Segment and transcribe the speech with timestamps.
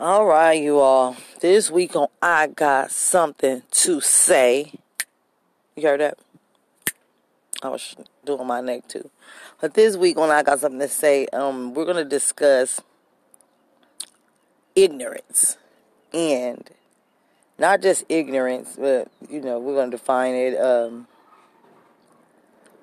[0.00, 1.14] All right, you all.
[1.42, 4.72] This week on I Got Something to Say.
[5.76, 6.18] You heard that?
[7.62, 9.10] I was doing my neck too.
[9.60, 12.80] But this week on I Got Something to Say, um, we're going to discuss
[14.74, 15.58] ignorance.
[16.14, 16.66] And
[17.58, 20.58] not just ignorance, but, you know, we're going to define it.
[20.58, 21.08] Um,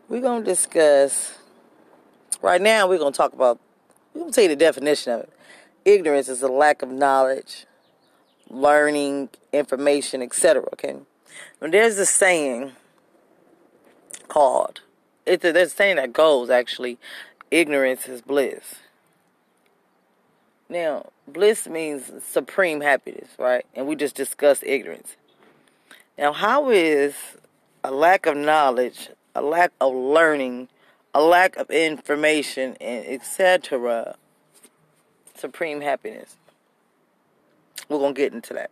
[0.07, 1.33] we're going to discuss,
[2.43, 3.59] right now, we're going to talk about,
[4.13, 5.33] we're going to tell you the definition of it
[5.87, 7.65] ignorance is a lack of knowledge,
[8.49, 10.63] learning, information, etc.
[10.73, 10.97] Okay,
[11.61, 12.73] and there's a saying
[14.27, 14.81] called
[15.25, 16.97] it's a, there's a saying that goes actually,
[17.51, 18.75] ignorance is bliss.
[20.69, 23.65] Now, bliss means supreme happiness, right?
[23.73, 25.15] And we just discussed ignorance.
[26.17, 27.15] Now, how is
[27.83, 30.67] a lack of knowledge, a lack of learning,
[31.13, 34.15] a lack of information, and etc
[35.37, 36.37] supreme happiness.
[37.89, 38.71] We're going to get into that.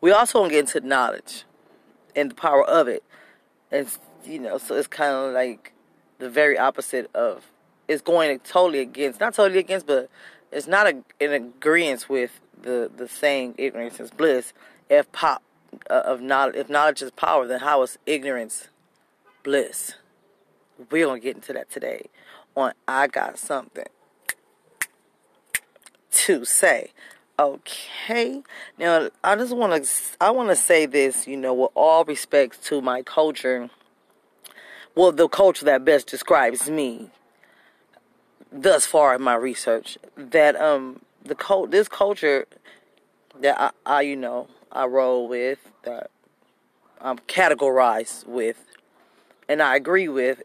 [0.00, 1.44] We also going to get into knowledge
[2.16, 3.04] and the power of it.
[3.70, 3.88] And,
[4.24, 5.72] you know, so it's kind of like
[6.18, 7.44] the very opposite of,
[7.88, 10.10] it's going totally against, not totally against, but
[10.50, 14.52] it's not a, in agreement with the, the saying ignorance is bliss.
[14.90, 15.42] If pop,
[15.88, 18.68] uh, of knowledge, if knowledge is power, then how is ignorance
[19.42, 19.94] bliss?
[20.90, 22.06] We're going to get into that today
[22.56, 23.86] on I Got Something
[26.12, 26.92] to say.
[27.38, 28.42] Okay.
[28.78, 32.58] Now, I just want to I want to say this, you know, with all respects
[32.68, 33.70] to my culture.
[34.94, 37.10] Well, the culture that best describes me
[38.52, 42.46] thus far in my research that um the cult this culture
[43.40, 46.10] that I, I you know, I roll with that
[47.00, 48.62] I'm categorized with
[49.48, 50.42] and I agree with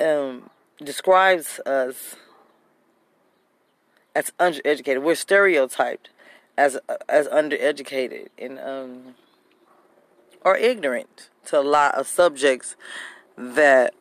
[0.00, 0.50] um
[0.82, 2.16] describes us
[4.14, 5.02] as undereducated.
[5.02, 6.10] We're stereotyped
[6.56, 9.14] as as undereducated and um,
[10.42, 12.76] or ignorant to a lot of subjects
[13.36, 13.94] that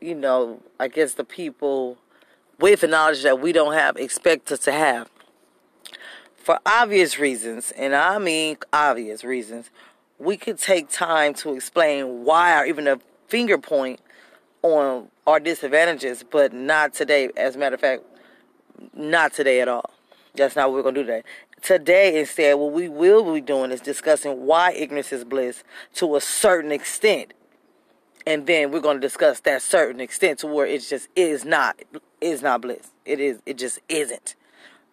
[0.00, 0.60] you know.
[0.78, 1.98] I guess the people
[2.58, 5.10] with the knowledge that we don't have expect us to have
[6.36, 9.70] for obvious reasons, and I mean obvious reasons.
[10.18, 12.98] We could take time to explain why, or even a
[13.28, 14.00] finger point
[14.62, 17.30] on our disadvantages, but not today.
[17.36, 18.02] As a matter of fact,
[18.94, 19.90] not today at all.
[20.34, 21.22] That's not what we're going to do today.
[21.62, 25.62] Today, instead, what we will be doing is discussing why ignorance is bliss
[25.94, 27.34] to a certain extent.
[28.26, 31.80] And then we're going to discuss that certain extent to where it just is not
[32.20, 32.90] is not bliss.
[33.04, 34.34] It is it just isn't.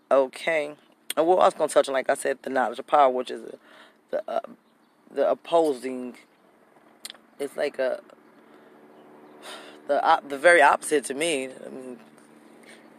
[0.09, 0.75] Okay.
[1.15, 3.31] And we're also going to touch on, like I said, the knowledge of power, which
[3.31, 3.41] is
[4.11, 4.39] the uh,
[5.13, 6.15] the opposing.
[7.39, 8.01] It's like a
[9.87, 11.45] the the very opposite to me.
[11.65, 11.99] I mean,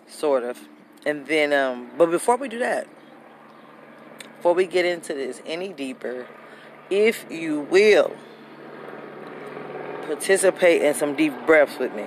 [0.06, 0.58] sort of.
[1.06, 2.86] And then, um, but before we do that,
[4.36, 6.26] before we get into this any deeper,
[6.90, 8.12] if you will
[10.06, 12.06] participate in some deep breaths with me.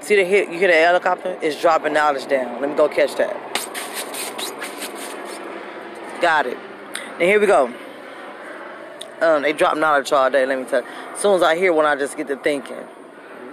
[0.00, 0.48] See the hit?
[0.50, 1.36] You hear the helicopter?
[1.42, 2.60] It's dropping knowledge down.
[2.60, 3.34] Let me go catch that.
[6.20, 6.56] Got it.
[7.14, 7.72] And here we go.
[9.20, 10.46] Um, they drop knowledge all day.
[10.46, 10.88] Let me tell you.
[11.12, 12.86] As soon as I hear one, I just get to thinking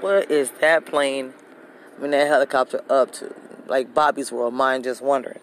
[0.06, 1.34] what is that plane,
[1.98, 3.34] I mean, that helicopter up to?
[3.66, 5.40] Like Bobby's World, mind just wondering.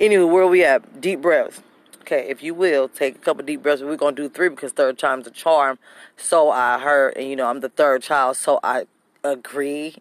[0.00, 1.02] Anyway, where we at?
[1.02, 1.60] Deep breaths.
[2.00, 3.82] Okay, if you will, take a couple deep breaths.
[3.82, 5.78] We're going to do three because third time's a charm.
[6.16, 8.86] So I heard, and you know, I'm the third child, so I
[9.22, 9.96] agree.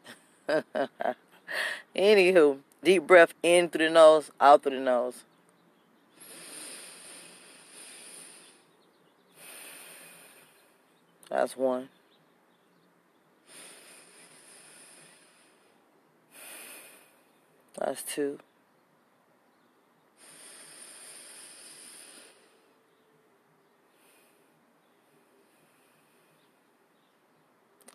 [1.93, 5.25] Anywho, deep breath in through the nose, out through the nose.
[11.29, 11.89] That's one.
[17.79, 18.39] That's two.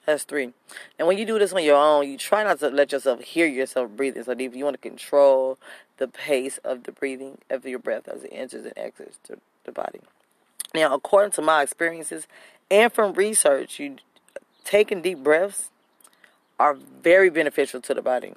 [0.07, 0.53] That's three.
[0.99, 3.47] And when you do this on your own, you try not to let yourself hear
[3.47, 4.55] yourself breathing so deep.
[4.55, 5.59] You want to control
[5.97, 9.19] the pace of the breathing of your breath as it enters and exits
[9.65, 10.01] the body.
[10.75, 12.27] Now, according to my experiences
[12.71, 13.97] and from research, you
[14.65, 15.71] taking deep breaths
[16.59, 18.35] are very beneficial to the body.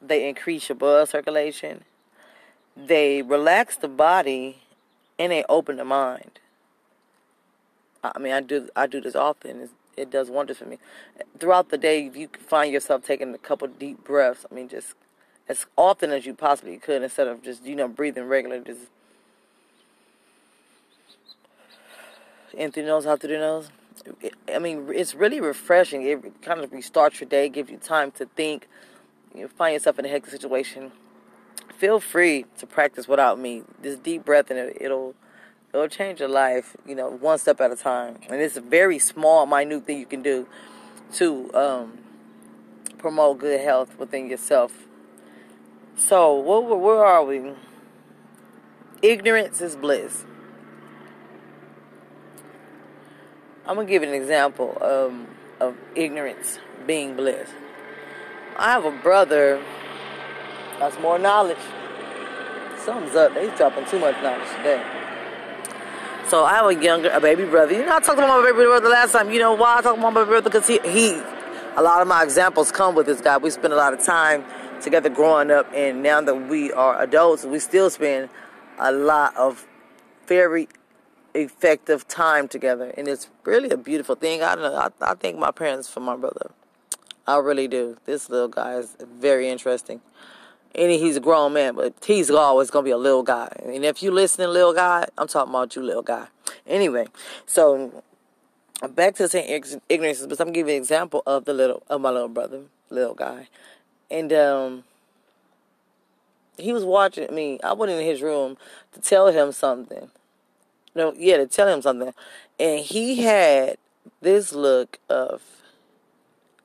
[0.00, 1.84] They increase your blood circulation.
[2.76, 4.62] They relax the body,
[5.18, 6.40] and they open the mind.
[8.02, 9.60] I mean, I do I do this often.
[9.60, 10.78] It's, it does wonders for me.
[11.38, 14.94] Throughout the day, if you find yourself taking a couple deep breaths, I mean, just
[15.48, 18.80] as often as you possibly could, instead of just you know breathing regular, just
[22.52, 23.70] in through nose, out through the nose.
[24.52, 26.02] I mean, it's really refreshing.
[26.02, 28.68] It kind of restarts your day, gives you time to think
[29.34, 30.92] you find yourself in a hectic situation,
[31.76, 33.62] feel free to practice without me.
[33.80, 35.14] This deep breath and it, it'll
[35.72, 36.76] it'll change your life.
[36.86, 38.18] You know, one step at a time.
[38.28, 40.46] And it's a very small, minute thing you can do
[41.14, 41.98] to um,
[42.98, 44.72] promote good health within yourself.
[45.96, 47.52] So, where, where are we?
[49.02, 50.24] Ignorance is bliss.
[53.66, 55.28] I'm gonna give an example um,
[55.60, 57.48] of ignorance being bliss.
[58.56, 59.62] I have a brother
[60.78, 61.58] that's more knowledge.
[62.84, 63.34] Something's up.
[63.34, 64.82] They dropping too much knowledge today.
[66.28, 67.72] So I have a younger, a baby brother.
[67.72, 69.30] You know, I talked about my baby brother last time.
[69.30, 70.42] You know why I talked about my brother?
[70.42, 71.20] Because he, he,
[71.76, 73.36] a lot of my examples come with this guy.
[73.36, 74.44] We spend a lot of time
[74.80, 78.28] together growing up, and now that we are adults, we still spend
[78.78, 79.66] a lot of
[80.26, 80.68] very
[81.34, 84.42] effective time together, and it's really a beautiful thing.
[84.42, 84.76] I don't know.
[84.78, 86.50] I, I thank my parents for my brother.
[87.26, 87.96] I really do.
[88.04, 90.00] This little guy is very interesting.
[90.74, 93.48] And he's a grown man, but he's always gonna be a little guy.
[93.64, 96.26] And if you listening, little guy, I'm talking about you, little guy.
[96.66, 97.06] Anyway,
[97.46, 98.02] so
[98.90, 102.28] back to saying ignorance, but I'm giving an example of the little of my little
[102.28, 103.48] brother, little guy,
[104.10, 104.84] and um,
[106.58, 107.60] he was watching me.
[107.62, 108.56] I went in his room
[108.92, 110.10] to tell him something,
[110.94, 112.12] no, yeah, to tell him something.
[112.58, 113.76] And he had
[114.20, 115.42] this look of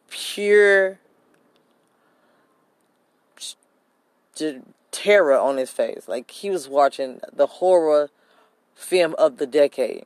[0.09, 0.99] pure
[4.91, 6.07] terror on his face.
[6.07, 8.09] Like he was watching the horror
[8.75, 10.05] film of the decade.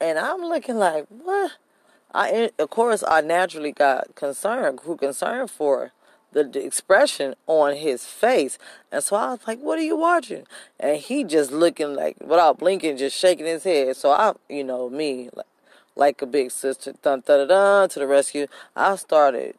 [0.00, 1.52] And I'm looking like, what?
[2.14, 5.92] I, of course, I naturally got concerned, who concerned for
[6.32, 8.58] the, the expression on his face.
[8.90, 10.46] And so I was like, what are you watching?
[10.78, 13.96] And he just looking like, without blinking, just shaking his head.
[13.96, 15.46] So I, you know, me, like,
[15.96, 18.46] like a big sister, dun, dun, dun, dun, to the rescue.
[18.74, 19.56] I started,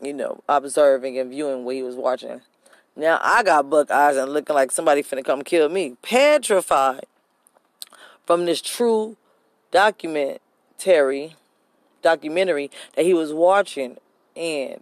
[0.00, 2.40] you know, observing and viewing what he was watching.
[2.96, 5.96] Now I got buck eyes and looking like somebody finna come kill me.
[6.02, 7.06] Petrified
[8.26, 9.16] from this true
[9.70, 11.36] documentary
[12.02, 13.96] documentary that he was watching
[14.36, 14.80] and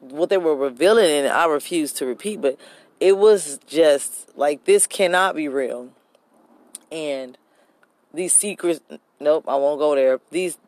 [0.00, 2.58] what they were revealing in it, I refuse to repeat, but
[3.00, 5.88] it was just like this cannot be real.
[6.92, 7.36] And
[8.12, 8.80] these secrets,
[9.20, 10.20] nope, I won't go there.
[10.30, 10.58] These,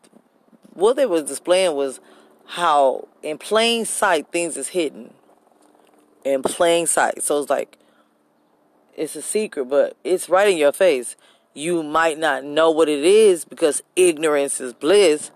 [0.73, 1.99] what they was displaying was
[2.45, 5.13] how in plain sight things is hidden.
[6.23, 7.23] In plain sight.
[7.23, 7.77] So it's like,
[8.95, 11.15] it's a secret, but it's right in your face.
[11.53, 15.31] You might not know what it is because ignorance is bliss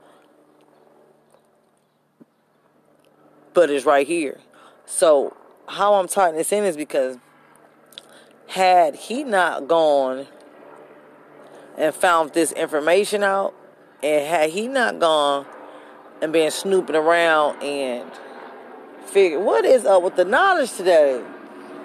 [3.55, 4.39] but it's right here.
[4.85, 5.35] So
[5.67, 7.17] how I'm tying this in is because
[8.49, 10.27] had he not gone
[11.77, 13.53] and found this information out,
[14.01, 15.45] and had he not gone
[16.21, 18.09] and been snooping around and
[19.07, 21.23] figured what is up with the knowledge today?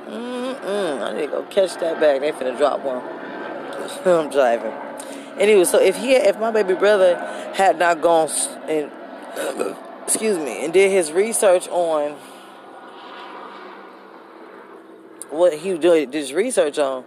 [0.06, 1.02] Mm-mm.
[1.02, 2.20] I need to go catch that bag.
[2.20, 3.02] They finna drop one.
[4.04, 4.72] I'm driving.
[5.38, 7.16] Anyway, so if he, if my baby brother
[7.54, 8.28] had not gone
[8.69, 8.90] and
[10.04, 12.16] excuse me, and did his research on
[15.31, 17.04] what he did his research on,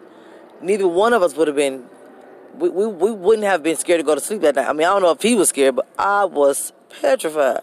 [0.61, 1.85] neither one of us would have been.
[2.55, 4.67] We, we, we wouldn't have been scared to go to sleep that night.
[4.67, 6.71] I mean, I don't know if he was scared, but I was
[7.01, 7.61] petrified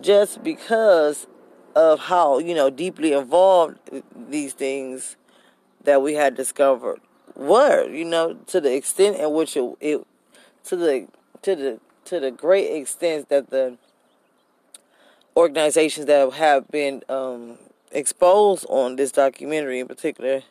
[0.00, 1.26] just because
[1.74, 3.78] of how, you know, deeply involved
[4.28, 5.16] these things
[5.84, 7.00] that we had discovered
[7.34, 10.06] were, you know, to the extent in which it, it
[10.64, 11.06] to the
[11.42, 13.76] to the to the great extent that the
[15.36, 17.58] organizations that have been um,
[17.92, 20.42] exposed on this documentary in particular,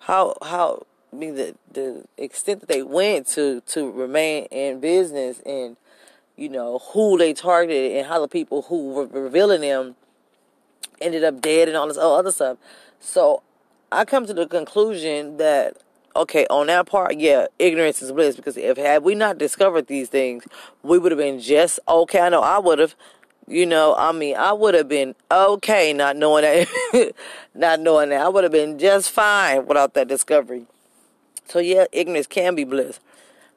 [0.00, 5.40] how how I mean the the extent that they went to to remain in business
[5.40, 5.76] and
[6.36, 9.96] you know who they targeted and how the people who were revealing them
[11.00, 12.58] ended up dead and all this other stuff.
[13.00, 13.42] So
[13.90, 15.76] I come to the conclusion that
[16.16, 20.08] okay, on that part, yeah, ignorance is bliss because if had we not discovered these
[20.08, 20.44] things,
[20.82, 22.20] we would have been just okay.
[22.20, 22.94] I know I would have
[23.50, 27.14] you know, I mean, I would have been okay not knowing that,
[27.54, 28.20] not knowing that.
[28.20, 30.66] I would have been just fine without that discovery.
[31.50, 33.00] So yeah, ignorance can be bliss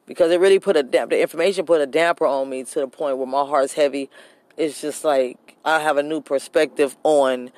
[0.06, 1.12] because it really put a damp.
[1.12, 4.10] The information put a damper on me to the point where my heart's heavy.
[4.58, 7.52] It's just like I have a new perspective on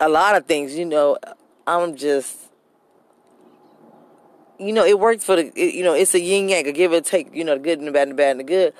[0.00, 0.76] a lot of things.
[0.76, 1.16] You know,
[1.66, 2.36] I'm just
[4.58, 7.04] you know, it works for the, you know, it's a yin yang, a give and
[7.04, 8.74] take, you know, the good and the bad and the bad and the good.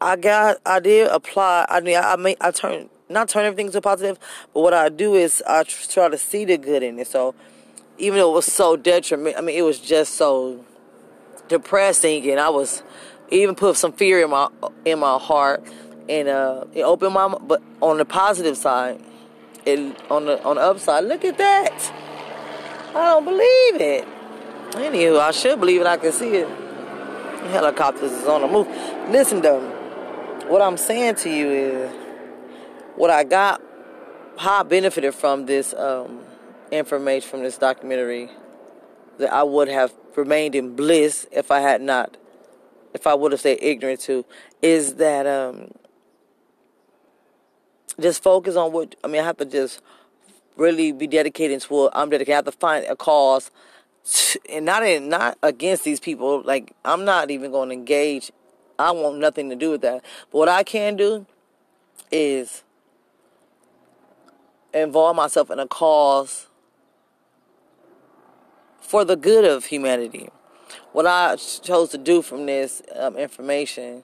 [0.00, 1.66] I got I did apply.
[1.68, 4.18] I mean, I make I turn not turn everything to positive,
[4.54, 7.08] but what I do is I try to see the good in it.
[7.08, 7.34] So
[7.98, 10.64] even though it was so detriment, I mean, it was just so
[11.48, 12.82] depressing, and I was
[13.30, 14.48] even put some fear in my
[14.84, 15.62] in my heart,
[16.08, 17.28] and uh, it opened my.
[17.28, 19.00] But on the positive side,
[19.64, 19.78] it
[20.10, 21.04] on the on the upside.
[21.04, 21.92] Look at that.
[22.94, 24.08] I don't believe it.
[24.72, 25.86] Anywho, I should believe it.
[25.86, 26.48] I can see it.
[27.50, 28.68] Helicopters is on the move.
[29.10, 29.60] Listen, though,
[30.48, 31.92] what I'm saying to you is
[32.96, 33.60] what I got,
[34.36, 36.20] how I benefited from this um,
[36.72, 38.30] information from this documentary
[39.18, 42.16] that I would have remained in bliss if I had not,
[42.94, 44.24] if I would have stayed ignorant to,
[44.62, 45.70] is that um,
[48.00, 49.20] just focus on what I mean.
[49.20, 49.82] I have to just
[50.56, 52.32] really be dedicated to what I'm dedicated.
[52.32, 53.50] I have to find a cause,
[54.50, 56.42] and not in, not against these people.
[56.42, 58.32] Like I'm not even going to engage.
[58.78, 60.02] I want nothing to do with that.
[60.30, 61.26] But what I can do
[62.10, 62.62] is
[64.72, 66.46] involve myself in a cause
[68.92, 70.28] for the good of humanity.
[70.92, 74.02] What I chose to do from this um, information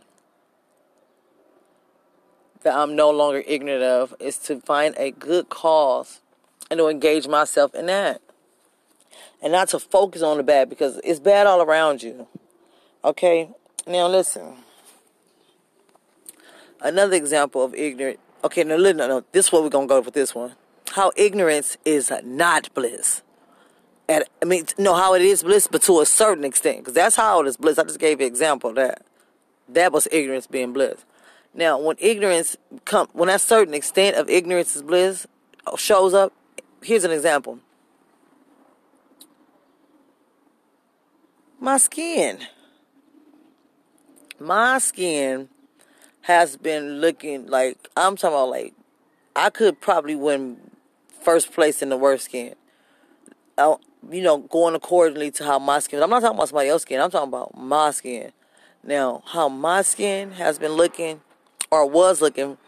[2.62, 6.22] that I'm no longer ignorant of is to find a good cause
[6.70, 8.22] and to engage myself in that.
[9.42, 12.26] And not to focus on the bad because it's bad all around you.
[13.04, 13.50] Okay?
[13.86, 14.54] Now listen.
[16.80, 18.20] Another example of ignorant.
[18.42, 19.22] Okay, no, no, no.
[19.32, 20.54] This is what we're going to go with this one.
[20.92, 23.20] How ignorance is not bliss.
[24.08, 26.78] And, I mean, know how it is bliss, but to a certain extent.
[26.78, 27.78] Because that's how it is bliss.
[27.78, 29.04] I just gave you an example that.
[29.68, 31.04] That was ignorance being bliss.
[31.52, 35.26] Now, when ignorance come, when that certain extent of ignorance is bliss
[35.66, 36.32] uh, shows up,
[36.82, 37.58] here's an example.
[41.60, 42.38] My skin.
[44.38, 45.48] My skin
[46.22, 48.74] has been looking like I'm talking about like
[49.34, 50.58] I could probably win
[51.20, 52.54] first place in the worst skin.
[54.10, 56.02] You know, going accordingly to how my skin.
[56.02, 57.00] I'm not talking about somebody else's skin.
[57.00, 58.32] I'm talking about my skin.
[58.82, 61.20] Now, how my skin has been looking
[61.70, 62.58] or was looking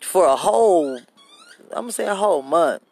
[0.00, 0.98] for a whole,
[1.70, 2.82] I'm gonna say a whole month.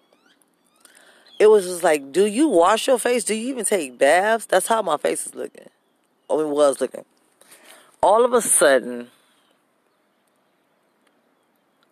[1.38, 3.24] It was just like, do you wash your face?
[3.24, 4.46] Do you even take baths?
[4.46, 5.68] That's how my face is looking.
[6.30, 7.04] Oh, it was looking.
[8.02, 9.08] All of a sudden,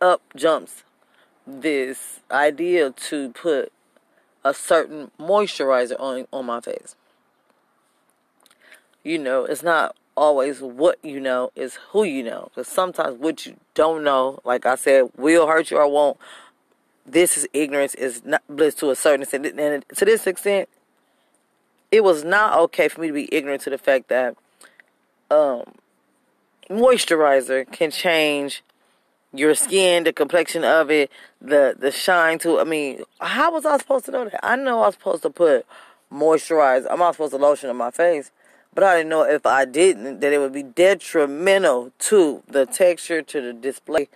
[0.00, 0.82] up jumps
[1.46, 3.72] this idea to put
[4.44, 6.96] a certain moisturizer on on my face.
[9.02, 12.50] You know, it's not always what you know, is who you know.
[12.50, 16.18] Because sometimes what you don't know, like I said, will hurt you or won't.
[17.06, 19.46] This is ignorance is not bliss to a certain extent.
[19.58, 20.68] And to this extent,
[21.90, 24.36] it was not okay for me to be ignorant to the fact that
[25.30, 25.64] um,
[26.68, 28.62] moisturizer can change
[29.32, 31.10] your skin, the complexion of it,
[31.40, 32.58] the the shine to.
[32.58, 34.44] I mean, how was I supposed to know that?
[34.44, 35.66] I know I was supposed to put
[36.12, 36.86] moisturizer.
[36.90, 38.30] I'm not supposed to lotion on my face.
[38.72, 43.20] But I didn't know if I didn't that it would be detrimental to the texture,
[43.20, 44.08] to the display,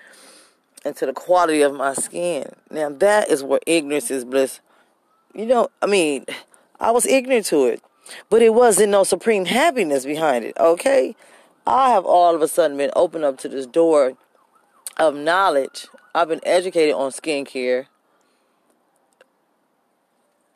[0.85, 2.53] and to the quality of my skin.
[2.71, 4.61] Now that is where ignorance is bliss.
[5.35, 6.27] You know, I mean,
[6.79, 7.83] I was ignorant to it.
[8.29, 11.17] But it wasn't no supreme happiness behind it, okay?
[11.67, 14.17] I have all of a sudden been opened up to this door
[14.99, 15.87] of knowledge.
[16.15, 17.87] I've been educated on skincare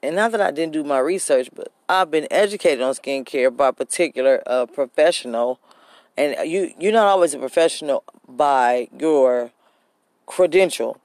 [0.02, 3.68] and not that I didn't do my research, but I've been educated on skincare by
[3.68, 5.58] a particular uh, professional,
[6.16, 9.50] and you you're not always a professional by your
[10.26, 11.00] credential,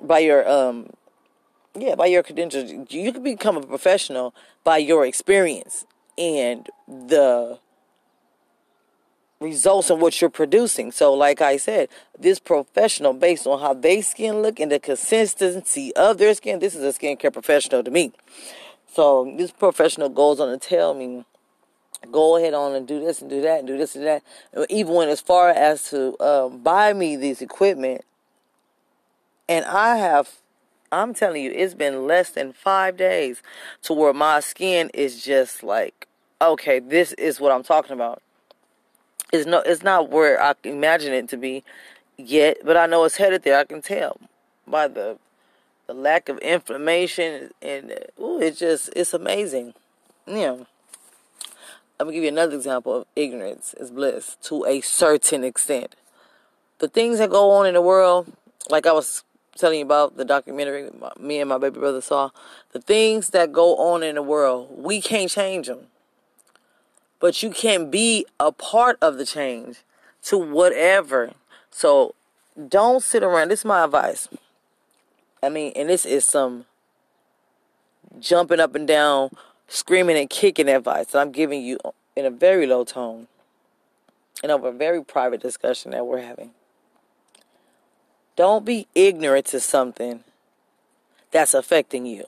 [0.00, 0.90] by your um,
[1.78, 2.72] yeah, by your credentials.
[2.90, 4.34] You can become a professional
[4.64, 5.86] by your experience
[6.18, 7.58] and the
[9.42, 10.92] results in what you're producing.
[10.92, 15.94] So, like I said, this professional, based on how they skin look and the consistency
[15.96, 18.12] of their skin, this is a skincare professional to me.
[18.92, 21.24] So, this professional goes on to tell me,
[22.10, 24.22] go ahead on and do this and do that and do this and that.
[24.68, 28.04] Even when as far as to um, buy me this equipment,
[29.48, 30.30] and I have
[30.92, 33.42] I'm telling you, it's been less than five days
[33.84, 36.06] to where my skin is just like,
[36.40, 38.21] okay, this is what I'm talking about.
[39.32, 41.64] It's no, it's not where I imagine it to be
[42.18, 43.58] yet, but I know it's headed there.
[43.58, 44.18] I can tell
[44.66, 45.16] by the
[45.86, 49.72] the lack of inflammation and ooh, it's just it's amazing.
[50.26, 50.56] Yeah.
[51.98, 55.96] I'm gonna give you another example of ignorance is bliss to a certain extent.
[56.78, 58.30] The things that go on in the world,
[58.68, 59.24] like I was
[59.56, 62.30] telling you about the documentary me and my baby brother saw,
[62.72, 65.86] the things that go on in the world, we can't change them
[67.22, 69.84] but you can be a part of the change
[70.24, 71.30] to whatever.
[71.70, 72.16] So
[72.68, 73.48] don't sit around.
[73.48, 74.28] This is my advice.
[75.40, 76.64] I mean, and this is some
[78.18, 79.30] jumping up and down,
[79.68, 81.78] screaming and kicking advice that I'm giving you
[82.16, 83.28] in a very low tone
[84.42, 86.50] and over a very private discussion that we're having.
[88.34, 90.24] Don't be ignorant to something
[91.30, 92.24] that's affecting you.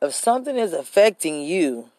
[0.00, 1.90] If something is affecting you,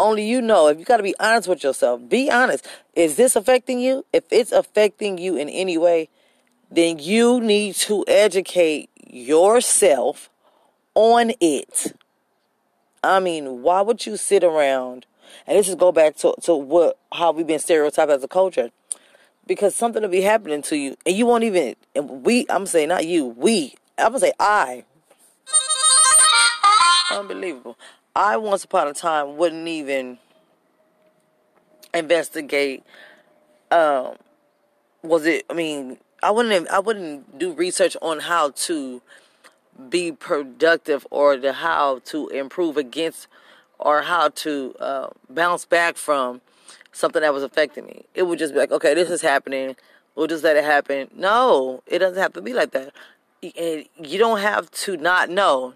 [0.00, 0.68] only you know.
[0.68, 2.66] If you got to be honest with yourself, be honest.
[2.94, 4.04] Is this affecting you?
[4.12, 6.08] If it's affecting you in any way,
[6.70, 10.30] then you need to educate yourself
[10.94, 11.96] on it.
[13.02, 15.06] I mean, why would you sit around?
[15.46, 18.70] And this is go back to, to what how we've been stereotyped as a culture.
[19.46, 21.74] Because something will be happening to you, and you won't even.
[21.94, 23.74] And we, I'm saying not you, we.
[23.98, 24.84] I'm gonna say I.
[27.10, 27.76] Unbelievable.
[28.14, 30.18] I once upon a time wouldn't even
[31.94, 32.82] investigate.
[33.70, 34.16] Um,
[35.02, 35.44] was it?
[35.48, 36.68] I mean, I wouldn't.
[36.68, 39.00] I wouldn't do research on how to
[39.88, 43.28] be productive or the how to improve against
[43.78, 46.40] or how to uh, bounce back from
[46.92, 48.04] something that was affecting me.
[48.14, 49.76] It would just be like, okay, this is happening.
[50.14, 51.08] We'll just let it happen.
[51.14, 52.92] No, it doesn't have to be like that.
[53.42, 55.74] And you don't have to not know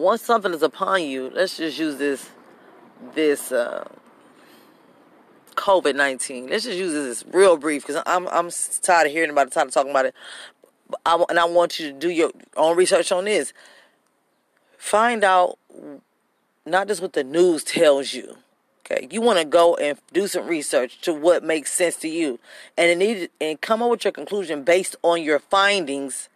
[0.00, 2.30] once something is upon you, let's just use this
[3.14, 3.86] this uh,
[5.54, 6.48] COVID nineteen.
[6.48, 8.50] Let's just use this real brief because I'm I'm
[8.82, 10.14] tired of hearing about it, tired of talking about it.
[11.06, 13.52] I, and I want you to do your own research on this.
[14.76, 15.58] Find out
[16.66, 18.38] not just what the news tells you.
[18.80, 22.40] Okay, you want to go and do some research to what makes sense to you,
[22.76, 26.29] and need and come up with your conclusion based on your findings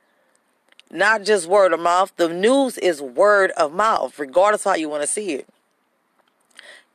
[0.94, 2.12] not just word of mouth.
[2.16, 5.48] The news is word of mouth, regardless how you want to see it.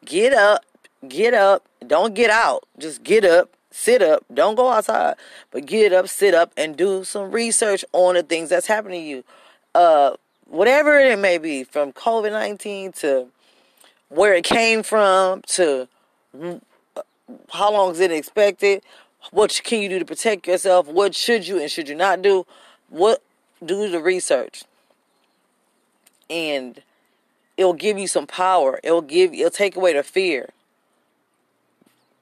[0.06, 0.64] Get up,
[1.08, 2.64] get up, don't get out.
[2.80, 5.16] Just get up, sit up, don't go outside,
[5.52, 9.08] but get up, sit up, and do some research on the things that's happening to
[9.08, 9.24] you.
[9.76, 10.16] Uh,
[10.48, 13.28] whatever it may be, from COVID 19 to
[14.08, 15.90] where it came from to
[17.52, 18.82] how long is it expected,
[19.32, 22.46] what can you do to protect yourself, what should you and should you not do,
[22.88, 23.22] what
[23.64, 24.64] do the research
[26.30, 26.82] and
[27.58, 28.80] it'll give you some power.
[28.84, 30.50] It'll give it'll take away the fear.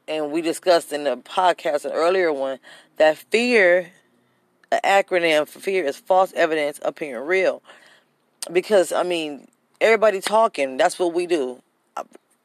[0.07, 2.59] And we discussed in the podcast an earlier one
[2.97, 3.91] that fear
[4.71, 7.61] an acronym for fear is false evidence appearing real.
[8.51, 9.47] Because i mean
[9.81, 11.61] everybody talking that's what we do.
[11.95, 12.03] I,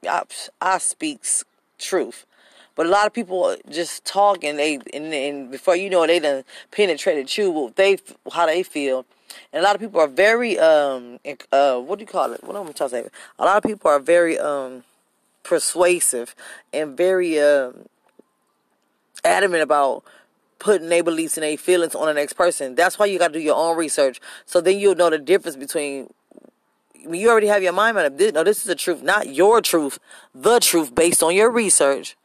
[0.08, 0.22] I,
[0.60, 1.44] I speaks
[1.78, 2.26] truth
[2.74, 6.08] but a lot of people just talk and they and, and before you know it,
[6.08, 7.98] they done penetrated you what they
[8.32, 9.04] how they feel.
[9.52, 11.18] And a lot of people are very um
[11.52, 12.42] uh what do you call it?
[12.44, 13.08] What am I trying to say?
[13.38, 14.84] A lot of people are very um
[15.42, 16.34] persuasive
[16.72, 17.88] and very um
[19.24, 20.04] adamant about
[20.58, 22.74] putting their beliefs and their feelings on the next person.
[22.74, 24.20] That's why you got to do your own research.
[24.46, 26.12] So then you'll know the difference between.
[26.94, 28.34] You already have your mind made up.
[28.34, 29.98] No, this is the truth, not your truth.
[30.32, 32.16] The truth based on your research.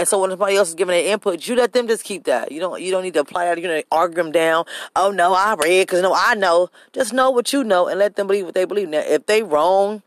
[0.00, 2.50] And so when somebody else is giving their input, you let them just keep that.
[2.50, 3.60] You don't you don't need to apply that.
[3.60, 4.64] You know, argue them down.
[4.96, 6.70] Oh no, I read because no, I know.
[6.94, 8.88] Just know what you know and let them believe what they believe.
[8.88, 10.00] Now, if they wrong,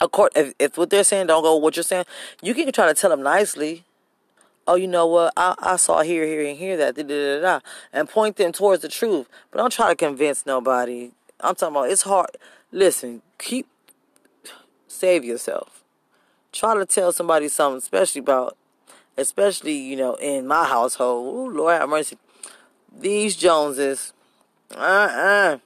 [0.00, 2.04] of course, if, if what they're saying don't go what you're saying,
[2.42, 3.84] you can try to tell them nicely.
[4.66, 5.32] Oh, you know what?
[5.34, 7.60] I, I saw here, here, and here that, da, da, da, da,
[7.94, 9.30] and point them towards the truth.
[9.50, 11.12] But don't try to convince nobody.
[11.40, 12.36] I'm talking about it's hard.
[12.70, 13.66] Listen, keep
[14.88, 15.82] save yourself.
[16.52, 18.58] Try to tell somebody something, especially about
[19.16, 21.34] especially, you know, in my household.
[21.34, 22.18] Ooh, Lord have mercy.
[22.98, 24.12] These Joneses,
[24.74, 25.58] uh-uh.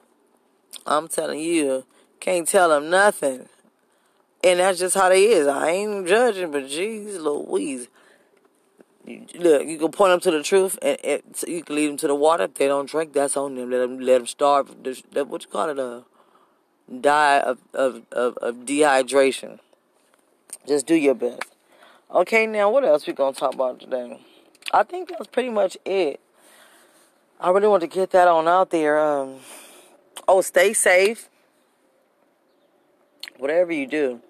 [0.86, 1.84] I'm telling you,
[2.18, 3.48] can't tell them nothing.
[4.42, 5.46] And that's just how they is.
[5.46, 7.88] I ain't judging, but jeez Louise.
[9.06, 12.14] Look, you can point them to the truth, and, you can lead them to the
[12.14, 12.44] water.
[12.44, 13.70] If they don't drink, that's on them.
[13.70, 14.74] Let them let them starve.
[14.78, 15.78] What you call it?
[15.78, 16.04] A
[17.00, 19.58] die of, of, of, of dehydration.
[20.66, 21.42] Just do your best.
[22.12, 24.18] Okay, now what else we gonna talk about today?
[24.73, 26.18] I think that's pretty much it.
[27.38, 28.99] I really want to get that on out there.
[28.99, 29.37] Um,
[30.27, 31.29] oh, stay safe.
[33.38, 34.20] Whatever you do,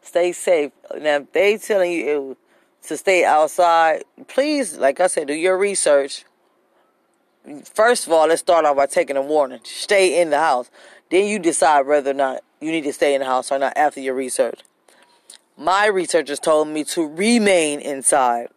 [0.00, 0.70] stay safe.
[0.96, 2.36] Now, if they telling you
[2.84, 6.24] to stay outside, please, like I said, do your research.
[7.64, 9.58] First of all, let's start off by taking a warning.
[9.64, 10.70] Stay in the house.
[11.10, 13.76] Then you decide whether or not you need to stay in the house or not
[13.76, 14.60] after your research
[15.58, 18.48] my researchers told me to remain inside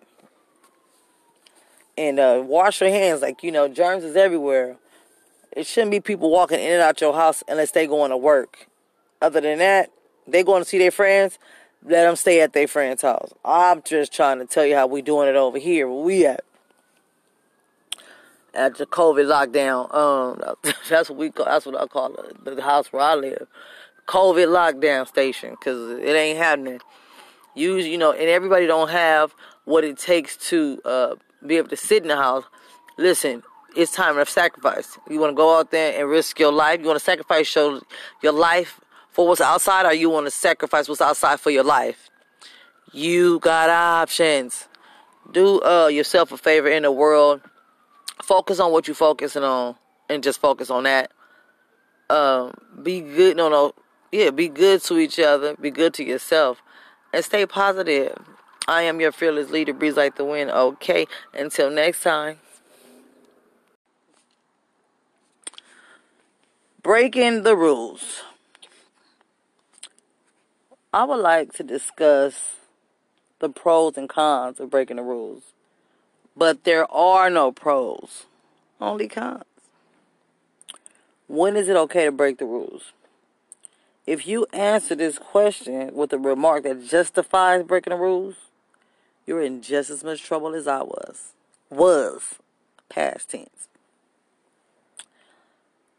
[1.97, 3.21] and uh, wash your hands.
[3.21, 4.77] Like you know, germs is everywhere.
[5.51, 8.67] It shouldn't be people walking in and out your house unless they going to work.
[9.21, 9.91] Other than that,
[10.27, 11.37] they going to see their friends.
[11.83, 13.33] Let them stay at their friend's house.
[13.43, 15.89] I'm just trying to tell you how we doing it over here.
[15.89, 16.43] Where we at?
[18.53, 19.93] At the COVID lockdown.
[19.93, 20.55] Um,
[20.89, 21.47] that's what we call.
[21.47, 22.45] That's what I call it.
[22.45, 23.47] The house where I live.
[24.07, 26.79] COVID lockdown station because it ain't happening.
[27.55, 29.33] Use you know, and everybody don't have
[29.65, 32.43] what it takes to uh, be able to sit in the house.
[32.97, 33.43] Listen,
[33.75, 34.97] it's time of sacrifice.
[35.09, 36.79] You want to go out there and risk your life.
[36.79, 37.81] You want to sacrifice your
[38.21, 42.09] your life for what's outside, or you want to sacrifice what's outside for your life.
[42.91, 44.67] You got options.
[45.31, 47.41] Do uh, yourself a favor in the world.
[48.23, 49.75] Focus on what you're focusing on,
[50.09, 51.11] and just focus on that.
[52.09, 53.37] Um, be good.
[53.37, 53.73] No, no.
[54.11, 55.55] Yeah, be good to each other.
[55.55, 56.61] Be good to yourself,
[57.13, 58.17] and stay positive.
[58.67, 60.51] I am your fearless leader, breeze like the wind.
[60.51, 61.07] Okay.
[61.33, 62.39] Until next time.
[66.83, 68.21] Breaking the rules.
[70.93, 72.55] I would like to discuss
[73.39, 75.43] the pros and cons of breaking the rules.
[76.35, 78.25] But there are no pros,
[78.79, 79.43] only cons.
[81.27, 82.93] When is it okay to break the rules?
[84.07, 88.35] If you answer this question with a remark that justifies breaking the rules,
[89.27, 91.33] you're in just as much trouble as I was.
[91.69, 92.35] Was
[92.89, 93.67] past tense.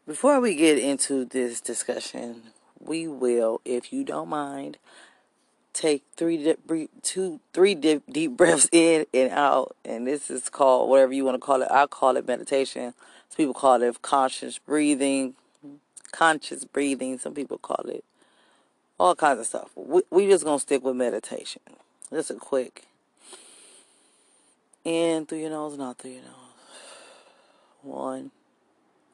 [0.05, 4.77] Before we get into this discussion, we will, if you don't mind,
[5.71, 11.13] take three deep, two, three deep, breaths in and out, and this is called whatever
[11.13, 11.69] you want to call it.
[11.71, 12.93] I call it meditation.
[13.29, 15.35] Some people call it conscious breathing,
[16.13, 17.17] conscious breathing.
[17.17, 18.05] Some people call it
[18.97, 19.71] all kinds of stuff.
[19.75, 21.61] We we just gonna stick with meditation.
[22.09, 22.85] Just a quick
[24.85, 26.31] in through your nose and out through your nose.
[27.81, 28.31] One.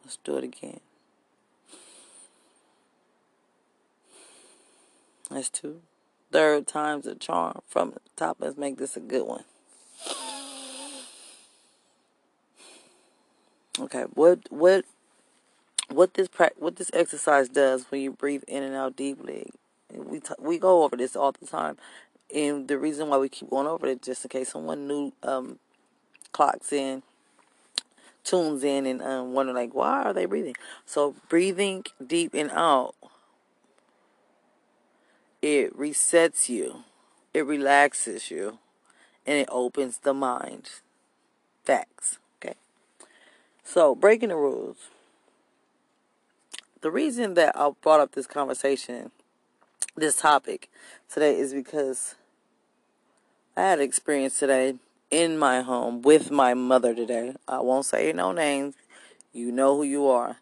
[0.03, 0.79] Let's do it again.
[5.29, 5.81] That's two.
[6.31, 7.61] Third time's a charm.
[7.67, 9.43] From the top, let's make this a good one.
[13.79, 14.85] Okay, what what
[15.89, 19.49] what this what this exercise does when you breathe in and out deeply?
[19.93, 21.77] We t- we go over this all the time,
[22.33, 25.59] and the reason why we keep going over it just in case someone new um,
[26.31, 27.03] clocks in
[28.23, 30.55] tunes in and um, wonder like, why are they breathing?
[30.85, 32.95] So breathing deep and out,
[35.41, 36.83] it resets you,
[37.33, 38.59] it relaxes you,
[39.25, 40.69] and it opens the mind.
[41.63, 42.19] Facts.
[42.41, 42.55] Okay.
[43.63, 44.77] So breaking the rules.
[46.81, 49.11] The reason that I brought up this conversation,
[49.97, 50.69] this topic
[51.13, 52.15] today, is because
[53.57, 54.75] I had an experience today
[55.11, 57.35] in my home with my mother today.
[57.49, 58.75] I won't say no names.
[59.33, 60.37] You know who you are.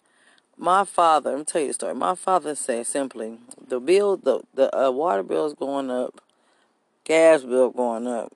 [0.56, 1.96] My father, let me tell you a story.
[1.96, 6.22] My father said simply, the bill, the, the uh, water bill is going up,
[7.04, 8.32] gas bill going up.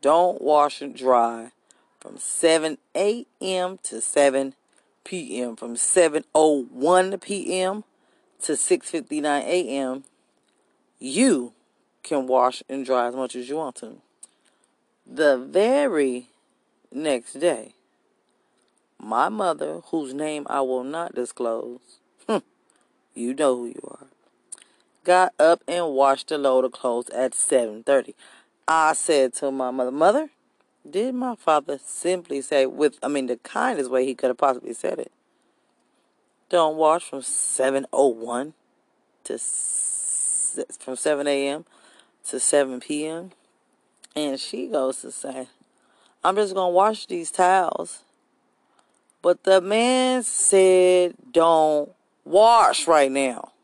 [0.00, 1.50] Don't wash and dry
[1.98, 3.78] from 7 a.m.
[3.82, 4.54] to 7
[5.04, 5.56] p.m.
[5.56, 7.84] From 7.01 p.m.
[8.42, 10.04] to 6.59 a.m.
[10.98, 11.52] You
[12.02, 13.98] can wash and dry as much as you want to.
[15.06, 16.28] The very
[16.92, 17.74] next day,
[18.98, 21.80] my mother, whose name I will not disclose,
[23.14, 24.06] you know who you are,
[25.04, 28.14] got up and washed a load of clothes at 7:30.
[28.68, 30.30] I said to my mother, "Mother,
[30.88, 34.74] did my father simply say with I mean the kindest way he could have possibly
[34.74, 35.12] said it.
[36.48, 38.52] Don't wash from 7:01
[39.24, 39.38] to
[40.78, 41.64] from 7 a.m.
[42.28, 43.30] to 7 p.m."
[44.14, 45.48] And she goes to say,
[46.22, 48.02] I'm just going to wash these towels.
[49.22, 51.90] But the man said, don't
[52.24, 53.52] wash right now.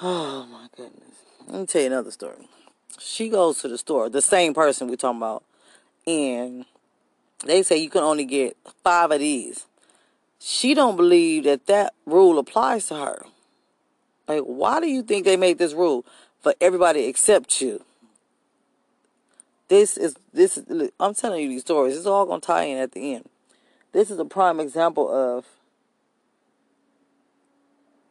[0.00, 1.16] Oh my goodness.
[1.48, 2.48] Let me tell you another story.
[2.98, 5.44] She goes to the store, the same person we're talking about,
[6.06, 6.64] and
[7.44, 9.66] they say you can only get five of these.
[10.40, 13.26] She don't believe that that rule applies to her.
[14.26, 16.04] Like, why do you think they made this rule
[16.40, 17.84] for everybody except you?
[19.68, 21.96] This is this is I'm telling you these stories.
[21.96, 23.28] It's all gonna tie in at the end.
[23.92, 25.44] This is a prime example of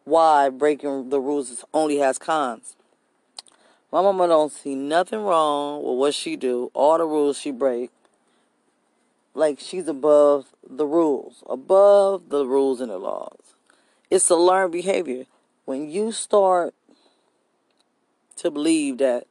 [0.05, 2.76] why breaking the rules only has cons.
[3.91, 7.89] My mama don't see nothing wrong with what she do, all the rules she break.
[9.33, 13.55] Like she's above the rules, above the rules and the laws.
[14.09, 15.25] It's a learned behavior.
[15.65, 16.73] When you start
[18.37, 19.25] to believe that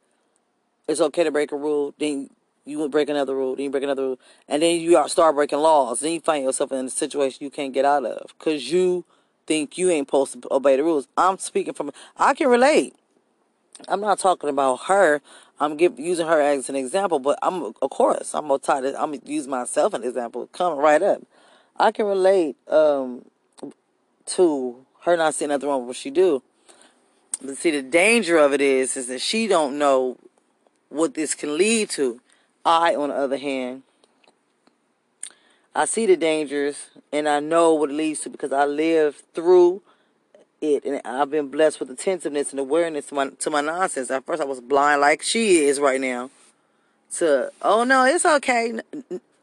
[0.88, 2.30] it's okay to break a rule, then
[2.64, 6.00] you break another rule, then you break another rule, and then you start breaking laws.
[6.00, 9.04] Then you find yourself in a situation you can't get out of because you
[9.46, 11.08] think you ain't supposed to obey the rules.
[11.16, 12.94] I'm speaking from, I can relate.
[13.88, 15.20] I'm not talking about her.
[15.58, 18.96] I'm give, using her as an example, but I'm, of course, I'm gonna tie this,
[18.96, 21.22] I'm gonna use myself an example, coming right up.
[21.76, 23.24] I can relate um,
[24.26, 26.42] to her not seeing nothing wrong with what she do.
[27.42, 30.16] But see, the danger of it is, is that she don't know
[30.88, 32.20] what this can lead to.
[32.64, 33.82] I, on the other hand,
[35.74, 39.82] I see the dangers and I know what it leads to because I lived through
[40.74, 44.10] it and I've been blessed with attentiveness and awareness to my to my nonsense.
[44.10, 46.30] At first I was blind like she is right now.
[47.18, 48.80] To oh no, it's okay.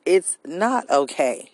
[0.06, 1.52] It's not okay.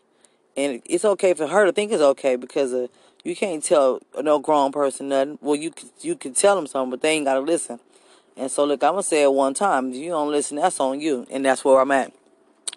[0.58, 2.88] And it's okay for her to think it's okay because uh,
[3.23, 5.38] you can't tell no grown person nothing.
[5.41, 7.79] Well, you you can tell them something, but they ain't gotta listen.
[8.36, 9.89] And so, look, I'm gonna say it one time.
[9.89, 12.13] If you don't listen, that's on you, and that's where I'm at.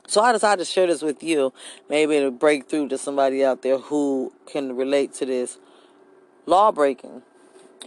[0.09, 1.52] So I decided to share this with you,
[1.88, 5.59] maybe to break through to somebody out there who can relate to this
[6.46, 7.22] law breaking.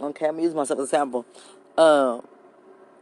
[0.00, 1.26] Okay, I'm using myself as an example.
[1.78, 2.26] Um,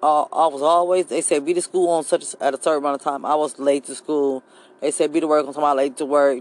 [0.03, 3.01] I, I was always they said be to school on such at a certain amount
[3.01, 3.25] of time.
[3.25, 4.43] I was late to school.
[4.81, 5.77] They said be to work on time.
[5.77, 6.41] late to work.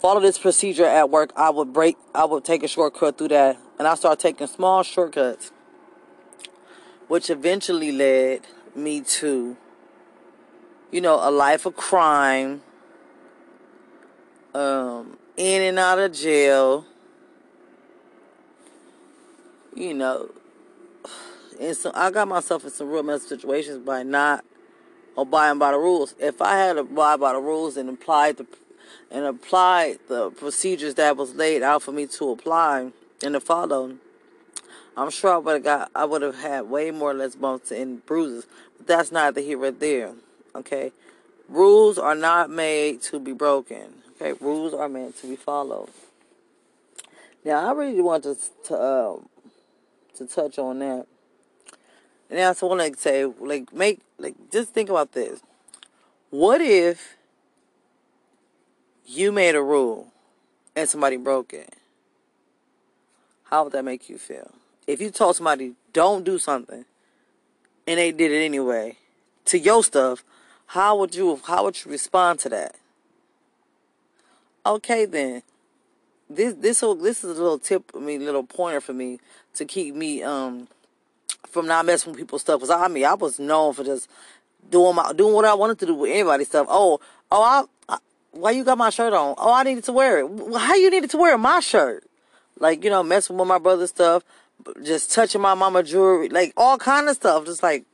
[0.00, 1.32] Follow this procedure at work.
[1.36, 1.96] I would break.
[2.14, 5.52] I would take a shortcut through that, and I started taking small shortcuts,
[7.08, 9.56] which eventually led me to
[10.90, 12.62] you know, a life of crime,
[14.54, 16.84] um, in and out of jail,
[19.74, 20.30] you know,
[21.60, 24.44] and so I got myself in some real mess situations by not
[25.16, 26.14] abiding by the rules.
[26.18, 28.46] If I had abide by the rules and applied the
[29.10, 32.90] and applied the procedures that was laid out for me to apply
[33.22, 33.96] and to follow,
[34.96, 37.70] I'm sure I would have got I would have had way more or less bumps
[37.70, 38.46] and bruises.
[38.76, 40.14] But that's not the here or there.
[40.54, 40.92] Okay?
[41.48, 43.94] Rules are not made to be broken.
[44.12, 44.32] Okay?
[44.40, 45.90] Rules are meant to be followed.
[47.44, 49.16] Now, I really want to to, uh,
[50.20, 51.06] to touch on that.
[52.28, 55.40] And I also want to say, like, make, like, just think about this.
[56.28, 57.16] What if
[59.06, 60.12] you made a rule
[60.76, 61.74] and somebody broke it?
[63.44, 64.52] How would that make you feel?
[64.86, 66.84] If you told somebody, don't do something,
[67.86, 68.96] and they did it anyway,
[69.46, 70.22] to your stuff,
[70.66, 72.76] how would you how would you respond to that?
[74.64, 75.42] Okay then.
[76.30, 79.18] This this this is a little tip I mean little pointer for me
[79.54, 80.68] to keep me um
[81.48, 82.60] from not messing with people's stuff.
[82.60, 84.08] Cause I mean I was known for just
[84.70, 86.68] doing my doing what I wanted to do with anybody's stuff.
[86.70, 87.00] Oh
[87.32, 87.42] oh
[87.88, 87.98] I, I
[88.30, 89.34] why you got my shirt on?
[89.38, 90.30] Oh I needed to wear it.
[90.56, 92.04] How you needed to wear my shirt?
[92.60, 94.22] Like you know messing with my brother's stuff,
[94.84, 97.44] just touching my mama jewelry, like all kind of stuff.
[97.44, 97.84] Just like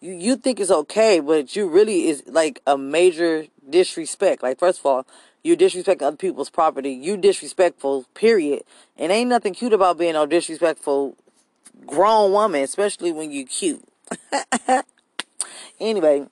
[0.00, 4.42] you you think it's okay, but you really is like a major disrespect.
[4.42, 5.06] Like first of all,
[5.46, 6.90] you disrespect other people's property.
[6.90, 8.04] You disrespectful.
[8.14, 8.64] Period.
[8.96, 11.16] And ain't nothing cute about being a disrespectful
[11.86, 13.84] grown woman, especially when you cute.
[15.80, 16.26] anyway,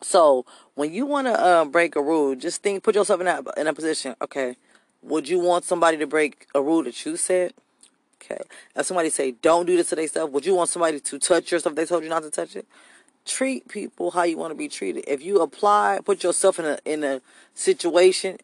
[0.00, 3.44] so when you want to uh, break a rule, just think, put yourself in that
[3.56, 4.16] in a position.
[4.22, 4.56] Okay,
[5.02, 7.52] would you want somebody to break a rule that you said?
[8.22, 8.40] Okay.
[8.76, 11.50] If somebody say don't do this to their stuff, would you want somebody to touch
[11.50, 11.74] your stuff?
[11.74, 12.66] They told you not to touch it.
[13.24, 15.04] Treat people how you want to be treated.
[15.06, 17.20] If you apply, put yourself in a in a
[17.54, 18.38] situation,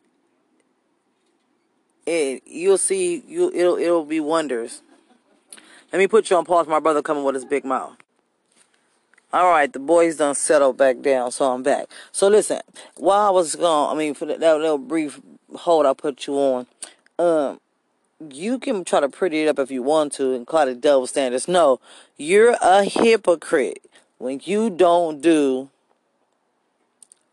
[2.07, 4.83] and you'll see you it'll it'll be wonders.
[5.93, 6.67] Let me put you on pause.
[6.67, 7.97] My brother coming with his big mouth.
[9.33, 11.87] All right, the boys done settled back down, so I'm back.
[12.13, 12.61] So listen,
[12.97, 15.21] while I was gone, I mean, for that, little brief
[15.55, 16.67] hold I put you on,
[17.19, 17.61] um,
[18.31, 21.07] you can try to pretty it up if you want to and call it double
[21.07, 21.49] standards.
[21.49, 21.81] No,
[22.17, 23.85] you're a hypocrite
[24.19, 25.71] when you don't do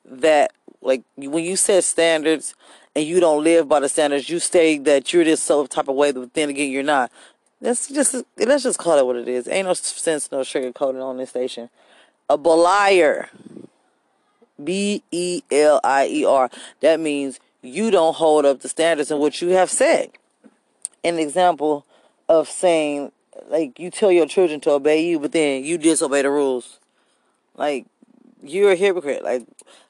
[0.06, 0.52] that.
[0.82, 2.56] Like when you set standards
[2.94, 5.96] and you don't live by the standards, you say that you're this so type of
[5.96, 7.12] way, but then again you're not.
[7.62, 9.48] Let's just let's just call it what it is.
[9.48, 11.70] Ain't no sense no sugarcoating on this station.
[12.30, 13.30] A belier,
[14.62, 16.50] B E L I E R.
[16.82, 20.12] That means you don't hold up the standards in what you have said
[21.04, 21.86] an example
[22.30, 23.12] of saying
[23.48, 26.80] like you tell your children to obey you, but then you disobey the rules.
[27.56, 27.86] Like
[28.42, 29.24] you're a hypocrite.
[29.24, 29.46] Like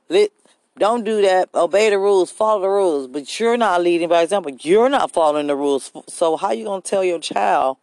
[0.10, 0.32] let
[0.78, 1.50] don't do that.
[1.54, 4.52] Obey the rules, follow the rules, but you're not leading by example.
[4.62, 5.92] You're not following the rules.
[6.08, 7.78] So how you gonna tell your child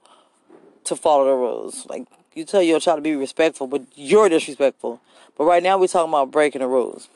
[0.85, 1.87] to follow the rules?
[1.87, 5.01] Like you tell your child to be respectful, but you're disrespectful.
[5.37, 7.09] But right now we're talking about breaking the rules.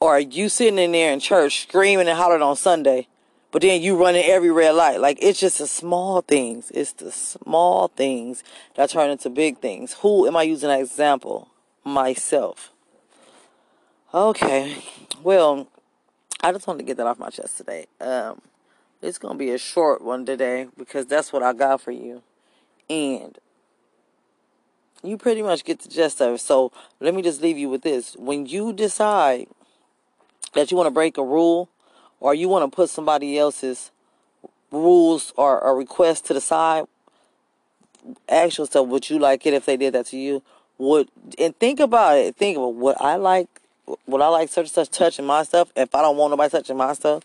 [0.00, 3.06] Or you sitting in there in church screaming and hollering on Sunday
[3.52, 4.98] but then you running every red light.
[4.98, 6.72] Like it's just the small things.
[6.72, 8.42] It's the small things
[8.74, 9.92] that turn into big things.
[10.00, 11.48] Who am I using as example?
[11.84, 12.72] Myself.
[14.14, 14.82] Okay.
[15.22, 15.68] Well,
[16.42, 17.86] I just wanted to get that off my chest today.
[18.00, 18.40] Um,
[19.02, 22.22] it's gonna be a short one today because that's what I got for you.
[22.88, 23.38] And
[25.02, 26.40] you pretty much get the gist of it.
[26.40, 28.16] So let me just leave you with this.
[28.16, 29.48] When you decide
[30.54, 31.68] that you want to break a rule
[32.22, 33.90] or you want to put somebody else's
[34.70, 36.84] rules or a request to the side,
[38.28, 40.40] ask yourself, would you like it if they did that to you?
[40.78, 41.08] Would
[41.38, 42.36] and think about it.
[42.36, 43.48] Think about would I like
[44.06, 45.70] would I like such and such touching my stuff?
[45.76, 47.24] If I don't want nobody touching my stuff,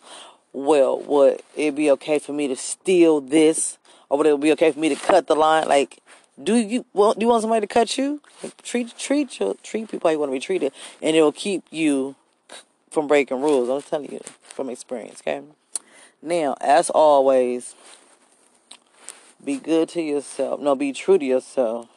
[0.51, 3.77] well, would it be okay for me to steal this,
[4.09, 5.67] or would it be okay for me to cut the line?
[5.67, 5.99] Like,
[6.43, 8.21] do you want do you want somebody to cut you?
[8.63, 11.63] Treat treat your, treat people how you want to be treated, and it will keep
[11.69, 12.15] you
[12.89, 13.69] from breaking rules.
[13.69, 14.21] I'm telling you
[14.57, 15.21] from experience.
[15.21, 15.43] Okay.
[16.21, 17.75] Now, as always,
[19.45, 20.59] be good to yourself.
[20.59, 21.87] No, be true to yourself.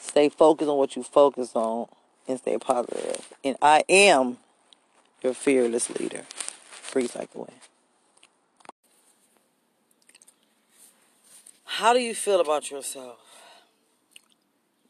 [0.00, 1.86] Stay focused on what you focus on
[2.26, 3.32] and stay positive.
[3.44, 4.38] And I am
[5.22, 6.24] your fearless leader.
[6.92, 7.52] Breathe like the wind.
[11.64, 13.18] How do you feel about yourself?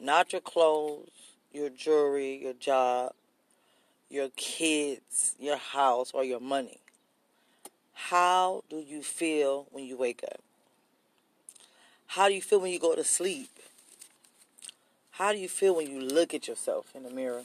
[0.01, 1.11] Not your clothes,
[1.53, 3.13] your jewelry, your job,
[4.11, 6.81] your kids, your house, or your money.
[7.95, 10.41] How do you feel when you wake up?
[12.09, 13.51] How do you feel when you go to sleep?
[15.13, 17.45] How do you feel when you look at yourself in the mirror?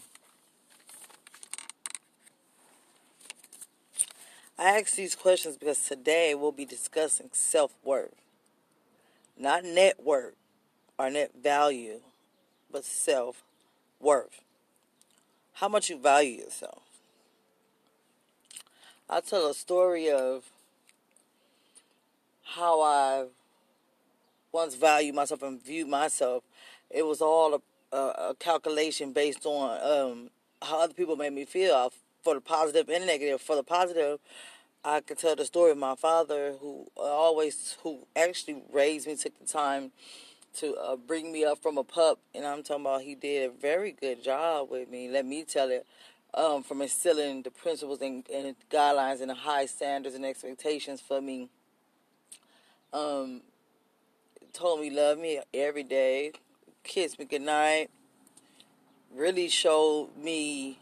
[4.58, 8.15] I ask these questions because today we'll be discussing self worth.
[9.38, 10.36] Not net worth
[10.97, 11.99] or net value,
[12.71, 13.43] but self
[13.99, 14.45] worth.
[15.56, 16.84] How much you value yourself.
[19.10, 20.44] I'll tell a story of
[22.44, 23.28] how I
[24.52, 26.44] once valued myself and viewed myself.
[26.89, 30.30] It was all a, a, a calculation based on um,
[30.62, 33.39] how other people made me feel for the positive and negative.
[33.39, 34.20] For the positive,
[34.84, 39.39] I could tell the story of my father, who always, who actually raised me, took
[39.39, 39.91] the time
[40.56, 43.54] to uh, bring me up from a pup, and I'm talking about he did a
[43.54, 45.10] very good job with me.
[45.10, 45.86] Let me tell it,
[46.34, 51.22] um, from instilling the principles and, and, guidelines and the high standards and expectations for
[51.22, 51.50] me.
[52.94, 53.41] Um,
[54.54, 56.32] told me love me every day,
[56.84, 57.89] kissed me goodnight.
[59.13, 60.80] Really showed me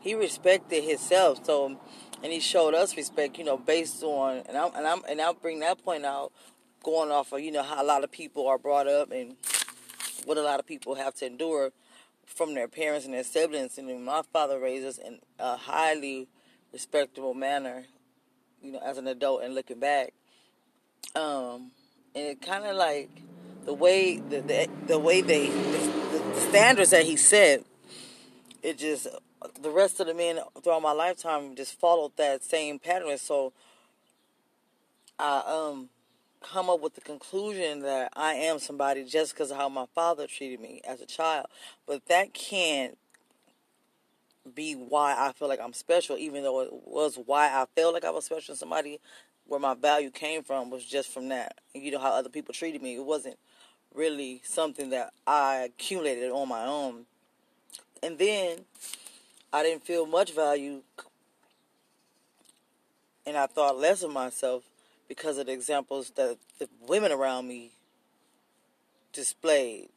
[0.00, 1.44] he respected himself.
[1.44, 1.78] So,
[2.22, 3.38] and he showed us respect.
[3.38, 6.32] You know, based on and I'm and I'm and I'll bring that point out,
[6.82, 9.36] going off of you know how a lot of people are brought up and
[10.24, 11.72] what a lot of people have to endure
[12.26, 13.78] from their parents and their siblings.
[13.78, 16.28] And my father raised us in a highly
[16.72, 17.84] respectable manner.
[18.62, 20.12] You know, as an adult and looking back,
[21.14, 21.70] um,
[22.14, 23.10] and it kind of like
[23.64, 27.64] the way the, the the way they the, the standards that he set.
[28.62, 29.06] It just
[29.60, 33.18] the rest of the men throughout my lifetime just followed that same pattern.
[33.18, 33.52] So
[35.18, 35.90] I um
[36.42, 40.26] come up with the conclusion that I am somebody just because of how my father
[40.26, 41.46] treated me as a child.
[41.86, 42.96] But that can't
[44.54, 48.04] be why I feel like I'm special, even though it was why I felt like
[48.04, 49.00] I was special somebody.
[49.48, 51.58] Where my value came from was just from that.
[51.72, 52.96] You know how other people treated me.
[52.96, 53.38] It wasn't
[53.94, 57.06] really something that I accumulated on my own.
[58.02, 58.64] And then
[59.52, 60.82] I didn't feel much value
[63.26, 64.62] and I thought less of myself
[65.08, 67.72] because of the examples that the women around me
[69.12, 69.88] displayed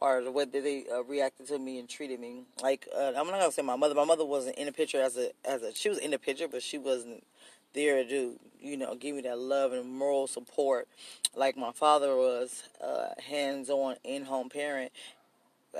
[0.00, 2.42] or the way that they uh, reacted to me and treated me.
[2.62, 3.94] Like uh, I'm not gonna say my mother.
[3.94, 5.74] My mother wasn't in the picture as a as a.
[5.74, 7.24] She was in the picture, but she wasn't
[7.74, 10.88] there to you know give me that love and moral support
[11.38, 14.92] like my father was, uh, hands on in home parent.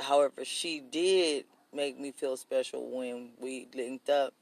[0.01, 4.35] However, she did make me feel special when we linked up.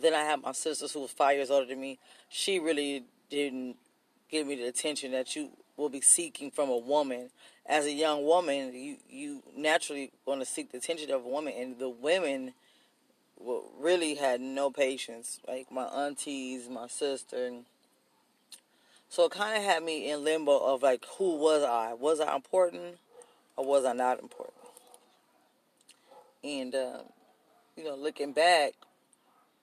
[0.00, 1.98] Then I had my sisters who was five years older than me.
[2.28, 3.76] She really didn't
[4.30, 7.30] give me the attention that you will be seeking from a woman.
[7.66, 11.54] As a young woman, you you naturally going to seek the attention of a woman,
[11.56, 12.52] and the women
[13.78, 15.40] really had no patience.
[15.46, 17.50] Like my aunties, my sister.
[19.08, 21.94] So it kind of had me in limbo of like, who was I?
[21.94, 22.98] Was I important,
[23.56, 24.56] or was I not important?
[26.42, 27.02] And, um,
[27.76, 28.72] you know, looking back,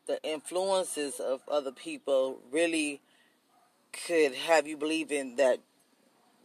[0.08, 3.02] the influences of other people really
[3.92, 5.60] could have you believing that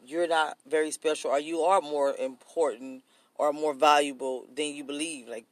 [0.04, 3.02] you're not very special or you are more important
[3.34, 5.28] or more valuable than you believe.
[5.28, 5.44] Like,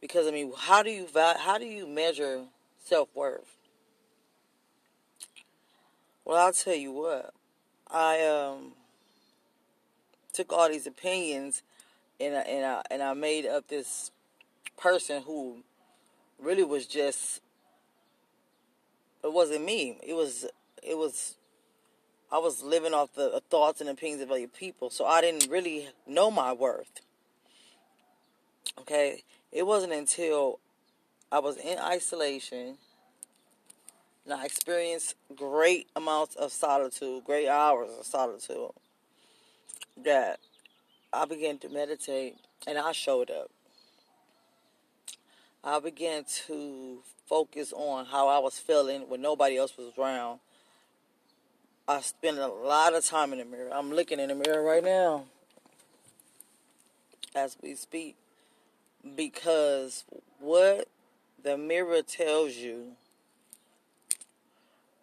[0.00, 2.44] because I mean, how do you how do you measure
[2.84, 3.56] self worth?
[6.24, 7.32] Well, I'll tell you what.
[7.90, 8.72] I um
[10.32, 11.62] took all these opinions
[12.18, 14.10] and I, and I and I made up this
[14.78, 15.62] person who
[16.40, 17.40] really was just
[19.22, 19.98] it wasn't me.
[20.02, 20.46] It was
[20.82, 21.36] it was
[22.30, 25.88] I was living off the thoughts and opinions of other people, so I didn't really
[26.06, 27.00] know my worth.
[28.80, 30.58] Okay, it wasn't until
[31.30, 32.78] I was in isolation
[34.24, 38.70] and I experienced great amounts of solitude, great hours of solitude,
[40.02, 40.38] that
[41.12, 43.50] I began to meditate and I showed up.
[45.64, 50.40] I began to focus on how I was feeling when nobody else was around.
[51.92, 53.68] I spend a lot of time in the mirror.
[53.70, 55.24] I'm looking in the mirror right now
[57.34, 58.16] as we speak
[59.14, 60.04] because
[60.40, 60.88] what
[61.44, 62.92] the mirror tells you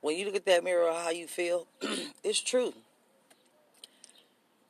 [0.01, 1.67] when you look at that mirror how you feel
[2.23, 2.73] it's true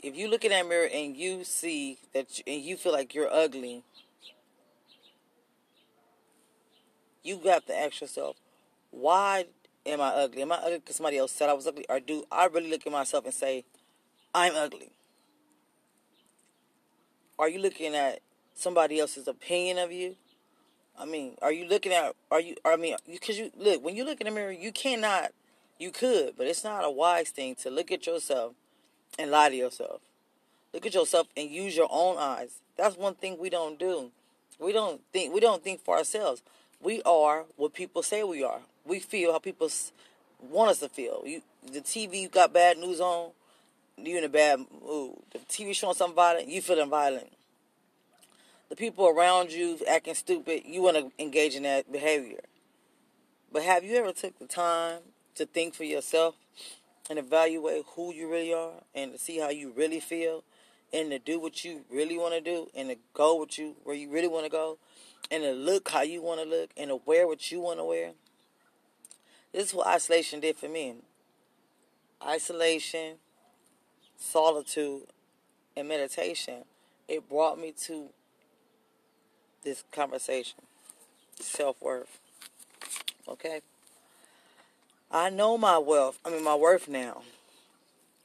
[0.03, 3.31] if you look in that mirror and you see that and you feel like you're
[3.31, 3.83] ugly
[7.23, 8.35] you got to ask yourself
[8.91, 9.45] why
[9.85, 12.23] am i ugly am i ugly because somebody else said i was ugly or do
[12.31, 13.63] i really look at myself and say
[14.33, 14.91] i'm ugly
[17.37, 18.19] are you looking at
[18.53, 20.15] somebody else's opinion of you
[20.99, 22.13] I mean, are you looking at?
[22.29, 22.55] Are you?
[22.65, 25.31] I mean, because you look when you look in the mirror, you cannot.
[25.77, 28.53] You could, but it's not a wise thing to look at yourself
[29.17, 30.01] and lie to yourself.
[30.73, 32.59] Look at yourself and use your own eyes.
[32.75, 34.11] That's one thing we don't do.
[34.59, 35.33] We don't think.
[35.33, 36.43] We don't think for ourselves.
[36.81, 38.59] We are what people say we are.
[38.89, 39.69] We feel how people
[40.41, 41.23] want us to feel.
[41.25, 43.31] You, the TV got bad news on.
[43.97, 45.15] You in a bad mood.
[45.31, 46.49] The TV showing something violent.
[46.49, 47.31] You feeling violent
[48.69, 52.41] the people around you acting stupid, you want to engage in that behavior.
[53.51, 54.99] But have you ever took the time
[55.35, 56.35] to think for yourself
[57.09, 60.43] and evaluate who you really are and to see how you really feel
[60.93, 63.95] and to do what you really want to do and to go with you where
[63.95, 64.77] you really want to go
[65.31, 67.85] and to look how you want to look and to wear what you want to
[67.85, 68.11] wear?
[69.53, 70.95] This is what isolation did for me.
[72.25, 73.15] Isolation,
[74.17, 75.03] solitude,
[75.75, 76.65] and meditation.
[77.07, 78.09] It brought me to
[79.63, 80.59] this conversation.
[81.39, 82.19] Self worth.
[83.27, 83.61] Okay?
[85.11, 87.23] I know my wealth, I mean, my worth now.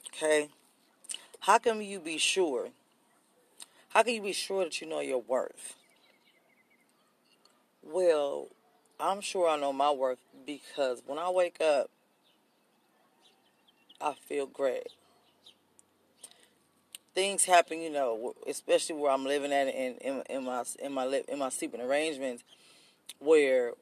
[0.09, 0.49] Okay?
[1.41, 2.69] How can you be sure?
[3.91, 5.77] How can you be sure that you know your worth?
[7.83, 8.49] Well,
[9.01, 11.91] I'm sure I know my worth because when I wake up,
[14.01, 14.89] I feel great
[17.15, 21.23] things happen, you know, especially where I'm living at in in, in my in my
[21.29, 22.43] in my sleeping arrangements,
[23.19, 23.73] where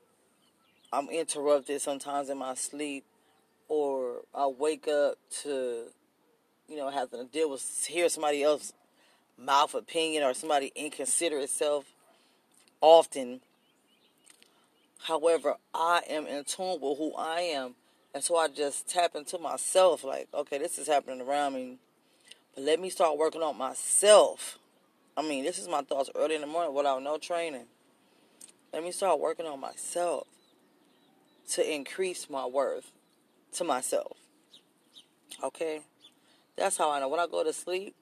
[0.93, 3.05] I'm interrupted sometimes in my sleep,
[3.69, 5.85] or I wake up to,
[6.69, 8.73] you know, having to deal with hear somebody else
[9.39, 11.87] mouth opinion or somebody inconsiderate self.
[12.81, 13.41] Often,
[15.03, 17.75] however, I am in tune with who I am,
[18.15, 20.05] and so I just tap into myself.
[20.05, 21.79] Like, okay, this is happening around me
[22.55, 24.59] but let me start working on myself.
[25.17, 27.67] I mean, this is my thoughts early in the morning without no training.
[28.73, 30.27] Let me start working on myself
[31.51, 32.93] to increase my worth
[33.55, 34.17] to myself.
[35.43, 35.81] Okay?
[36.57, 37.09] That's how I know.
[37.09, 37.95] When I go to sleep,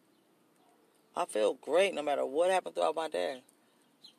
[1.17, 3.43] I feel great no matter what happened throughout my day.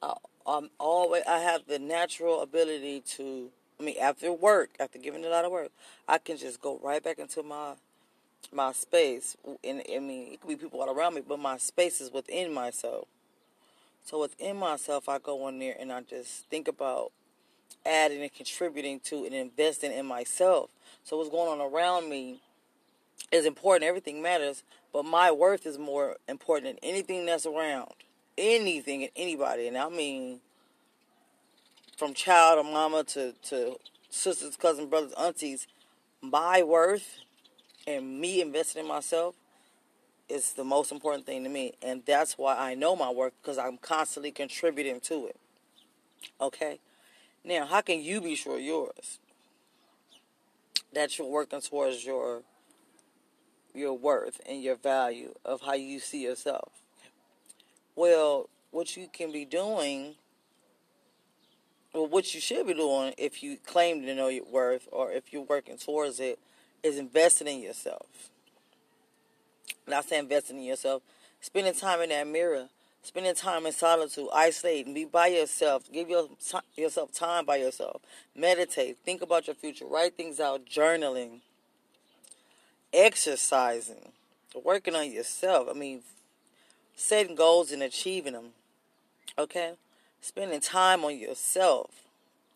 [0.02, 0.14] I,
[0.46, 5.30] I'm always I have the natural ability to I mean after work, after giving a
[5.30, 5.72] lot of work,
[6.08, 7.74] I can just go right back into my
[8.52, 12.02] my space, and I mean, it could be people all around me, but my space
[12.02, 13.08] is within myself.
[14.04, 17.12] So within myself, I go in there and I just think about
[17.86, 20.70] adding and contributing to and investing in myself.
[21.04, 22.42] So what's going on around me
[23.32, 23.88] is important.
[23.88, 27.94] Everything matters, but my worth is more important than anything that's around.
[28.38, 30.40] Anything and anybody, and I mean,
[31.98, 33.78] from child or mama to to
[34.10, 35.68] sisters, cousins, brothers, aunties.
[36.22, 37.20] My worth
[37.88, 39.36] and me investing in myself
[40.30, 41.74] is the most important thing to me.
[41.82, 45.36] And that's why I know my work because I'm constantly contributing to it.
[46.40, 46.80] Okay?
[47.44, 49.20] Now, how can you be sure yours?
[50.94, 52.44] That you're working towards your
[53.74, 56.81] your worth and your value of how you see yourself.
[57.96, 60.16] Well, what you can be doing
[61.94, 65.34] well what you should be doing if you claim to know your worth or if
[65.34, 66.40] you're working towards it
[66.84, 68.08] is investing in yourself.
[69.88, 71.04] Not saying investing in yourself,
[71.42, 72.70] spending time in that mirror,
[73.04, 76.30] spending time in solitude, isolating, be by yourself, give your,
[76.76, 78.02] yourself time by yourself,
[78.36, 81.42] meditate, think about your future, write things out, journaling,
[82.94, 84.12] exercising,
[84.64, 85.68] working on yourself.
[85.70, 86.02] I mean,
[87.02, 88.50] setting goals and achieving them.
[89.38, 89.74] Okay?
[90.22, 91.90] Spending time on yourself.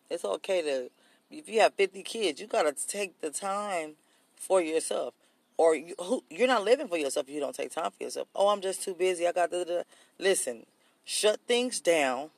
[0.08, 0.90] It's okay to,
[1.30, 3.94] if you have 50 kids, you got to take the time
[4.36, 5.14] for yourself.
[5.56, 8.28] Or you, who, you're not living for yourself if you don't take time for yourself.
[8.36, 9.26] Oh, I'm just too busy.
[9.26, 9.84] I got to
[10.18, 10.64] listen.
[11.04, 12.30] Shut things down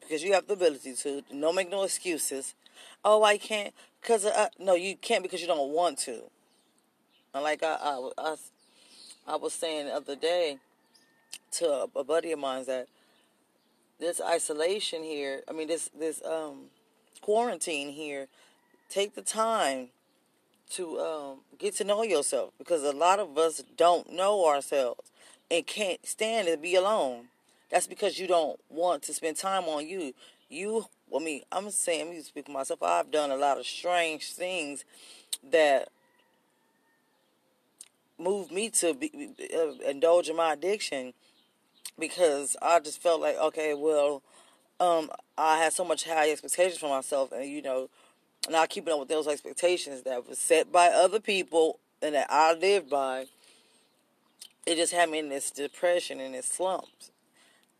[0.00, 1.22] because you have the ability to.
[1.30, 2.54] Don't make no excuses.
[3.04, 6.22] Oh, I can't because uh, no, you can't because you don't want to.
[7.32, 8.34] And like I, I, I,
[9.26, 10.58] I was saying the other day
[11.52, 12.88] to a, buddy of mine that
[13.98, 16.66] this isolation here, I mean this this um
[17.22, 18.28] quarantine here,
[18.90, 19.88] take the time
[20.70, 25.10] to um, get to know yourself because a lot of us don't know ourselves
[25.50, 27.26] and can't stand to be alone.
[27.70, 30.14] That's because you don't want to spend time on you.
[30.48, 32.82] You, I mean, I'm saying, me speak for myself.
[32.82, 34.84] I've done a lot of strange things
[35.50, 35.88] that
[38.18, 41.12] moved me to be, uh, indulge in my addiction
[41.98, 44.22] because I just felt like, okay, well,
[44.80, 47.88] um, I had so much high expectations for myself, and you know,
[48.48, 52.54] not keeping up with those expectations that was set by other people and that I
[52.54, 53.26] lived by.
[54.66, 57.10] It just had me in this depression and this slumps,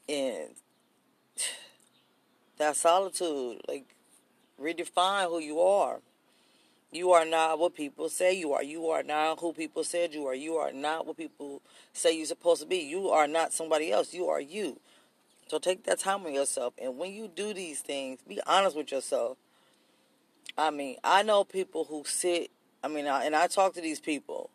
[0.08, 0.50] and
[2.58, 3.94] that solitude, like,
[4.60, 6.00] redefine who you are.
[6.94, 8.62] You are not what people say you are.
[8.62, 10.34] You are not who people said you are.
[10.34, 11.60] You are not what people
[11.92, 12.76] say you're supposed to be.
[12.76, 14.14] You are not somebody else.
[14.14, 14.78] You are you.
[15.48, 16.72] So take that time on yourself.
[16.80, 19.38] And when you do these things, be honest with yourself.
[20.56, 22.52] I mean, I know people who sit.
[22.84, 24.50] I mean, I, and I talk to these people,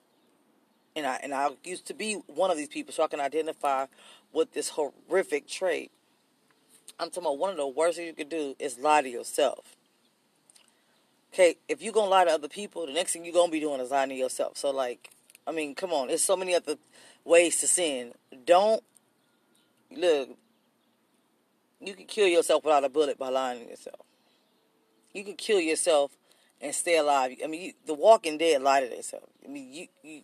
[0.96, 3.88] and I and I used to be one of these people, so I can identify
[4.32, 5.92] with this horrific trait.
[7.00, 9.76] I'm talking about one of the worst things you could do is lie to yourself
[11.34, 13.80] okay, if you're gonna lie to other people, the next thing you're gonna be doing
[13.80, 14.58] is lying to yourself.
[14.58, 15.10] So like,
[15.48, 16.76] I mean, come on, there's so many other
[17.26, 18.14] ways to sin.
[18.46, 18.84] Don't
[19.92, 20.30] look.
[21.82, 24.02] You can kill yourself without a bullet by lying to yourself.
[25.14, 26.12] You can kill yourself
[26.62, 27.38] and stay alive.
[27.44, 29.28] I mean, you, the Walking Dead lie to themselves.
[29.44, 30.22] I mean, you, you,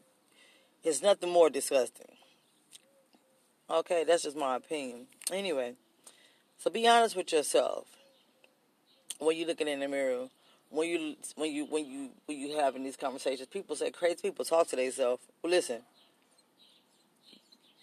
[0.83, 2.07] there's nothing more disgusting.
[3.69, 5.07] Okay, that's just my opinion.
[5.31, 5.73] Anyway,
[6.57, 7.87] so be honest with yourself
[9.17, 10.27] when you're looking in the mirror
[10.69, 14.45] when you when you when you when you having these conversations, people say crazy people
[14.45, 15.23] talk to themselves.
[15.41, 15.81] Well, listen,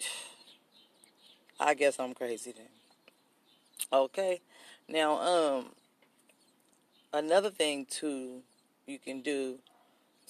[1.60, 2.66] I guess I'm crazy then.
[3.92, 4.40] Okay,
[4.88, 5.66] now um,
[7.12, 8.42] another thing too
[8.86, 9.58] you can do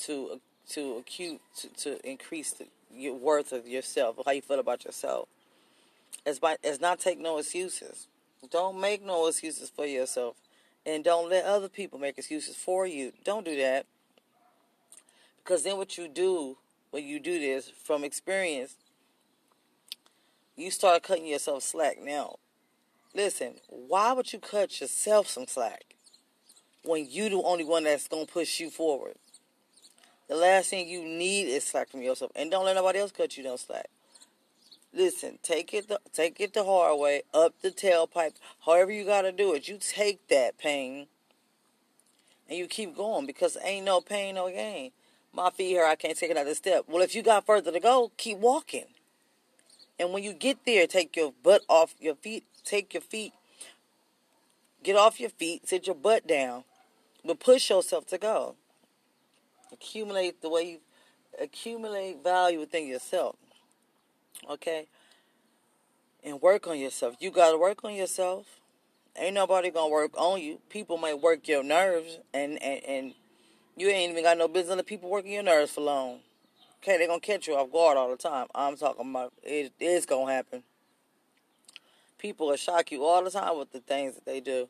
[0.00, 0.40] to
[0.70, 5.28] to acute to, to increase the, your worth of yourself, how you feel about yourself,
[6.26, 8.06] is by is not take no excuses.
[8.50, 10.36] Don't make no excuses for yourself.
[10.84, 13.12] And don't let other people make excuses for you.
[13.24, 13.86] Don't do that.
[15.42, 16.56] Because then what you do
[16.90, 18.76] when you do this from experience,
[20.56, 21.98] you start cutting yourself slack.
[22.00, 22.36] Now,
[23.14, 25.94] listen, why would you cut yourself some slack
[26.84, 29.14] when you the only one that's to push you forward?
[30.28, 32.32] The last thing you need is slack from yourself.
[32.34, 33.88] And don't let nobody else cut you no slack.
[34.94, 38.34] Listen, take it the, take it the hard way, up the tailpipe,
[38.66, 39.66] however you got to do it.
[39.66, 41.06] You take that pain
[42.48, 44.90] and you keep going because ain't no pain, no gain.
[45.32, 46.84] My feet here, I can't take another step.
[46.88, 48.84] Well, if you got further to go, keep walking.
[49.98, 53.32] And when you get there, take your butt off your feet, take your feet,
[54.82, 56.64] get off your feet, sit your butt down,
[57.24, 58.56] but push yourself to go.
[59.72, 60.78] Accumulate the way you
[61.40, 63.36] accumulate value within yourself.
[64.50, 64.86] Okay?
[66.24, 67.16] And work on yourself.
[67.20, 68.46] You got to work on yourself.
[69.16, 70.60] Ain't nobody going to work on you.
[70.70, 73.14] People might work your nerves, and, and, and
[73.76, 76.20] you ain't even got no business letting people working your nerves for long.
[76.82, 78.46] Okay, they're going to catch you off guard all the time.
[78.54, 80.62] I'm talking about it is going to happen.
[82.18, 84.68] People will shock you all the time with the things that they do.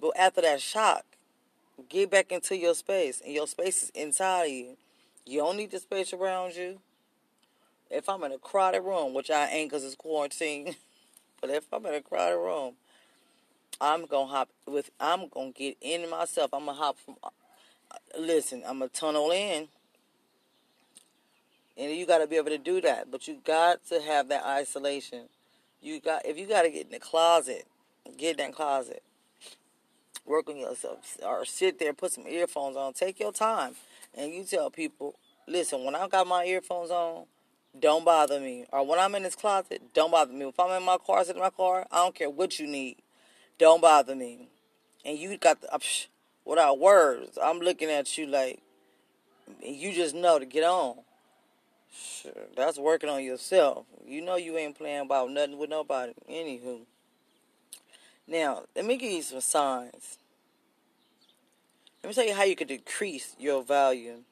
[0.00, 1.04] But after that shock,
[1.88, 3.20] get back into your space.
[3.24, 4.76] And your space is inside of you.
[5.24, 6.80] You don't need the space around you
[7.90, 10.76] if I'm in a crowded room, which I ain't because it's quarantine,
[11.40, 12.74] but if I'm in a crowded room,
[13.80, 14.90] I'm gonna hop with.
[14.98, 16.50] I'm gonna get in myself.
[16.52, 17.16] I'm gonna hop from.
[17.22, 17.28] Uh,
[18.18, 19.68] listen, I'm gonna tunnel in,
[21.76, 23.10] and you got to be able to do that.
[23.10, 25.28] But you got to have that isolation.
[25.82, 27.66] You got if you got to get in the closet,
[28.16, 29.02] get in that closet.
[30.24, 32.94] Work on yourself, or sit there, put some earphones on.
[32.94, 33.76] Take your time,
[34.14, 35.14] and you tell people,
[35.46, 35.84] listen.
[35.84, 37.26] When I got my earphones on,
[37.80, 38.66] don't bother me.
[38.72, 40.46] Or when I'm in this closet, don't bother me.
[40.46, 42.96] If I'm in my car, sit in my car, I don't care what you need.
[43.58, 44.48] Don't bother me.
[45.04, 46.06] And you got the, uh, psh,
[46.44, 48.60] without words, I'm looking at you like,
[49.62, 50.96] you just know to get on.
[51.92, 53.86] Sure, that's working on yourself.
[54.06, 56.12] You know you ain't playing about nothing with nobody.
[56.28, 56.80] Anywho.
[58.28, 60.18] Now, let me give you some signs.
[62.02, 64.22] Let me tell you how you could decrease your value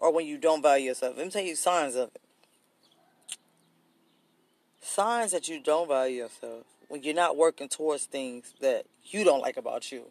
[0.00, 1.16] or when you don't value yourself.
[1.16, 2.22] Let me tell you signs of it.
[4.80, 9.40] Signs that you don't value yourself when you're not working towards things that you don't
[9.40, 10.06] like about you.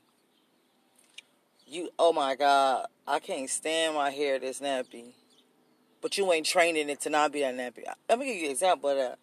[1.67, 5.13] You, oh my God, I can't stand my hair this nappy.
[6.01, 7.83] But you ain't training it to not be that nappy.
[8.07, 9.19] Let me give you an example of that.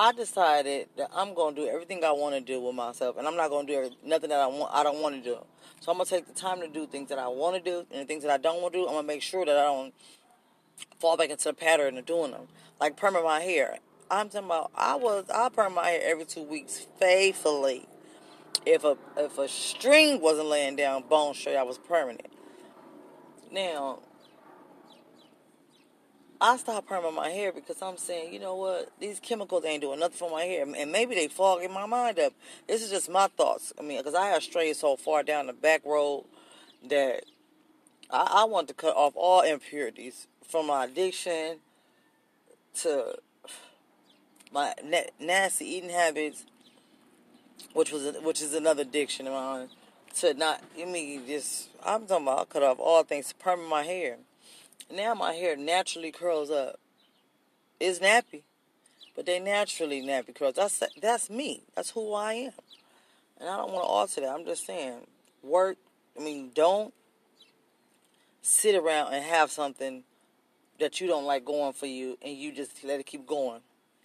[0.00, 3.36] I decided that I'm gonna do everything I want to do with myself, and I'm
[3.36, 4.72] not gonna do nothing that I want.
[4.72, 5.38] I don't want to do.
[5.80, 8.02] So I'm gonna take the time to do things that I want to do, and
[8.02, 8.86] the things that I don't want to do.
[8.86, 9.92] I'm gonna make sure that I don't
[11.00, 12.46] fall back into the pattern of doing them.
[12.80, 13.78] Like perming my hair.
[14.08, 14.70] I'm talking about.
[14.76, 17.88] I was I perm my hair every two weeks faithfully.
[18.64, 22.30] If a if a string wasn't laying down bone straight, I was permanent.
[23.50, 23.98] Now
[26.40, 29.98] I stopped perming my hair because I'm saying, you know what, these chemicals ain't doing
[29.98, 32.32] nothing for my hair, and maybe they fogging my mind up.
[32.68, 33.72] This is just my thoughts.
[33.78, 36.26] I mean, because I have strayed so far down the back road
[36.88, 37.24] that
[38.10, 41.58] I, I want to cut off all impurities from my addiction
[42.74, 43.18] to
[44.52, 44.74] my
[45.20, 46.44] nasty eating habits,
[47.72, 49.68] which was which is another addiction of mine.
[50.20, 53.68] To not, I mean, just I'm talking about I cut off all things, to perming
[53.68, 54.18] my hair.
[54.90, 56.80] Now my hair naturally curls up.
[57.78, 58.42] It's nappy,
[59.14, 60.54] but they naturally nappy curls.
[60.54, 61.62] That's that's me.
[61.74, 62.52] That's who I am,
[63.38, 64.30] and I don't want to alter that.
[64.30, 65.06] I'm just saying,
[65.42, 65.76] work.
[66.18, 66.92] I mean, don't
[68.42, 70.04] sit around and have something
[70.80, 73.60] that you don't like going for you, and you just let it keep going.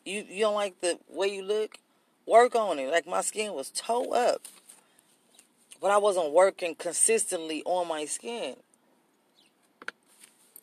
[0.06, 1.78] You you don't like the way you look.
[2.26, 2.92] Work on it.
[2.92, 4.42] Like my skin was toe up,
[5.82, 8.58] but I wasn't working consistently on my skin.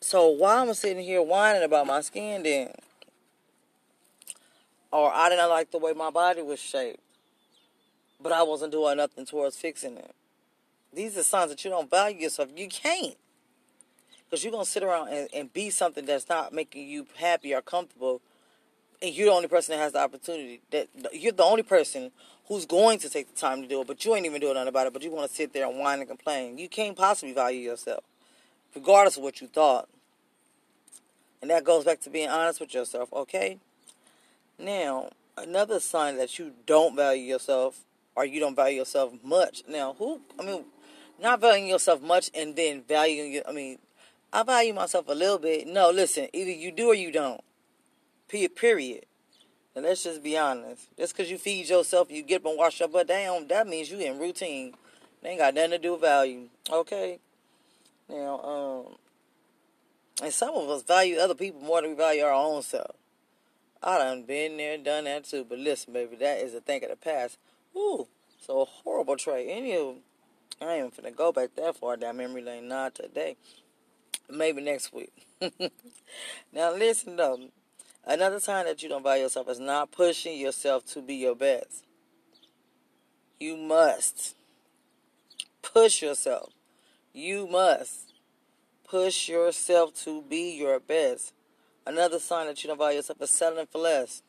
[0.01, 2.71] So why am I'm sitting here whining about my skin then?
[4.91, 6.99] Or I didn't like the way my body was shaped.
[8.19, 10.13] But I wasn't doing nothing towards fixing it.
[10.91, 12.49] These are signs that you don't value yourself.
[12.55, 13.15] You can't.
[14.29, 17.53] Because you're going to sit around and, and be something that's not making you happy
[17.53, 18.21] or comfortable.
[19.01, 20.61] And you're the only person that has the opportunity.
[20.71, 22.11] That You're the only person
[22.47, 23.87] who's going to take the time to do it.
[23.87, 24.93] But you ain't even doing nothing about it.
[24.93, 26.57] But you want to sit there and whine and complain.
[26.57, 28.03] You can't possibly value yourself
[28.75, 29.87] regardless of what you thought.
[31.41, 33.57] And that goes back to being honest with yourself, okay?
[34.59, 37.79] Now, another sign that you don't value yourself
[38.15, 39.63] or you don't value yourself much.
[39.67, 40.65] Now, who, I mean,
[41.19, 43.79] not valuing yourself much and then valuing you, I mean,
[44.33, 45.67] I value myself a little bit.
[45.67, 47.41] No, listen, either you do or you don't.
[48.27, 49.05] Period.
[49.75, 50.87] And let's just be honest.
[50.97, 53.89] Just because you feed yourself, you get up and wash your butt down, that means
[53.89, 54.73] you in routine.
[55.21, 56.47] They ain't got nothing to do with value.
[56.69, 57.19] Okay?
[58.11, 58.95] Now, um,
[60.21, 62.95] and some of us value other people more than we value our own self.
[63.81, 65.45] I done been there, done that too.
[65.47, 67.37] But listen, baby, that is a thing of the past.
[67.75, 68.07] Ooh,
[68.45, 69.47] so horrible trait.
[69.47, 69.97] Anywho,
[70.61, 72.67] I ain't even finna go back that far down memory lane.
[72.67, 73.37] Not today.
[74.29, 75.13] Maybe next week.
[76.53, 77.39] now listen though.
[78.05, 81.85] Another sign that you don't value yourself is not pushing yourself to be your best.
[83.39, 84.35] You must
[85.61, 86.51] push yourself.
[87.13, 88.13] You must
[88.87, 91.33] push yourself to be your best.
[91.85, 94.21] Another sign that you don't value yourself is settling for less.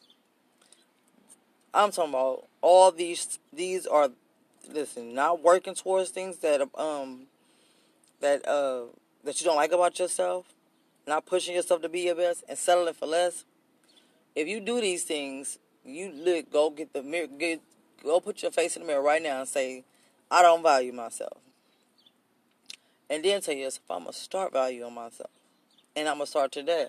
[1.74, 3.38] I'm talking about all these.
[3.52, 4.10] These are,
[4.70, 7.26] listen, not working towards things that um
[8.20, 8.84] that uh
[9.24, 10.46] that you don't like about yourself,
[11.06, 13.44] not pushing yourself to be your best, and settling for less.
[14.34, 17.60] If you do these things, you look, go get the mirror, get,
[18.02, 19.84] go put your face in the mirror right now and say,
[20.30, 21.38] I don't value myself.
[23.12, 25.28] And then tell yourself, I'm going to start valuing myself.
[25.94, 26.86] And I'm going to start today.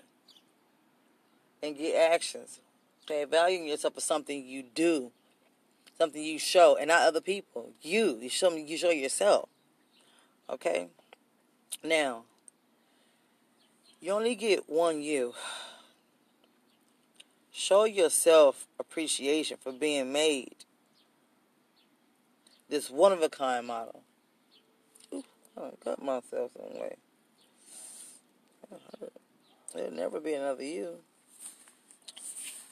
[1.62, 2.60] And get actions.
[3.02, 5.12] Okay, valuing yourself is something you do,
[5.98, 7.72] something you show, and not other people.
[7.82, 9.50] You, you show you show yourself.
[10.48, 10.88] Okay.
[11.84, 12.22] Now,
[14.00, 15.34] you only get one you.
[17.52, 20.64] Show yourself appreciation for being made.
[22.70, 24.03] This one of a kind model.
[25.56, 26.96] I cut myself some way.
[29.74, 30.96] There'll never be another you.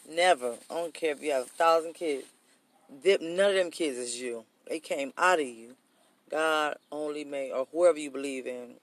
[0.08, 0.54] Never.
[0.70, 2.26] I don't care if you have a thousand kids.
[3.04, 4.44] None of them kids is you.
[4.68, 5.74] They came out of you.
[6.30, 8.74] God only made, or whoever you believe in.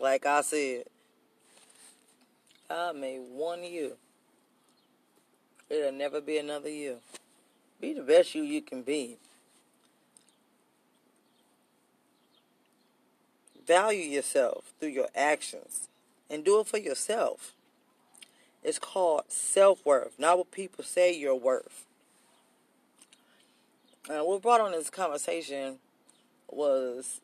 [0.00, 0.84] Like I said,
[2.68, 3.96] God made one you.
[5.70, 6.98] It'll never be another you.
[7.80, 9.18] Be the best you you can be.
[13.68, 15.88] Value yourself through your actions
[16.30, 17.52] and do it for yourself.
[18.64, 21.84] It's called self worth, not what people say you're worth.
[24.10, 25.78] And what brought on this conversation
[26.50, 27.20] was,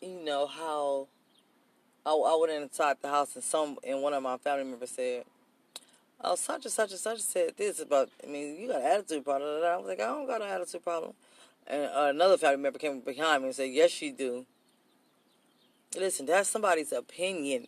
[0.00, 1.08] you know, how
[2.06, 5.24] I, I went inside the house and some and one of my family members said,
[6.22, 8.10] "Oh, such and such and such said this about.
[8.22, 10.84] I mean, you got an attitude problem." I was like, "I don't got an attitude
[10.84, 11.14] problem."
[11.66, 14.46] And another family member came behind me and said, "Yes, you do."
[15.96, 17.66] Listen, that's somebody's opinion.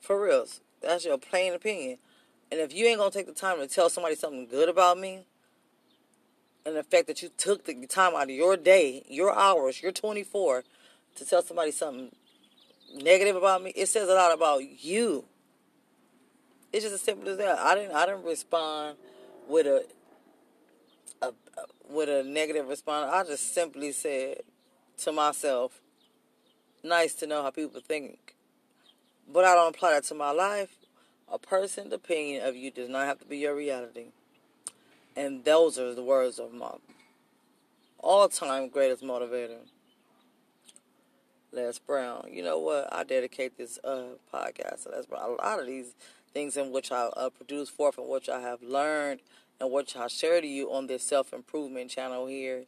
[0.00, 0.46] For real.
[0.82, 1.98] That's your plain opinion.
[2.50, 5.24] And if you ain't gonna take the time to tell somebody something good about me,
[6.66, 9.92] and the fact that you took the time out of your day, your hours, your
[9.92, 10.64] 24,
[11.16, 12.10] to tell somebody something
[12.94, 15.24] negative about me, it says a lot about you.
[16.72, 17.58] It's just as simple as that.
[17.58, 18.96] I didn't I didn't respond
[19.48, 19.84] with a,
[21.22, 21.32] a
[21.88, 23.10] with a negative response.
[23.12, 24.38] I just simply said
[24.98, 25.80] to myself,
[26.84, 28.36] "Nice to know how people think,"
[29.26, 30.76] but I don't apply that to my life.
[31.32, 34.08] A person's opinion of you does not have to be your reality.
[35.16, 36.72] And those are the words of my
[37.98, 39.60] all-time greatest motivator.
[41.52, 42.28] Les Brown.
[42.30, 42.92] You know what?
[42.92, 45.22] I dedicate this uh, podcast to Les Brown.
[45.22, 45.94] A lot of these
[46.32, 49.20] things in which I uh, produce forth and which I have learned
[49.60, 52.64] and which I share to you on this self improvement channel here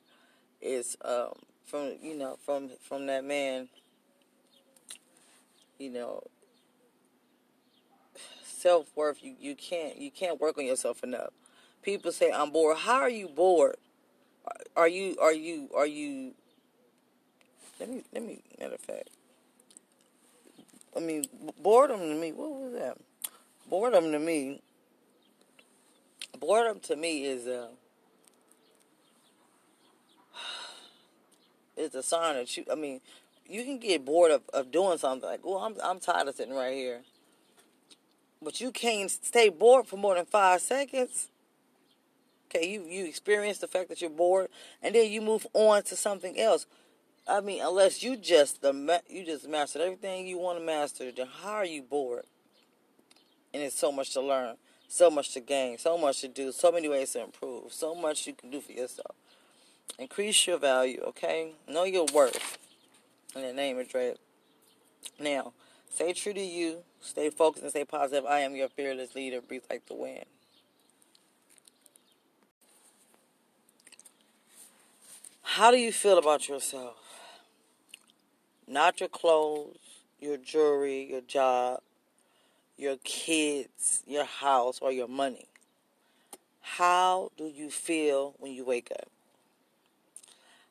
[0.62, 1.32] is um,
[1.64, 3.68] from you know from from that man.
[5.78, 6.22] You know,
[8.42, 9.22] self worth.
[9.22, 11.30] You you can't you can't work on yourself enough.
[11.82, 12.78] People say I'm bored.
[12.78, 13.76] How are you bored?
[14.76, 16.32] Are you are you are you
[17.78, 19.10] let me let me matter of fact.
[20.96, 21.24] I mean
[21.62, 22.32] boredom to me.
[22.32, 22.96] What was that?
[23.68, 24.62] Boredom to me.
[26.38, 27.68] Boredom to me is a
[31.76, 32.64] is a sign that you.
[32.70, 33.00] I mean,
[33.48, 36.54] you can get bored of, of doing something like, "Oh, I'm I'm tired of sitting
[36.54, 37.02] right here,"
[38.42, 41.28] but you can't stay bored for more than five seconds.
[42.48, 44.48] Okay, you you experience the fact that you're bored,
[44.82, 46.66] and then you move on to something else.
[47.28, 51.26] I mean, unless you just the you just mastered everything you want to master, then
[51.42, 52.24] how are you bored?
[53.52, 56.70] And it's so much to learn, so much to gain, so much to do, so
[56.70, 59.16] many ways to improve, so much you can do for yourself.
[59.98, 61.52] Increase your value, okay?
[61.66, 62.58] Know your worth.
[63.36, 64.14] In the name of Dre.
[65.20, 65.52] Now,
[65.90, 68.24] stay true to you, stay focused, and stay positive.
[68.24, 69.42] I am your fearless leader.
[69.42, 70.24] Breathe like the wind.
[75.42, 76.96] How do you feel about yourself?
[78.66, 79.76] Not your clothes,
[80.18, 81.80] your jewelry, your job,
[82.78, 85.46] your kids, your house, or your money.
[86.62, 89.08] How do you feel when you wake up?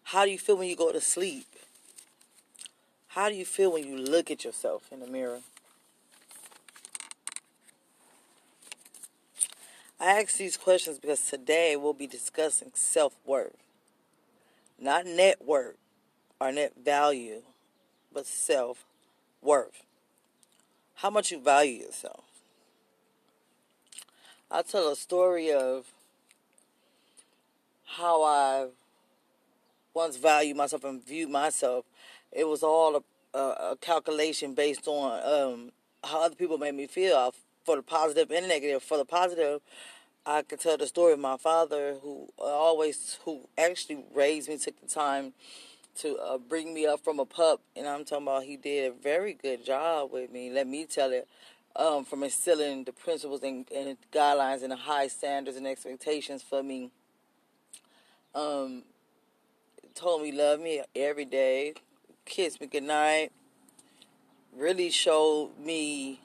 [0.03, 1.54] How do you feel when you go to sleep?
[3.15, 5.39] How do you feel when you look at yourself in the mirror?
[10.01, 13.55] I ask these questions because today we'll be discussing self worth.
[14.77, 15.77] Not net worth
[16.41, 17.43] or net value,
[18.13, 18.83] but self
[19.41, 19.85] worth.
[20.95, 22.25] How much you value yourself.
[24.51, 25.85] I'll tell a story of
[27.85, 28.67] how I
[29.93, 31.85] once valued myself and viewed myself.
[32.35, 35.71] It was all a, a, calculation based on um,
[36.03, 37.33] how other people made me feel
[37.63, 38.83] for the positive and negative.
[38.83, 39.61] For the positive,
[40.25, 44.79] I could tell the story of my father, who always, who actually raised me, took
[44.81, 45.33] the time
[45.99, 48.93] to uh, bring me up from a pup, and I'm talking about he did a
[48.93, 50.51] very good job with me.
[50.51, 51.27] Let me tell it,
[51.75, 56.61] um, from instilling the principles and, and, guidelines and the high standards and expectations for
[56.61, 56.91] me.
[58.33, 58.83] Um,
[59.93, 61.75] told me love me every day,
[62.25, 63.31] kissed me goodnight.
[64.55, 66.21] Really showed me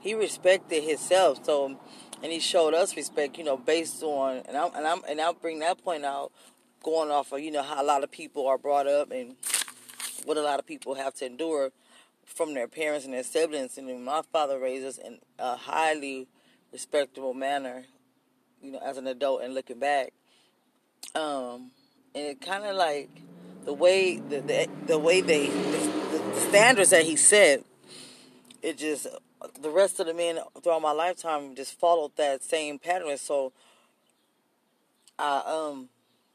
[0.00, 1.44] he respected himself.
[1.44, 1.78] So
[2.22, 5.34] and he showed us respect, you know, based on and I'm and I'm and I'll
[5.34, 6.32] bring that point out,
[6.82, 9.36] going off of you know how a lot of people are brought up and
[10.24, 11.70] what a lot of people have to endure
[12.24, 13.78] from their parents and their siblings.
[13.78, 16.28] And my father raised us in a highly
[16.72, 17.84] respectable manner,
[18.62, 20.12] you know, as an adult and looking back.
[21.14, 21.70] Um,
[22.14, 23.10] and it kind of like
[23.64, 27.64] the way the, the the way they the, the standards that he set,
[28.62, 29.06] it just
[29.60, 33.16] the rest of the men throughout my lifetime just followed that same pattern.
[33.18, 33.52] So
[35.18, 35.88] I um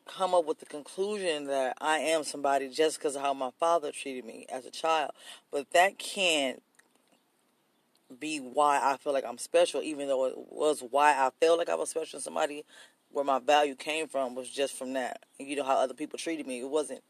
[0.05, 3.91] come up with the conclusion that I am somebody just because of how my father
[3.91, 5.11] treated me as a child.
[5.51, 6.63] But that can't
[8.19, 11.69] be why I feel like I'm special, even though it was why I felt like
[11.69, 12.19] I was special.
[12.19, 12.65] Somebody
[13.11, 15.23] where my value came from was just from that.
[15.37, 16.59] You know how other people treated me.
[16.59, 17.03] It wasn't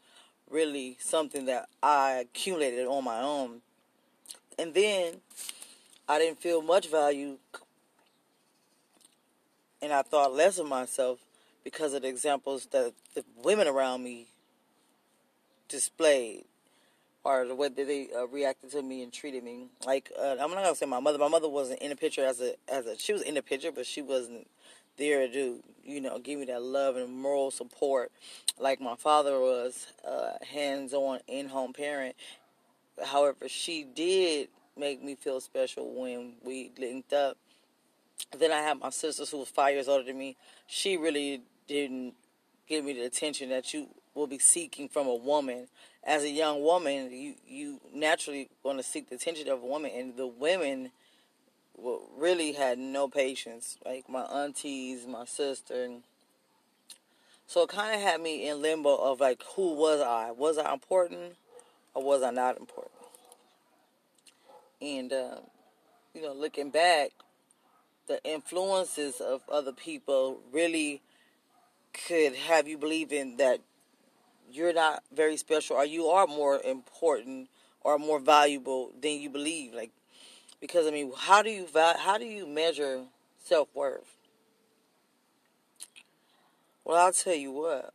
[0.50, 3.60] really something that I accumulated on my own.
[4.58, 5.14] And then
[6.08, 7.38] I didn't feel much value
[9.82, 11.18] and I thought less of myself
[11.64, 14.26] because of the examples that the women around me
[15.68, 16.44] displayed
[17.22, 19.66] or the way that they uh, reacted to me and treated me.
[19.86, 21.18] Like uh, I'm not gonna say my mother.
[21.18, 22.98] My mother wasn't in the picture as a as a.
[22.98, 24.48] She was in the picture, but she wasn't
[25.00, 28.12] there to you know give me that love and moral support
[28.60, 32.16] like my father was, uh, hands on in home parent.
[33.04, 34.48] However, she did
[34.78, 37.36] make me feel special when we linked up
[38.38, 40.36] Then I had my sisters who was five years older than me.
[40.66, 42.14] She really didn't
[42.68, 45.68] give me the attention that you will be seeking from a woman.
[46.04, 49.92] As a young woman, you you naturally going to seek the attention of a woman,
[49.94, 50.92] and the women
[52.16, 53.76] really had no patience.
[53.84, 55.88] Like my aunties, my sister.
[57.46, 60.30] So it kind of had me in limbo of like, who was I?
[60.30, 61.34] Was I important,
[61.94, 62.92] or was I not important?
[64.80, 65.36] And uh,
[66.14, 67.10] you know, looking back,
[68.06, 71.02] the influences of other people really
[72.06, 73.60] could have you believing that
[74.50, 77.48] you're not very special or you are more important
[77.82, 79.90] or more valuable than you believe like
[80.60, 83.04] because i mean how do you how do you measure
[83.44, 84.16] self-worth?
[86.84, 87.92] Well i'll tell you what.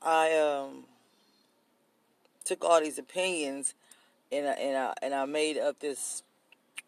[0.00, 0.84] I um
[2.44, 3.74] took all these opinions
[4.32, 6.22] and I, and I, and I made up this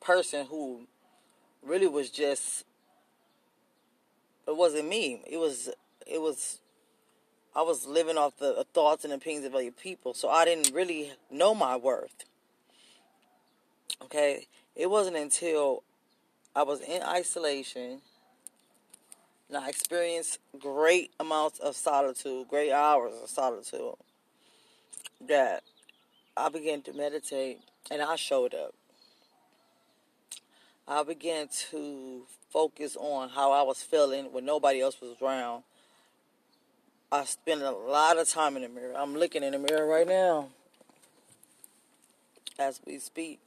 [0.01, 0.87] person who
[1.63, 2.65] really was just
[4.47, 5.23] it wasn't me.
[5.27, 5.71] It was
[6.07, 6.59] it was
[7.57, 11.13] I was living off the thoughts and opinions of other people, so I didn't really
[11.31, 12.25] know my worth.
[14.03, 14.47] Okay,
[14.77, 15.83] it wasn't until
[16.55, 18.01] I was in isolation
[19.49, 23.95] and I experienced great amounts of solitude, great hours of solitude,
[25.27, 25.63] that
[26.37, 27.61] I began to meditate
[27.91, 28.75] and I showed up.
[30.87, 35.63] I began to focus on how I was feeling when nobody else was around
[37.15, 38.93] I spend a lot of time in the mirror.
[38.97, 40.49] I'm looking in the mirror right now
[42.59, 43.39] as we speak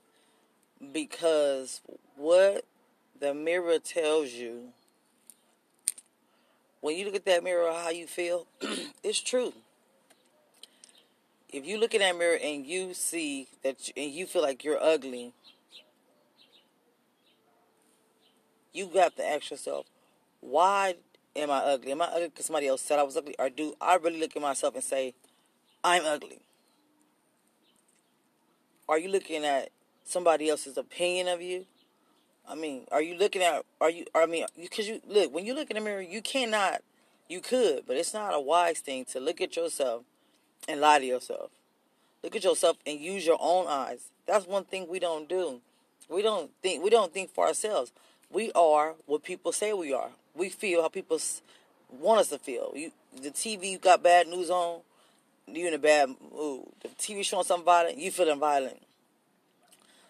[0.93, 1.81] because
[2.15, 2.65] what
[3.19, 4.69] the mirror tells you
[6.81, 8.47] when you look at that mirror how you feel
[9.03, 9.53] it's true
[11.49, 14.81] if you look in that mirror and you see that and you feel like you're
[14.81, 15.33] ugly
[18.73, 19.87] you have to ask yourself
[20.39, 20.95] why
[21.35, 21.91] am I ugly?
[21.91, 23.35] Am I ugly because somebody else said I was ugly?
[23.39, 25.13] Or do I really look at myself and say,
[25.83, 26.41] I'm ugly?
[28.89, 29.69] Are you looking at
[30.07, 31.65] somebody else's opinion of you?
[32.49, 35.53] I mean, are you looking at, are you, I mean, because you, look, when you
[35.53, 36.81] look in the mirror, you cannot,
[37.27, 40.03] you could, but it's not a wise thing to look at yourself
[40.67, 41.51] and lie to yourself.
[42.23, 44.09] Look at yourself and use your own eyes.
[44.25, 45.61] That's one thing we don't do.
[46.09, 47.91] We don't think, we don't think for ourselves.
[48.31, 51.19] We are what people say we are we feel how people
[51.99, 52.71] want us to feel.
[52.75, 52.91] You,
[53.21, 54.81] the TV you got bad news on,
[55.47, 56.65] you in a bad mood.
[56.81, 58.81] The TV showing something violent, you feeling violent.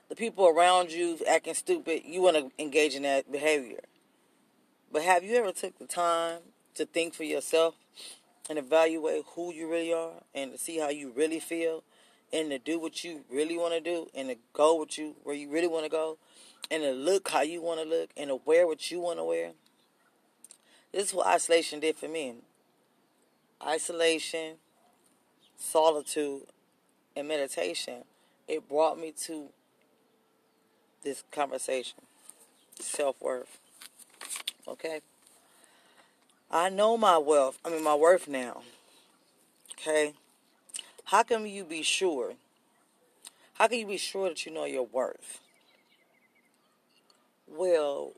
[0.10, 3.82] The people around you acting stupid, you want to engage in that behavior.
[4.92, 6.40] But have you ever took the time
[6.76, 7.76] to think for yourself
[8.50, 11.84] and evaluate who you really are and to see how you really feel
[12.32, 15.36] and to do what you really want to do and to go with you where
[15.36, 16.18] you really want to go
[16.72, 19.26] and to look how you want to look and to wear what you want to
[19.26, 19.52] wear?
[20.94, 22.36] This is what isolation did for me.
[23.66, 24.56] Isolation,
[25.58, 26.44] solitude,
[27.16, 28.04] and meditation.
[28.48, 29.50] It brought me to
[31.08, 32.00] this conversation.
[32.80, 33.60] Self worth.
[34.68, 35.00] Okay?
[36.52, 37.58] I know my wealth.
[37.64, 38.62] I mean my worth now.
[39.72, 40.14] Okay?
[41.06, 42.34] How can you be sure?
[43.54, 45.40] How can you be sure that you know your worth?
[47.48, 48.12] Well,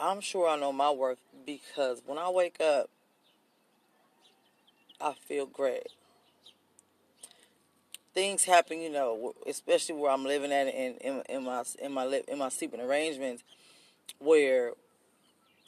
[0.00, 2.90] I'm sure I know my worth because when I wake up,
[5.00, 5.86] I feel great.
[8.14, 12.22] Things happen, you know, especially where I'm living at in, in, in my in my
[12.28, 13.42] in my sleeping arrangements,
[14.18, 14.72] where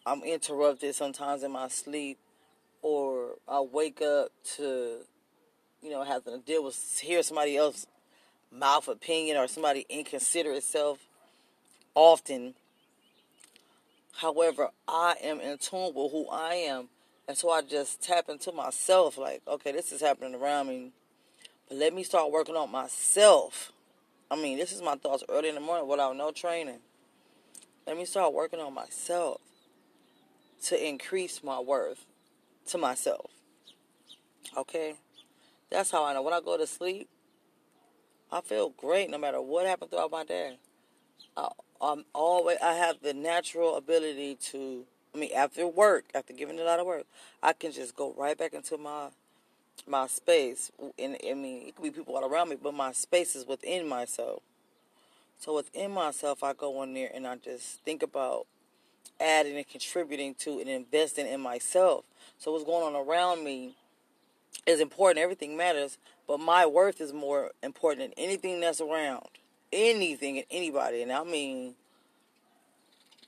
[0.05, 2.19] I'm interrupted sometimes in my sleep,
[2.83, 4.99] or I wake up to,
[5.83, 7.87] you know, having to deal with hear somebody else
[8.53, 10.99] mouth opinion or somebody inconsiderate self.
[11.95, 12.55] Often,
[14.17, 16.89] However, I am in tune with who I am.
[17.27, 20.93] And so I just tap into myself like, okay, this is happening around me.
[21.71, 23.73] Let me start working on myself.
[24.31, 26.81] I mean, this is my thoughts early in the morning without no training.
[27.87, 29.41] Let me start working on myself
[30.65, 32.05] to increase my worth
[32.67, 33.31] to myself.
[34.57, 34.95] Okay?
[35.71, 36.23] That's how I know.
[36.23, 37.09] When I go to sleep,
[38.31, 40.59] I feel great no matter what happened throughout my day.
[41.37, 41.49] I
[41.81, 44.85] I'm always I have the natural ability to
[45.15, 47.07] I mean after work, after giving a lot of work,
[47.43, 49.09] I can just go right back into my
[49.87, 50.71] my space.
[50.99, 53.89] And I mean, it could be people all around me, but my space is within
[53.89, 54.43] myself.
[55.39, 58.47] So within myself, I go in there and I just think about
[59.21, 62.05] adding and contributing to and investing in myself.
[62.39, 63.77] So what's going on around me
[64.67, 65.19] is important.
[65.19, 69.29] Everything matters, but my worth is more important than anything that's around
[69.75, 71.75] anything and anybody, and I mean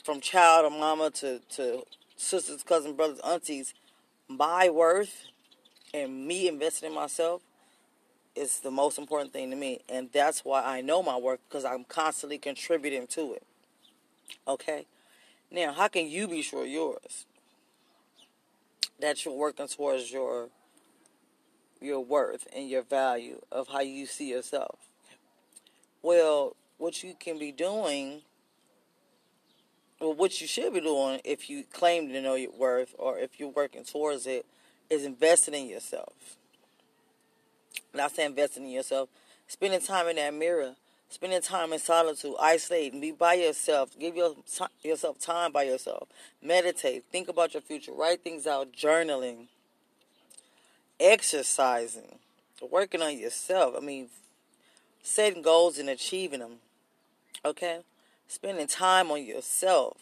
[0.04, 1.82] from child or mama to, to
[2.16, 3.74] sisters, cousins, brothers, aunties,
[4.28, 5.26] my worth
[5.96, 7.40] and me investing in myself
[8.34, 9.80] is the most important thing to me.
[9.88, 13.42] And that's why I know my worth because I'm constantly contributing to it.
[14.46, 14.86] Okay?
[15.50, 17.24] Now, how can you be sure yours?
[19.00, 20.48] That you're working towards your
[21.80, 24.78] your worth and your value of how you see yourself.
[26.02, 28.22] Well, what you can be doing
[30.00, 33.40] well, what you should be doing if you claim to know your worth or if
[33.40, 34.44] you're working towards it
[34.90, 36.12] is investing in yourself.
[37.94, 39.08] Not saying investing in yourself,
[39.48, 40.74] spending time in that mirror,
[41.08, 44.34] spending time in solitude, isolating, be by yourself, give your,
[44.82, 46.08] yourself time by yourself,
[46.42, 49.46] meditate, think about your future, write things out, journaling,
[51.00, 52.18] exercising,
[52.70, 53.74] working on yourself.
[53.76, 54.08] I mean,
[55.02, 56.56] setting goals and achieving them.
[57.44, 57.80] Okay?
[58.28, 59.96] spending time on yourself.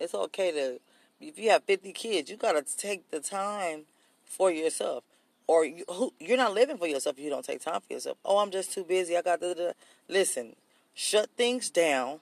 [0.00, 0.80] It's okay to,
[1.20, 3.82] if you have 50 kids, you got to take the time
[4.24, 5.04] for yourself.
[5.46, 8.16] Or you, who, you're not living for yourself if you don't take time for yourself.
[8.24, 9.16] Oh, I'm just too busy.
[9.16, 9.74] I got to.
[10.08, 10.56] Listen,
[10.94, 12.20] shut things down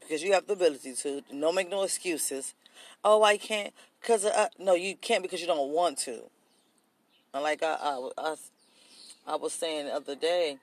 [0.00, 1.22] because you have the ability to.
[1.30, 2.54] No make no excuses.
[3.04, 6.22] Oh, I can't because uh, no, you can't because you don't want to.
[7.34, 8.34] And like I, I, I,
[9.26, 10.58] I was saying the other day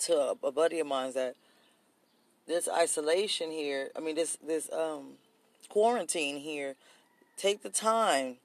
[0.00, 1.34] to a, a buddy of mine that
[2.46, 5.12] this isolation here, I mean this this um,
[5.68, 6.74] quarantine here,
[7.36, 8.36] take the time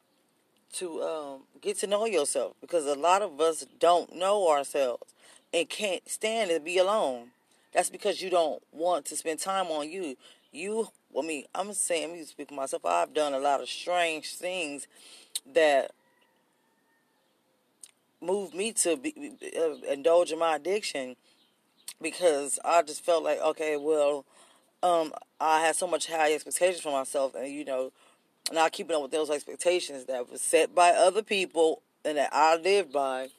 [0.76, 5.14] to um, get to know yourself because a lot of us don't know ourselves
[5.54, 7.28] and can't stand to be alone.
[7.74, 10.18] That's because you don't want to spend time on you.
[10.52, 12.86] You, I mean, I'm saying, me speak for myself.
[12.86, 14.88] I've done a lot of strange things
[15.54, 15.92] that
[18.22, 21.16] moved me to be, uh, indulge in my addiction
[22.02, 24.26] because I just felt like, okay, well,
[24.84, 27.92] um, I had so much high expectations for myself, and you know,
[28.52, 32.58] not keeping up with those expectations that was set by other people and that I
[32.58, 33.30] lived by.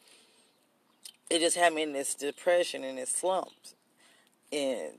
[1.30, 3.74] It just had me in this depression and this slumps,
[4.52, 4.92] and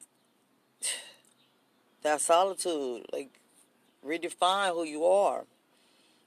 [2.03, 3.39] that solitude, like,
[4.05, 5.45] redefine who you are.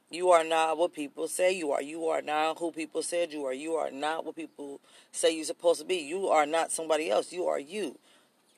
[0.09, 1.81] You are not what people say you are.
[1.81, 3.53] You are not who people said you are.
[3.53, 4.81] You are not what people
[5.13, 5.95] say you're supposed to be.
[5.95, 7.31] You are not somebody else.
[7.31, 7.97] You are you.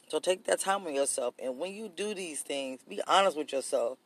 [0.07, 1.35] So take that time on yourself.
[1.41, 3.99] And when you do these things, be honest with yourself.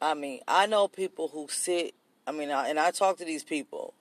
[0.00, 1.94] I mean, I know people who sit.
[2.26, 3.94] I mean, I, and I talk to these people,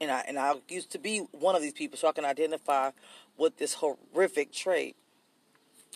[0.00, 2.90] and I and I used to be one of these people, so I can identify
[3.36, 4.96] with this horrific trait.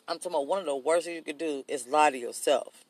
[0.08, 2.84] I'm talking about one of the worst things you could do is lie to yourself.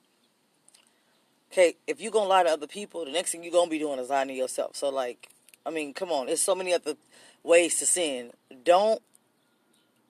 [1.50, 3.98] Okay, if you're gonna lie to other people, the next thing you're gonna be doing
[3.98, 4.76] is lying to yourself.
[4.76, 5.28] So like,
[5.64, 6.94] I mean, come on, there's so many other
[7.42, 8.32] ways to sin.
[8.64, 9.00] Don't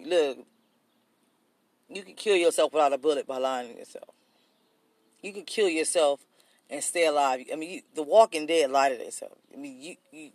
[0.01, 0.39] look.
[1.89, 4.16] You can kill yourself without a bullet by lying to yourself.
[5.27, 6.21] You can kill yourself
[6.71, 7.45] and stay alive.
[7.53, 9.37] I mean, you, the Walking Dead lied to themselves.
[9.53, 10.31] I mean, you, you,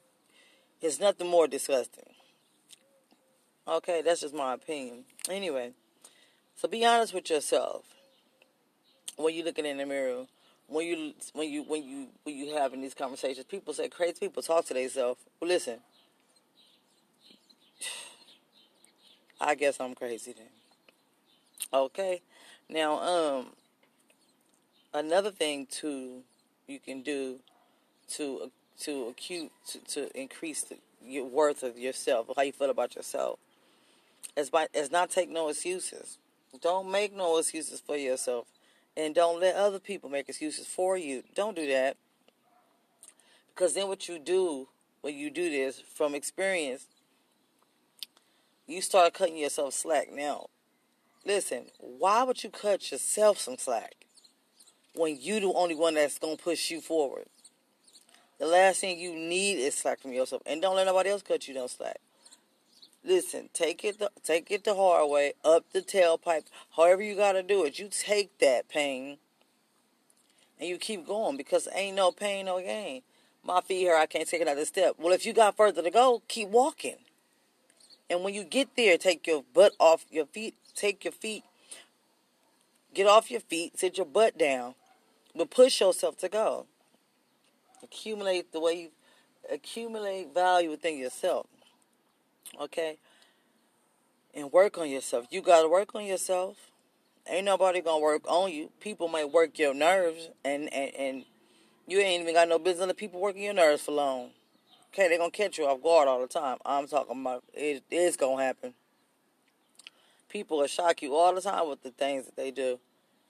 [0.81, 2.09] there's nothing more disgusting.
[3.67, 5.05] Okay, that's just my opinion.
[5.29, 5.71] Anyway,
[6.55, 7.85] so be honest with yourself
[9.15, 10.25] when you're looking in the mirror
[10.71, 14.41] when you when you when you when you having these conversations, people say crazy people
[14.41, 15.19] talk to themselves.
[15.39, 15.79] Well, listen,
[19.41, 20.47] I guess I'm crazy then.
[21.73, 22.21] Okay,
[22.69, 23.47] now um,
[24.93, 26.23] another thing too
[26.67, 27.39] you can do
[28.09, 28.47] to uh,
[28.79, 33.39] to acute to, to increase the, your worth of yourself, how you feel about yourself,
[34.35, 36.17] is by is not take no excuses.
[36.61, 38.45] Don't make no excuses for yourself
[38.97, 41.23] and don't let other people make excuses for you.
[41.33, 41.95] Don't do that.
[43.53, 44.67] Because then what you do
[45.01, 46.85] when you do this from experience,
[48.67, 50.11] you start cutting yourself slack.
[50.13, 50.47] Now,
[51.25, 53.95] listen, why would you cut yourself some slack
[54.95, 57.25] when you the only one that's to push you forward?
[58.39, 60.41] The last thing you need is slack from yourself.
[60.45, 61.99] And don't let nobody else cut you no slack.
[63.03, 67.33] Listen, take it the, take it the hard way, up the tailpipe, however you got
[67.33, 67.79] to do it.
[67.79, 69.17] You take that pain
[70.59, 73.01] and you keep going because ain't no pain, no gain.
[73.43, 74.95] My feet here, I can't take another step.
[74.99, 76.97] Well, if you got further to go, keep walking.
[78.09, 81.43] And when you get there, take your butt off your feet, take your feet,
[82.93, 84.75] get off your feet, sit your butt down,
[85.35, 86.65] but push yourself to go.
[87.83, 88.89] Accumulate the way you
[89.51, 91.47] accumulate value within yourself.
[92.59, 92.97] Okay?
[94.33, 95.25] And work on yourself.
[95.29, 96.57] You got to work on yourself.
[97.27, 98.71] Ain't nobody to work on you.
[98.79, 101.25] People might work your nerves, and, and, and
[101.87, 104.31] you ain't even got no business letting people working your nerves for long.
[104.93, 106.57] Okay, they're to catch you off guard all the time.
[106.65, 108.73] I'm talking about it is to happen.
[110.29, 112.79] People will shock you all the time with the things that they do.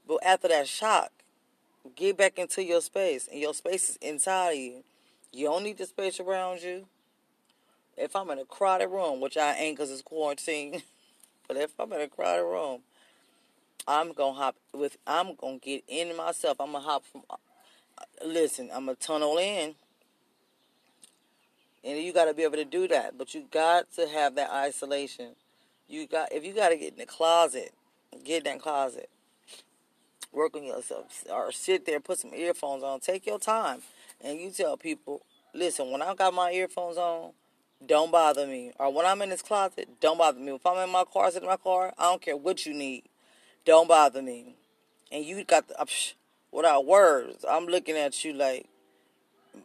[0.07, 1.11] But after that shock,
[1.95, 3.27] get back into your space.
[3.27, 4.83] And your space is inside of you.
[5.31, 6.85] You don't need the space around you.
[7.97, 10.83] If I'm in a crowded room, which I ain't because it's quarantine,
[11.47, 12.81] but if I'm in a crowded room,
[13.87, 14.97] I'm gonna hop with.
[15.07, 16.59] I'm gonna get in myself.
[16.59, 17.23] I'm gonna hop from.
[17.29, 17.35] Uh,
[18.25, 19.75] listen, I'm gonna tunnel in,
[21.83, 23.17] and you got to be able to do that.
[23.17, 25.35] But you got to have that isolation.
[25.87, 27.73] You got if you got to get in the closet,
[28.23, 29.09] get in that closet.
[30.33, 33.01] Work on yourself, or sit there, put some earphones on.
[33.01, 33.81] Take your time,
[34.21, 35.21] and you tell people,
[35.53, 35.91] listen.
[35.91, 37.31] When I got my earphones on,
[37.85, 38.71] don't bother me.
[38.79, 40.53] Or when I'm in this closet, don't bother me.
[40.53, 41.93] If I'm in my car, sit in my car.
[41.97, 43.03] I don't care what you need.
[43.65, 44.55] Don't bother me.
[45.11, 45.75] And you got the,
[46.51, 48.67] without words, I'm looking at you like,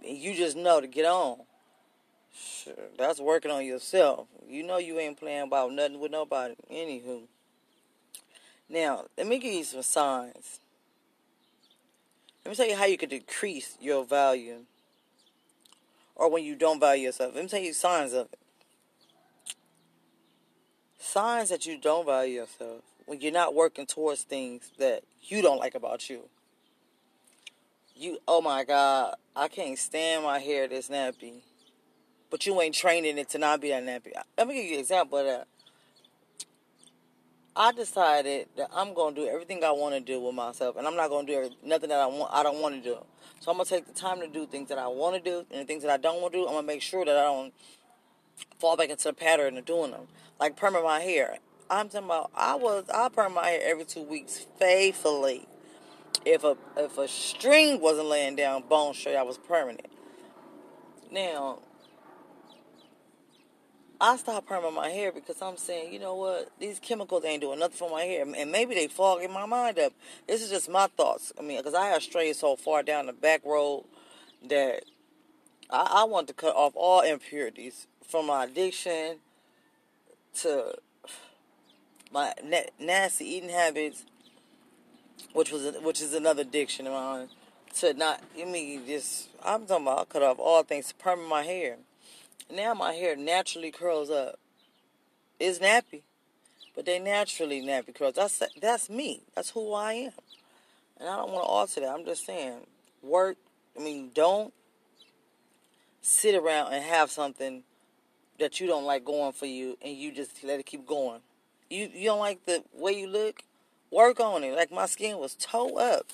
[0.03, 1.39] you just know to get on.
[2.35, 4.27] Sure, that's working on yourself.
[4.49, 6.55] You know you ain't playing about nothing with nobody.
[6.71, 7.23] Anywho.
[8.69, 10.61] Now, let me give you some signs.
[12.45, 14.65] Let me tell you how you can decrease your value.
[16.15, 17.35] Or when you don't value yourself.
[17.35, 18.39] Let me tell you signs of it.
[20.99, 25.59] Signs that you don't value yourself when you're not working towards things that you don't
[25.59, 26.29] like about you.
[27.95, 31.43] You, oh my God, I can't stand my hair this nappy.
[32.31, 34.13] But you ain't training it to not be that nappy.
[34.37, 35.49] Let me give you an example of that.
[37.59, 40.95] I decided that I'm gonna do everything I want to do with myself, and I'm
[40.95, 42.31] not gonna do nothing that I want.
[42.33, 42.99] I don't want to do.
[43.41, 45.63] So I'm gonna take the time to do things that I want to do, and
[45.63, 46.47] the things that I don't want to do.
[46.47, 47.55] I'm gonna make sure that I don't
[48.59, 50.07] fall back into the pattern of doing them.
[50.39, 51.39] Like perming my hair.
[51.71, 55.49] I'm talking about I was I perm my hair every two weeks faithfully.
[56.27, 59.87] If a if a string wasn't laying down bone straight, I was permanent.
[61.11, 61.61] Now
[64.01, 67.59] I stopped perming my hair because I'm saying, you know what, these chemicals ain't doing
[67.59, 69.93] nothing for my hair, and maybe they fogging my mind up.
[70.29, 71.33] This is just my thoughts.
[71.39, 73.85] I mean, because I have strayed so far down the back road
[74.49, 74.85] that
[75.71, 79.19] I, I want to cut off all impurities from my addiction
[80.41, 80.75] to
[82.13, 82.35] my
[82.79, 84.05] nasty eating habits,
[85.33, 87.29] which was which is another addiction of mine,
[87.77, 88.23] to not.
[88.39, 91.79] I mean, just I'm talking about I cut off all things, to perm my hair.
[92.53, 94.39] Now my hair naturally curls up.
[95.39, 96.03] It's nappy,
[96.75, 98.15] but they naturally nappy curls.
[98.15, 99.23] That's that's me.
[99.35, 100.13] That's who I am,
[100.99, 101.91] and I don't want to alter that.
[101.91, 102.67] I'm just saying,
[103.03, 103.37] work.
[103.77, 104.55] I mean, don't
[106.01, 107.65] sit around and have something
[108.39, 111.21] that you don't like going for you, and you just let it keep going.
[111.69, 113.43] You you don't like the way you look?
[113.91, 114.55] Work on it.
[114.55, 116.07] Like my skin was toe up.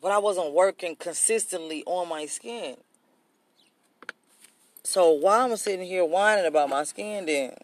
[0.00, 2.76] But I wasn't working consistently on my skin.
[4.84, 7.54] So why am I sitting here whining about my skin then?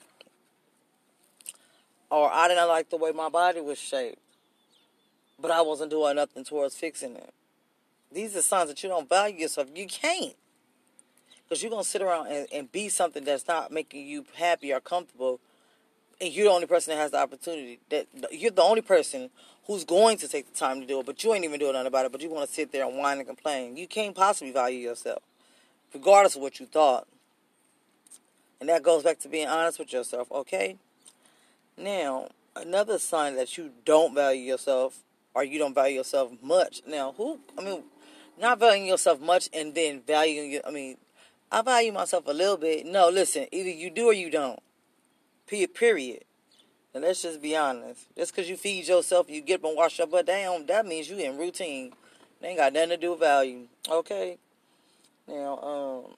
[2.11, 4.19] Or I didn't like the way my body was shaped.
[5.41, 7.33] But I wasn't doing nothing towards fixing it.
[8.11, 9.69] These are signs that you don't value yourself.
[9.75, 10.35] You can't.
[11.45, 14.73] Because you're going to sit around and, and be something that's not making you happy
[14.73, 15.41] or comfortable
[16.21, 17.79] and you're the only person that has the opportunity.
[17.91, 19.31] That you're the only person
[19.67, 21.87] who's going to take the time to do it, but you ain't even doing nothing
[21.87, 22.13] about it.
[22.13, 23.77] But you want to sit there and whine and complain.
[23.77, 25.23] You can't possibly value yourself,
[25.93, 27.07] regardless of what you thought.
[28.61, 30.31] And that goes back to being honest with yourself.
[30.33, 30.77] Okay.
[31.77, 34.99] Now, another sign that you don't value yourself,
[35.35, 36.83] or you don't value yourself much.
[36.87, 37.39] Now, who?
[37.57, 37.85] I mean,
[38.41, 40.61] not valuing yourself much and then valuing.
[40.67, 40.97] I mean,
[41.51, 42.85] I value myself a little bit.
[42.87, 43.47] No, listen.
[43.53, 44.61] Either you do or you don't.
[45.47, 46.25] Period.
[46.95, 48.07] And let's just be honest.
[48.17, 51.09] Just because you feed yourself, you get up and wash your butt down, that means
[51.09, 51.93] you in routine.
[52.41, 53.69] They ain't got nothing to do with value.
[53.89, 54.39] Okay?
[55.29, 56.15] Now, um,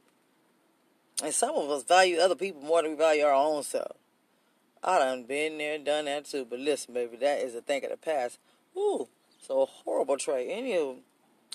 [1.23, 3.97] and some of us value other people more than we value our own self.
[4.83, 6.47] I done been there, done that too.
[6.49, 8.39] But listen, baby, that is a thing of the past.
[8.77, 9.09] Ooh,
[9.47, 10.49] so horrible trait.
[10.49, 10.97] Anywho,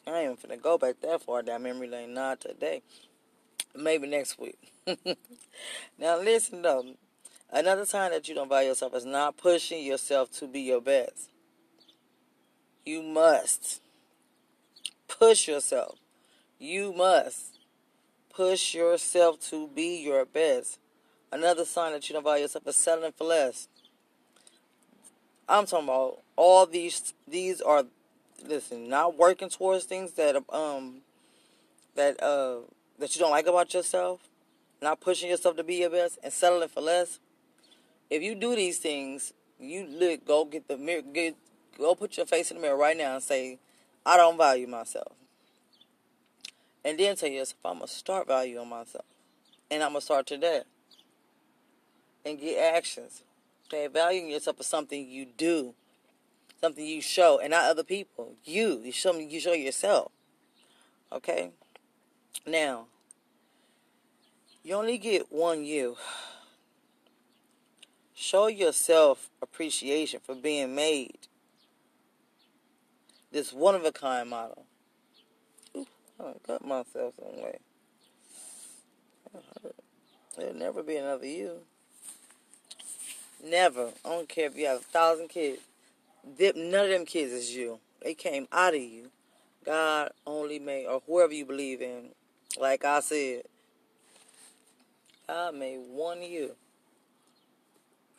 [0.06, 2.14] I ain't finna go back that far down memory lane.
[2.14, 2.82] Not today.
[3.76, 4.72] Maybe next week.
[5.98, 6.86] now listen though.
[7.52, 11.30] Another sign that you don't value yourself is not pushing yourself to be your best.
[12.86, 13.82] You must
[15.08, 15.98] push yourself.
[16.60, 17.60] You must
[18.34, 20.80] push yourself to be your best.
[21.32, 23.68] Another sign that you don't value yourself is settling for less.
[25.48, 27.14] I'm talking about all these.
[27.28, 27.84] These are,
[28.48, 31.02] listen, not working towards things that um
[31.96, 32.62] that uh
[33.00, 34.22] that you don't like about yourself.
[34.82, 37.20] Not pushing yourself to be your best and settling for less
[38.10, 41.36] if you do these things, you look, go get the mirror, get,
[41.78, 43.60] go put your face in the mirror right now and say,
[44.06, 45.14] I don't value myself.
[46.86, 49.06] And then tell yourself, I'm going to start valuing myself.
[49.72, 50.62] And I'm going to start today.
[52.24, 53.24] And get actions.
[53.68, 55.74] Okay, valuing yourself is something you do,
[56.62, 58.34] something you show, and not other people.
[58.44, 60.12] You, you show you show yourself.
[61.12, 61.50] Okay.
[62.46, 62.86] Now,
[64.64, 65.98] you only get one you.
[68.14, 71.28] Show yourself appreciation for being made.
[73.32, 74.66] This one of a kind model.
[76.20, 77.58] I cut myself some way.
[80.38, 81.60] There'll never be another you.
[83.44, 83.92] Never.
[84.04, 85.62] I don't care if you have a thousand kids.
[86.40, 87.80] None of them kids is you.
[88.02, 89.10] They came out of you.
[89.66, 92.10] God only made, or whoever you believe in.
[92.60, 93.44] Like I said,
[95.28, 96.52] God made one you.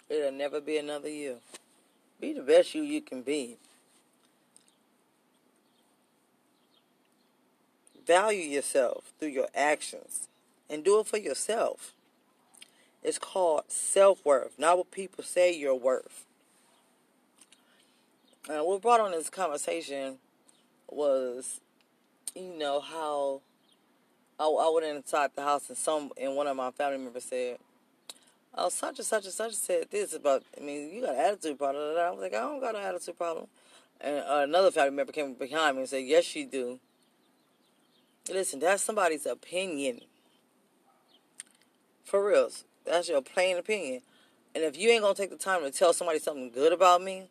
[0.09, 1.37] It'll never be another you.
[2.21, 3.57] Be the best you you can be.
[8.07, 10.29] Value yourself through your actions
[10.71, 11.93] and do it for yourself.
[13.03, 16.25] It's called self worth, not what people say you're worth.
[18.49, 20.19] And what brought on this conversation
[20.89, 21.61] was,
[22.35, 23.41] you know, how
[24.39, 27.59] I, I went inside the house and some and one of my family members said,
[28.55, 30.45] "Oh, such and such and such said this about.
[30.57, 33.17] I mean, you got an attitude problem." I was like, "I don't got an attitude
[33.17, 33.47] problem."
[34.01, 36.79] And uh, another family member came behind me and said, "Yes, you do."
[38.31, 40.01] Listen, that's somebody's opinion.
[42.05, 42.51] For real,
[42.85, 44.03] that's your plain opinion.
[44.55, 47.29] And if you ain't gonna take the time to tell somebody something good about me,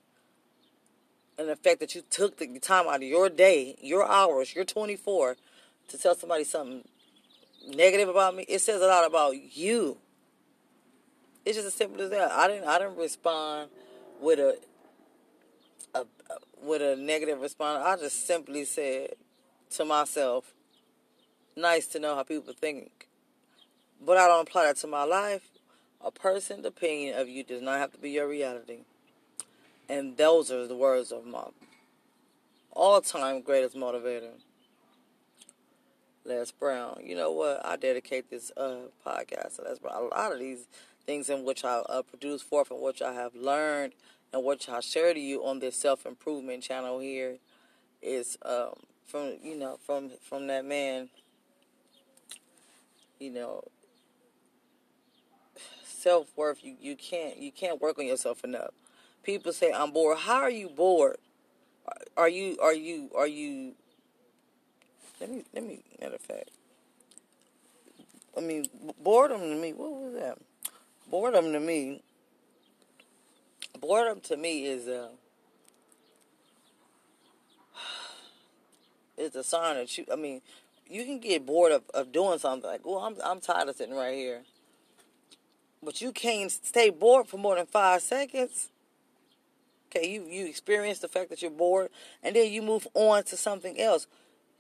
[1.38, 4.64] and the fact that you took the time out of your day, your hours, your
[4.64, 5.36] 24,
[5.90, 6.88] to tell somebody something
[7.68, 9.98] negative about me, it says a lot about you.
[11.46, 12.32] It's just as simple as that.
[12.32, 13.70] I didn't I didn't respond
[14.20, 14.58] with a,
[15.94, 16.06] a
[16.64, 17.84] with a negative response.
[17.86, 19.12] I just simply said
[19.72, 20.55] to myself,
[21.56, 23.08] nice to know how people think.
[24.04, 25.50] But I don't apply that to my life.
[26.04, 28.80] A person's opinion of you does not have to be your reality.
[29.90, 31.46] And those are the words of my
[32.72, 34.32] all time greatest motivator.
[36.26, 37.00] Les Brown.
[37.04, 37.64] You know what?
[37.66, 39.96] I dedicate this uh, podcast to Les Brown.
[39.96, 40.68] A lot of these
[41.06, 43.94] things in which I uh, produce forth and which I have learned
[44.34, 47.38] and which I share to you on this self improvement channel here
[48.02, 48.74] is um,
[49.06, 51.10] from you know from from that man.
[53.20, 53.64] You know,
[55.84, 56.64] self worth.
[56.64, 58.72] You you can't you can't work on yourself enough.
[59.24, 60.20] People say I'm bored.
[60.20, 61.18] How are you bored?
[62.18, 63.74] Are you are you are you
[65.20, 66.50] let me let me matter of fact.
[68.38, 68.66] I mean
[69.02, 69.74] boredom to me.
[69.74, 70.38] What was that?
[71.10, 72.02] Boredom to me.
[73.80, 75.10] Boredom to me is uh
[79.18, 80.06] is a sign that you.
[80.12, 80.42] I mean,
[80.88, 83.96] you can get bored of, of doing something like, "Oh, I'm I'm tired of sitting
[83.96, 84.44] right here,"
[85.82, 88.70] but you can't stay bored for more than five seconds.
[89.90, 91.90] Okay, you you experience the fact that you're bored,
[92.22, 94.08] and then you move on to something else.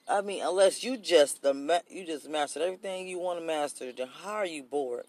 [0.08, 4.08] I mean, unless you just the you just mastered everything you want to master, then
[4.08, 5.06] how are you bored?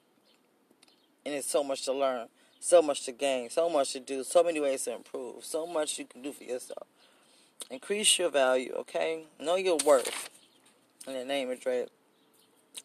[1.24, 2.28] And it's so much to learn,
[2.60, 5.98] so much to gain, so much to do, so many ways to improve, so much
[5.98, 6.86] you can do for yourself.
[7.70, 9.24] Increase your value, okay?
[9.40, 10.30] Know your worth.
[11.06, 11.86] In the name of Dre.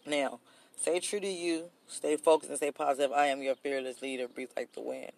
[0.06, 0.40] Now,
[0.78, 3.12] stay true to you, stay focused, and stay positive.
[3.12, 4.28] I am your fearless leader.
[4.28, 5.12] Breeze Like the Wind.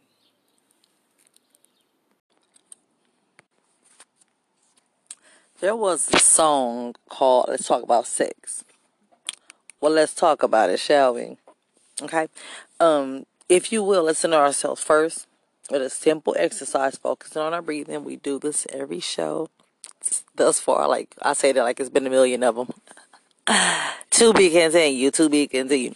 [5.60, 8.64] There was a song called Let's Talk About Sex.
[9.82, 11.38] Well, let's talk about it, shall we?
[12.02, 12.28] Okay.
[12.80, 15.28] Um, if you will, listen to ourselves first
[15.70, 18.04] with a simple exercise focusing on our breathing.
[18.06, 19.50] We do this every show
[20.36, 20.88] thus far.
[20.88, 22.74] Like I say that like it's been a million of them.
[23.48, 25.14] To be continued.
[25.16, 25.96] To be continued.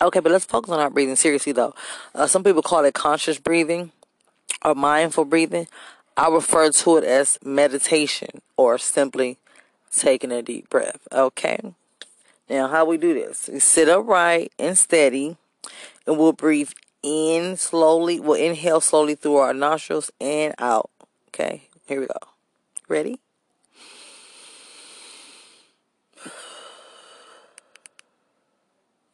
[0.00, 1.74] Okay, but let's focus on our breathing seriously though.
[2.14, 3.92] Uh, some people call it conscious breathing
[4.64, 5.68] or mindful breathing.
[6.16, 9.38] I refer to it as meditation or simply
[9.90, 11.06] taking a deep breath.
[11.10, 11.74] Okay.
[12.50, 13.48] Now, how we do this?
[13.50, 15.36] We sit upright and steady,
[16.06, 16.70] and we'll breathe
[17.02, 18.20] in slowly.
[18.20, 20.90] We'll inhale slowly through our nostrils and out.
[21.28, 21.68] Okay.
[21.86, 22.18] Here we go.
[22.88, 23.21] Ready?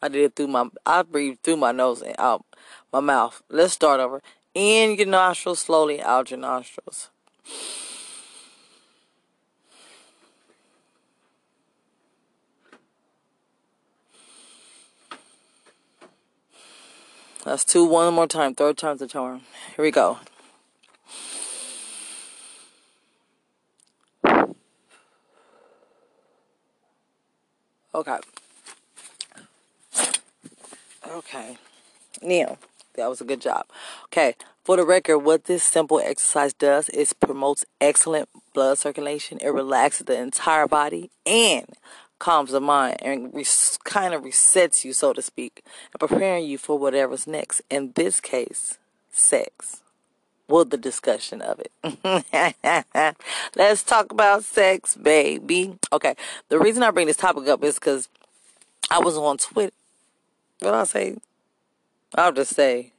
[0.01, 0.69] I did it through my.
[0.87, 2.45] I breathed through my nose and out
[2.93, 3.43] my mouth.
[3.49, 4.23] Let's start over.
[4.55, 7.11] In your nostrils slowly, out your nostrils.
[17.45, 17.85] That's two.
[17.85, 18.55] One more time.
[18.55, 19.43] Third time's the charm.
[19.75, 20.19] Here we go.
[27.95, 28.19] Okay.
[31.09, 31.57] Okay.
[32.23, 32.59] Now,
[32.95, 33.67] That was a good job.
[34.07, 34.35] Okay.
[34.65, 39.39] For the record, what this simple exercise does is promotes excellent blood circulation.
[39.41, 41.67] It relaxes the entire body and
[42.19, 43.33] calms the mind and
[43.85, 45.63] kind of resets you, so to speak,
[45.93, 47.63] and preparing you for whatever's next.
[47.71, 48.79] In this case,
[49.13, 49.81] sex.
[50.49, 53.15] Well, the discussion of it.
[53.57, 55.79] Let's talk about sex, baby.
[55.93, 56.15] Okay,
[56.49, 58.09] the reason I bring this topic up is because
[58.91, 59.73] I was on Twitter.
[60.61, 61.17] What I say?
[62.15, 62.93] I'll just say,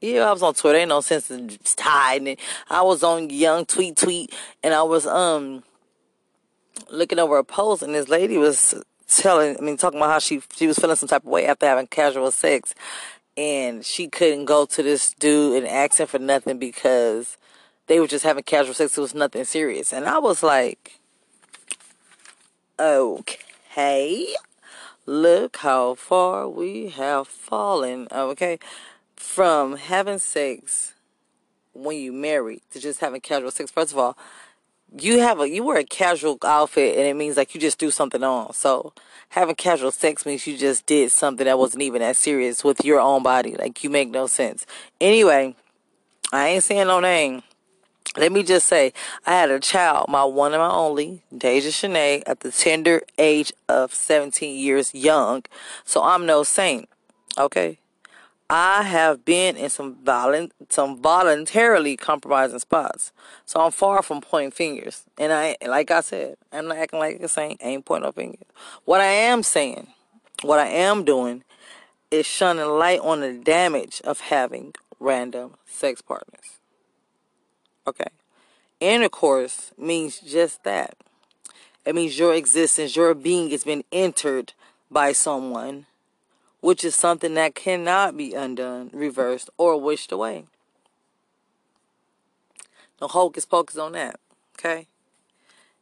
[0.00, 0.78] yeah, I was on Twitter.
[0.78, 2.40] Ain't no sense in hiding it.
[2.68, 5.62] I was on Young Tweet Tweet, and I was um
[6.90, 8.74] looking over a post, and this lady was
[9.08, 11.66] telling, I mean, talking about how she she was feeling some type of way after
[11.66, 12.74] having casual sex,
[13.36, 17.38] and she couldn't go to this dude and ask him for nothing because
[17.86, 18.98] they were just having casual sex.
[18.98, 20.98] It was nothing serious, and I was like,
[22.78, 24.34] okay.
[25.06, 28.58] Look how far we have fallen, okay?
[29.14, 30.94] From having sex
[31.72, 33.70] when you married to just having casual sex.
[33.70, 34.18] First of all,
[34.98, 37.90] you have a you wear a casual outfit and it means like you just do
[37.90, 38.52] something on.
[38.52, 38.92] So
[39.30, 43.00] having casual sex means you just did something that wasn't even that serious with your
[43.00, 43.54] own body.
[43.56, 44.66] Like you make no sense.
[45.00, 45.54] Anyway,
[46.32, 47.42] I ain't saying no name.
[48.16, 48.92] Let me just say,
[49.26, 53.52] I had a child, my one and my only, Deja Shanae, at the tender age
[53.68, 55.44] of 17 years young.
[55.84, 56.88] So I'm no saint.
[57.36, 57.78] Okay?
[58.48, 63.12] I have been in some violent, some voluntarily compromising spots.
[63.44, 65.04] So I'm far from pointing fingers.
[65.18, 67.60] And I, like I said, I'm not acting like a saint.
[67.62, 68.46] I ain't pointing no fingers.
[68.84, 69.88] What I am saying,
[70.42, 71.42] what I am doing,
[72.10, 76.55] is shining light on the damage of having random sex partners.
[77.86, 78.08] Okay.
[78.80, 80.96] Intercourse means just that.
[81.84, 84.52] It means your existence, your being has been entered
[84.90, 85.86] by someone,
[86.60, 90.44] which is something that cannot be undone, reversed, or wished away.
[93.00, 94.18] No hocus pocus on that.
[94.58, 94.88] Okay?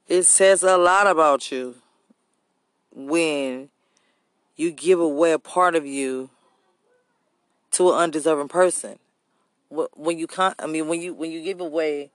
[0.06, 1.76] It says a lot about you
[2.94, 3.70] when
[4.56, 6.30] you give away a part of you
[7.72, 8.98] to an undeserving person
[9.96, 12.10] when you con I mean when you when you give away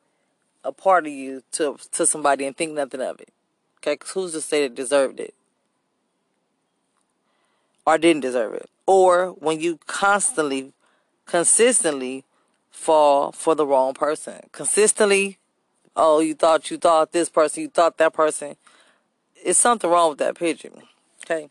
[0.64, 3.30] a part of you to to somebody and think nothing of it.
[3.78, 5.34] Okay, cause who's to say that deserved it
[7.86, 8.70] or didn't deserve it?
[8.86, 10.74] Or when you constantly,
[11.26, 12.24] consistently
[12.70, 15.38] fall for the wrong person, consistently.
[15.96, 18.56] Oh, you thought you thought this person, you thought that person.
[19.36, 20.70] It's something wrong with that picture.
[21.26, 21.50] Okay.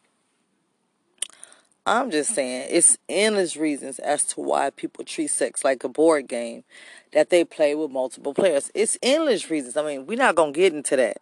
[1.88, 6.28] I'm just saying it's endless reasons as to why people treat sex like a board
[6.28, 6.64] game
[7.12, 8.70] that they play with multiple players.
[8.74, 9.74] It's endless reasons.
[9.74, 11.16] I mean, we're not gonna get into that.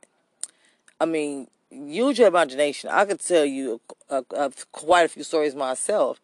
[1.00, 2.90] I mean, use your imagination.
[2.90, 3.80] I could tell you
[4.10, 6.20] a, a, a, quite a few stories myself,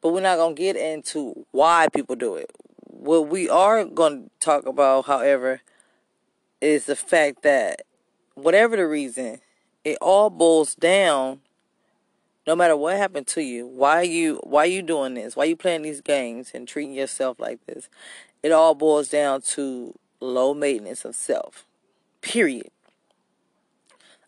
[0.00, 2.52] but we're not gonna get into why people do it.
[2.86, 5.62] What we are gonna talk about, however,
[6.60, 7.82] is the fact that
[8.34, 9.40] whatever the reason,
[9.84, 11.40] it all boils down
[12.46, 15.36] no matter what happened to you, why you why you doing this?
[15.36, 17.88] Why you playing these games and treating yourself like this?
[18.42, 21.64] It all boils down to low maintenance of self.
[22.20, 22.70] Period.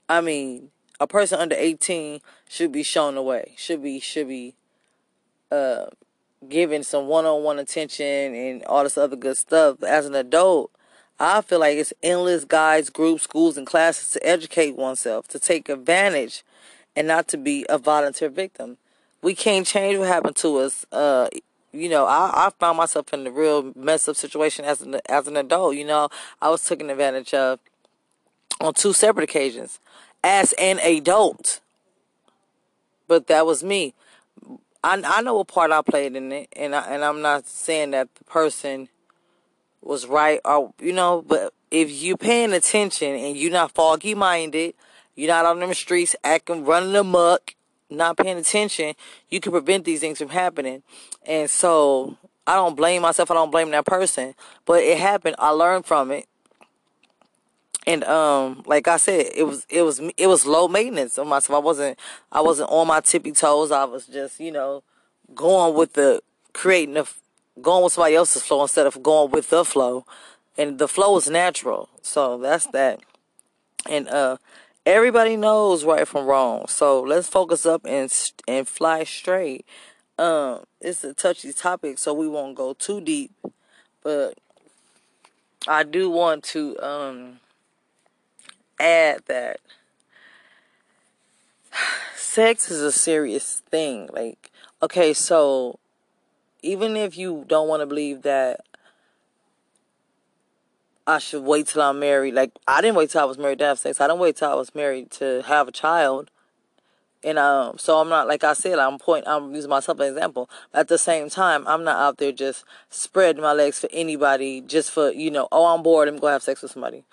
[0.09, 0.70] I mean,
[1.01, 3.55] a person under 18 should be shown the way.
[3.56, 4.55] Should be should be
[5.51, 5.86] uh
[6.48, 9.78] given some one-on-one attention and all this other good stuff.
[9.80, 10.70] But as an adult,
[11.18, 15.68] I feel like it's endless guides, groups, schools, and classes to educate oneself, to take
[15.68, 16.44] advantage
[16.97, 18.78] and not to be a volunteer victim.
[19.23, 20.86] We can't change what happened to us.
[20.90, 21.28] Uh,
[21.73, 25.28] you know, I, I found myself in a real mess up situation as an as
[25.28, 25.77] an adult.
[25.77, 26.09] You know,
[26.40, 27.60] I was taken advantage of
[28.60, 29.78] on two separate occasions
[30.24, 31.60] as an adult.
[33.09, 33.94] But that was me.
[34.82, 37.90] I I know what part I played in it, and I, and I'm not saying
[37.90, 38.89] that the person
[39.82, 44.74] was right or you know, but if you're paying attention and you're not foggy minded
[45.16, 47.55] you're not on them streets acting, running amok,
[47.90, 48.94] not paying attention.
[49.30, 50.82] You can prevent these things from happening.
[51.26, 52.16] And so
[52.47, 53.30] I don't blame myself.
[53.30, 54.34] I don't blame that person.
[54.64, 55.36] But it happened.
[55.38, 56.26] I learned from it.
[57.86, 61.56] And um, like I said, it was it was it was low maintenance on myself.
[61.56, 61.98] I wasn't
[62.32, 63.70] I wasn't on my tippy toes.
[63.70, 64.82] I was just you know
[65.34, 66.20] going with the
[66.52, 67.09] creating the
[67.62, 70.05] going with somebody else's flow instead of going with the flow.
[70.59, 71.88] And the flow is natural.
[72.02, 73.01] So that's that.
[73.88, 74.38] And uh
[74.87, 76.67] everybody knows right from wrong.
[76.69, 78.13] So let's focus up and
[78.47, 79.67] and fly straight.
[80.19, 83.33] Um, it's a touchy topic, so we won't go too deep.
[84.03, 84.39] But
[85.69, 87.41] I do want to um
[88.79, 89.61] add that
[92.17, 94.09] sex is a serious thing.
[94.13, 94.51] Like,
[94.83, 95.79] okay, so
[96.63, 98.61] even if you don't want to believe that
[101.07, 102.35] I should wait till I'm married.
[102.35, 104.01] Like I didn't wait till I was married to have sex.
[104.01, 106.31] I didn't wait till I was married to have a child.
[107.23, 108.78] And um, so I'm not like I said.
[108.78, 109.24] I'm point.
[109.27, 110.51] I'm using myself as an example.
[110.74, 114.91] At the same time, I'm not out there just spreading my legs for anybody just
[114.91, 115.49] for you know.
[115.51, 116.09] Oh, I'm bored.
[116.09, 117.05] I'm gonna have sex with somebody.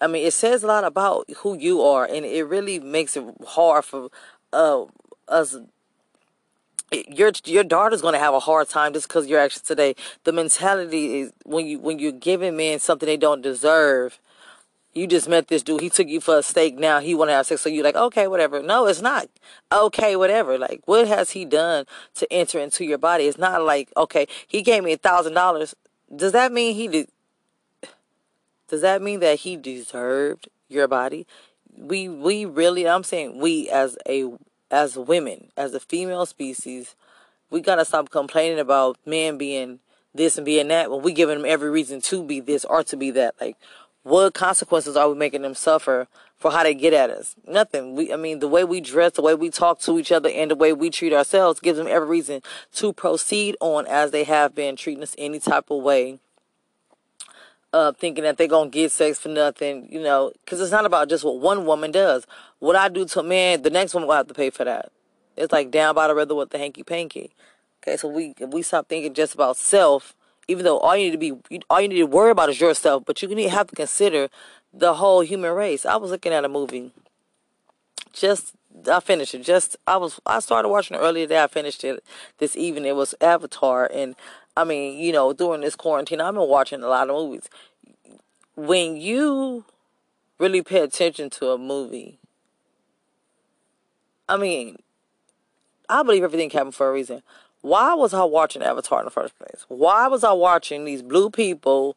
[0.00, 3.24] I mean, it says a lot about who you are, and it really makes it
[3.46, 4.10] hard for
[4.52, 4.84] uh,
[5.28, 5.56] us
[6.92, 9.94] your your daughter's going to have a hard time just because your actions today.
[10.24, 14.18] The mentality is when you when you're giving men something they don't deserve.
[14.92, 15.80] You just met this dude.
[15.80, 16.78] He took you for a steak.
[16.78, 17.62] Now he want to have sex.
[17.62, 18.62] So you're like, okay, whatever.
[18.62, 19.28] No, it's not.
[19.72, 20.56] Okay, whatever.
[20.56, 23.24] Like, what has he done to enter into your body?
[23.24, 25.74] It's not like, okay, he gave me a thousand dollars.
[26.14, 27.08] Does that mean he did?
[28.68, 31.26] Does that mean that he deserved your body?
[31.76, 32.88] We we really.
[32.88, 34.30] I'm saying we as a
[34.74, 36.96] as women, as a female species,
[37.48, 39.78] we gotta stop complaining about men being
[40.12, 42.96] this and being that when we giving them every reason to be this or to
[42.96, 43.34] be that.
[43.40, 43.56] Like,
[44.02, 47.36] what consequences are we making them suffer for how they get at us?
[47.46, 47.94] Nothing.
[47.94, 50.50] We, I mean, the way we dress, the way we talk to each other, and
[50.50, 52.42] the way we treat ourselves gives them every reason
[52.74, 56.18] to proceed on as they have been treating us any type of way
[57.74, 61.08] uh, thinking that they're gonna get sex for nothing, you know, because it's not about
[61.08, 62.24] just what one woman does.
[62.60, 64.92] What I do to a man, the next woman will have to pay for that.
[65.36, 67.32] It's like down by the river with the hanky panky.
[67.82, 70.14] Okay, so we we stop thinking just about self,
[70.46, 73.02] even though all you need to be, all you need to worry about is yourself,
[73.04, 74.28] but you need have to consider
[74.72, 75.84] the whole human race.
[75.84, 76.92] I was looking at a movie.
[78.12, 78.54] Just
[78.88, 79.42] I finished it.
[79.42, 81.42] Just I was I started watching it earlier today.
[81.42, 82.04] I finished it
[82.38, 82.86] this evening.
[82.86, 84.14] It was Avatar, and
[84.56, 87.48] I mean, you know, during this quarantine, I've been watching a lot of movies.
[88.54, 89.64] When you
[90.38, 92.18] really pay attention to a movie,
[94.28, 94.76] I mean,
[95.88, 97.22] I believe everything happened for a reason.
[97.62, 99.64] Why was I watching Avatar in the first place?
[99.68, 101.96] Why was I watching these blue people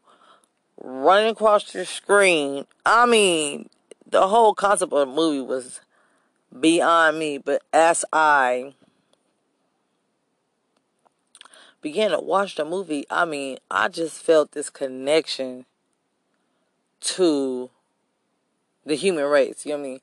[0.81, 2.65] running across the screen?
[2.85, 3.69] I mean,
[4.09, 5.81] the whole concept of the movie was
[6.57, 8.73] beyond me, but as I
[11.87, 15.65] began to watch the movie, I mean, I just felt this connection
[16.99, 17.69] to
[18.85, 19.65] the human race.
[19.65, 19.99] You know what I mean?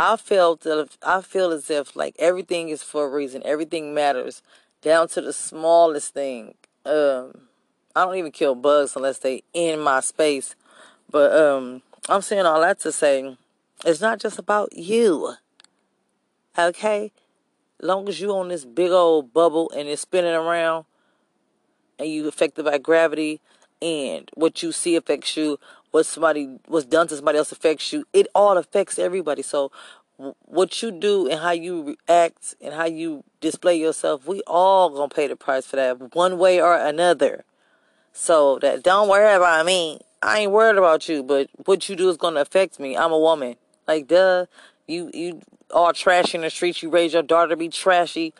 [0.00, 3.42] I felt that I feel as if like everything is for a reason.
[3.44, 4.42] Everything matters
[4.82, 6.54] down to the smallest thing.
[6.84, 7.42] Um,
[7.94, 10.56] I don't even kill bugs unless they in my space.
[11.08, 13.36] But um, I'm saying all that to say,
[13.84, 15.34] it's not just about you.
[16.58, 17.12] Okay,
[17.80, 20.84] long as you on this big old bubble and it's spinning around,
[21.98, 23.40] and you affected by gravity
[23.80, 25.58] and what you see affects you
[25.90, 29.42] what somebody what's done to somebody else affects you it all affects everybody.
[29.42, 29.70] So
[30.46, 35.08] what you do and how you react and how you display yourself we all gonna
[35.08, 37.44] pay the price for that one way or another.
[38.12, 40.00] So that don't worry about me.
[40.22, 42.96] I ain't worried about you but what you do is gonna affect me.
[42.96, 43.56] I'm a woman.
[43.86, 44.46] Like duh
[44.86, 46.82] you you all trashy in the streets.
[46.82, 48.34] You raise your daughter to be trashy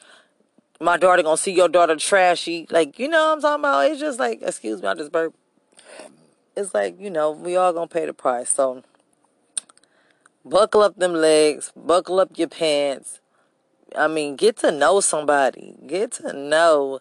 [0.81, 2.67] my daughter gonna see your daughter trashy.
[2.71, 3.91] Like, you know what I'm talking about?
[3.91, 5.35] It's just like, excuse me, I just burp.
[6.57, 8.51] It's like, you know, we all gonna pay the price.
[8.51, 8.83] So
[10.45, 13.21] buckle up them legs, buckle up your pants.
[13.97, 15.75] I mean, get to know somebody.
[15.87, 17.01] Get to know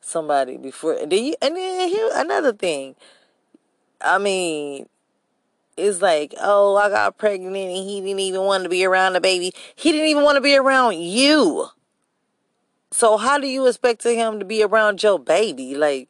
[0.00, 2.94] somebody before and then you and then here another thing.
[4.00, 4.86] I mean,
[5.76, 9.20] it's like, oh, I got pregnant and he didn't even want to be around the
[9.20, 9.52] baby.
[9.74, 11.68] He didn't even want to be around you.
[12.94, 15.74] So how do you expect him to be around your baby?
[15.74, 16.08] Like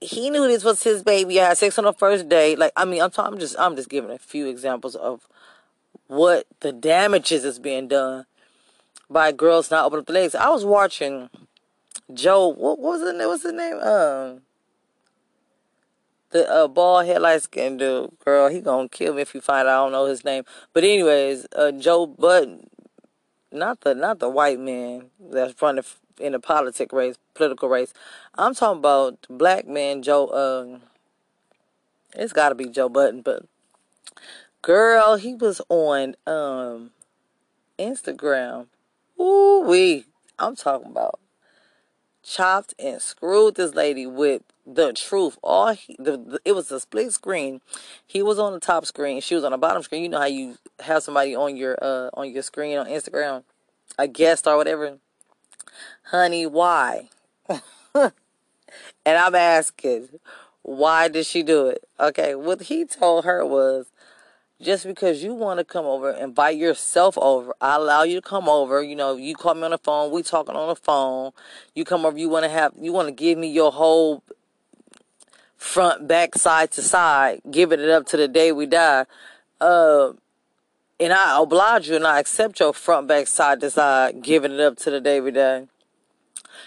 [0.00, 1.40] he knew this was his baby.
[1.40, 2.56] I had sex on the first day.
[2.56, 5.28] Like I mean, I'm I'm just I'm just giving a few examples of
[6.08, 8.26] what the damages is being done
[9.08, 10.34] by girls not opening up the legs.
[10.34, 11.30] I was watching
[12.12, 12.48] Joe.
[12.48, 13.28] What, what was his name?
[13.28, 13.74] What's his name?
[13.74, 14.40] Um,
[16.30, 18.10] the uh, bald head light skinned dude.
[18.24, 19.74] Girl, he gonna kill me if you find out.
[19.74, 20.42] I don't know his name.
[20.72, 22.68] But anyways, uh, Joe Budden
[23.52, 25.84] not the not the white man that's running
[26.18, 27.92] in the politic race, political race.
[28.34, 30.26] I'm talking about black man Joe.
[30.26, 30.78] Uh,
[32.14, 33.44] it's got to be Joe Budden, but
[34.62, 36.90] girl, he was on um
[37.78, 38.66] Instagram.
[39.20, 40.04] Ooh wee!
[40.38, 41.20] I'm talking about
[42.26, 45.38] chopped and screwed this lady with the truth.
[45.42, 47.60] All he, the, the, it was a split screen.
[48.06, 49.20] He was on the top screen.
[49.20, 50.02] She was on the bottom screen.
[50.02, 53.44] You know how you have somebody on your uh on your screen on Instagram,
[53.98, 54.98] a guest or whatever.
[56.04, 57.10] Honey, why?
[57.94, 58.12] and
[59.06, 60.08] I'm asking,
[60.62, 61.84] why did she do it?
[61.98, 63.86] Okay, what he told her was,
[64.60, 67.54] just because you want to come over, invite yourself over.
[67.60, 68.82] I allow you to come over.
[68.82, 70.10] You know, you call me on the phone.
[70.10, 71.32] We talking on the phone.
[71.74, 72.16] You come over.
[72.16, 72.72] You want to have.
[72.80, 74.22] You want to give me your whole
[75.56, 79.04] front, back, side to side, giving it up to the day we die.
[79.60, 80.12] Uh,
[80.98, 84.60] and I oblige you and I accept your front, back, side to side, giving it
[84.60, 85.66] up to the day we die.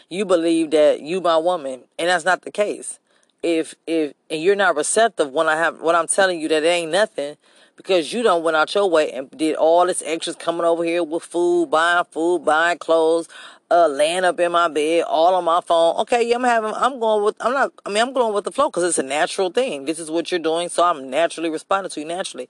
[0.10, 3.00] You believe that you my woman, and that's not the case.
[3.42, 6.68] If if and you're not receptive when I have when I'm telling you that it
[6.68, 7.38] ain't nothing,
[7.80, 11.02] because you don't went out your way and did all this extras coming over here
[11.02, 13.30] with food, buying food, buying clothes,
[13.72, 15.96] uh, laying up in my bed, all on my phone.
[16.02, 18.52] Okay, yeah, I'm having, I'm going with, I'm not, I mean, I'm going with the
[18.52, 19.86] flow because it's a natural thing.
[19.86, 22.50] This is what you're doing, so I'm naturally responding to you naturally.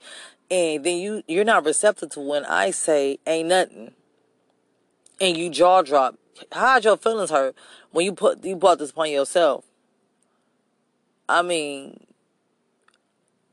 [0.49, 3.91] And then you, you're not receptive to when I say ain't nothing,
[5.21, 6.17] and you jaw drop.
[6.53, 7.55] How'd your feelings hurt
[7.91, 9.63] when you put you brought this upon yourself?
[11.27, 12.07] I mean,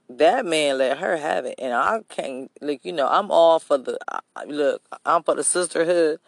[0.09, 2.51] that man let her have it, and I can't.
[2.61, 3.99] Like you know, I'm all for the
[4.47, 4.83] look.
[5.05, 6.20] I'm for the sisterhood,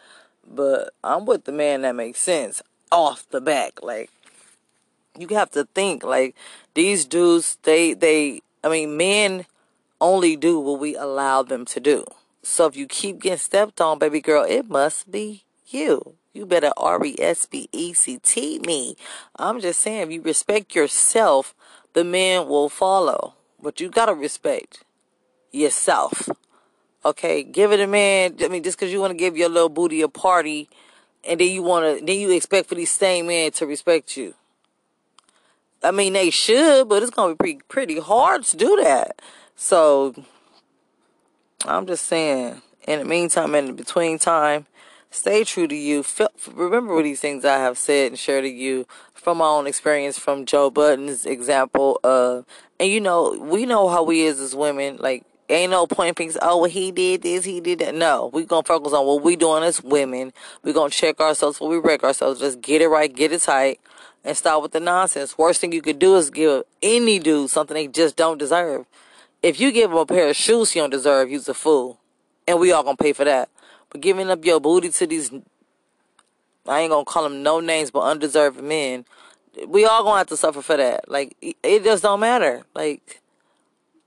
[0.47, 2.61] but I'm with the man that makes sense
[2.91, 3.81] off the back.
[3.81, 4.09] Like
[5.17, 6.03] you have to think.
[6.03, 6.35] Like
[6.73, 8.41] these dudes, they they.
[8.63, 9.45] I mean, men
[10.01, 12.05] only do what we allow them to do.
[12.41, 16.15] So if you keep getting stepped on, baby girl, it must be you.
[16.33, 18.95] You better R E S P E C T me.
[19.37, 21.55] I'm just saying, if you respect yourself,
[21.93, 23.35] the men will follow.
[23.61, 24.83] But you gotta respect
[25.51, 26.29] yourself.
[27.03, 28.35] Okay, give it a man.
[28.41, 30.69] I mean, just because you want to give your little booty a party,
[31.23, 34.33] and then you want to, then you expect for these same men to respect you.
[35.81, 39.21] I mean, they should, but it's gonna be pretty pretty hard to do that.
[39.55, 40.13] So,
[41.65, 42.61] I'm just saying.
[42.87, 44.65] In the meantime, in the between time,
[45.11, 46.03] stay true to you.
[46.53, 50.45] Remember these things I have said and shared to you from my own experience, from
[50.45, 51.99] Joe Budden's example.
[52.03, 52.41] Uh,
[52.79, 54.97] and you know, we know how we is as women.
[54.97, 57.95] Like, ain't no point in thinking, oh, well, he did this, he did that.
[57.95, 60.31] No, we gonna focus on what we doing as women.
[60.63, 62.39] We gonna check ourselves before we wreck ourselves.
[62.39, 63.79] Just get it right, get it tight,
[64.23, 65.37] and stop with the nonsense.
[65.37, 68.85] Worst thing you could do is give any dude something they just don't deserve.
[69.41, 71.99] If you give him a pair of shoes he don't deserve, you's a fool.
[72.47, 73.49] And we all gonna pay for that.
[73.89, 75.31] But giving up your booty to these,
[76.67, 79.05] I ain't gonna call them no names, but undeserving men,
[79.67, 81.09] we all gonna have to suffer for that.
[81.09, 82.63] Like, it just don't matter.
[82.75, 83.21] Like,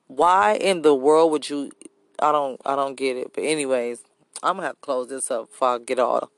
[0.06, 1.72] why in the world would you,
[2.20, 3.32] I don't, I don't get it.
[3.34, 4.00] But anyways,
[4.42, 6.30] I'm gonna have to close this up before I get all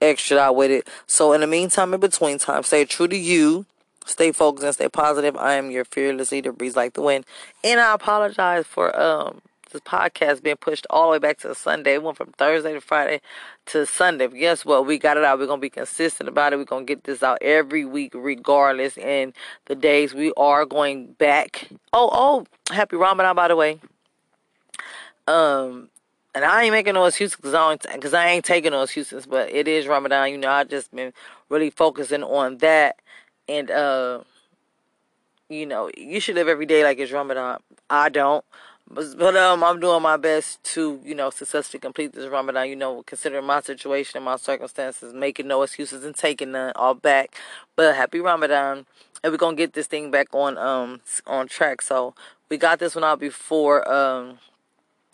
[0.00, 0.88] extra out with it.
[1.06, 3.66] So in the meantime, in between time, stay true to you.
[4.06, 5.34] Stay focused and stay positive.
[5.36, 7.24] I am your fearless leader, Breeze Like the Wind.
[7.62, 9.40] And I apologize for um
[9.74, 11.94] this podcast being pushed all the way back to Sunday.
[11.94, 13.20] It went from Thursday to Friday
[13.66, 14.28] to Sunday.
[14.28, 14.86] But guess what?
[14.86, 15.38] We got it out.
[15.38, 16.56] We're gonna be consistent about it.
[16.56, 18.96] We're gonna get this out every week, regardless.
[18.96, 19.34] And
[19.66, 21.68] the days we are going back.
[21.92, 23.80] Oh, oh, happy Ramadan, by the way.
[25.26, 25.88] Um,
[26.34, 29.50] and I ain't making no excuses because I, cause I ain't taking no excuses, but
[29.50, 30.30] it is Ramadan.
[30.30, 31.12] You know, I just been
[31.48, 32.96] really focusing on that.
[33.48, 34.22] And, uh,
[35.48, 37.58] you know, you should live every day like it's Ramadan.
[37.90, 38.44] I don't.
[38.90, 42.68] But, but um, I'm doing my best to, you know, successfully complete this Ramadan.
[42.68, 46.94] You know, considering my situation and my circumstances, making no excuses and taking none all
[46.94, 47.34] back.
[47.76, 48.86] But happy Ramadan,
[49.22, 51.82] and we're gonna get this thing back on um on track.
[51.82, 52.14] So
[52.50, 54.38] we got this one out before um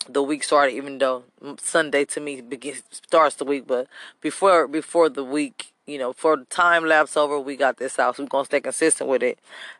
[0.08, 0.74] the week started.
[0.74, 1.22] Even though
[1.58, 3.86] Sunday to me begins starts the week, but
[4.20, 8.16] before before the week you know, for the time lapse over, we got this out.
[8.16, 9.38] So we're to stay consistent with it.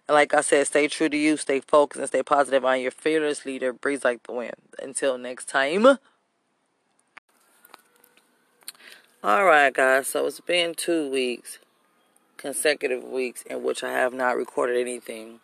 [0.09, 2.65] And like I said, stay true to you, stay focused, and stay positive.
[2.65, 4.55] I'm your fearless leader, Breeze Like the Wind.
[4.83, 5.87] Until next time.
[9.23, 10.09] All right, guys.
[10.09, 11.59] So it's been two weeks,
[12.37, 15.41] consecutive weeks, in which I have not recorded anything.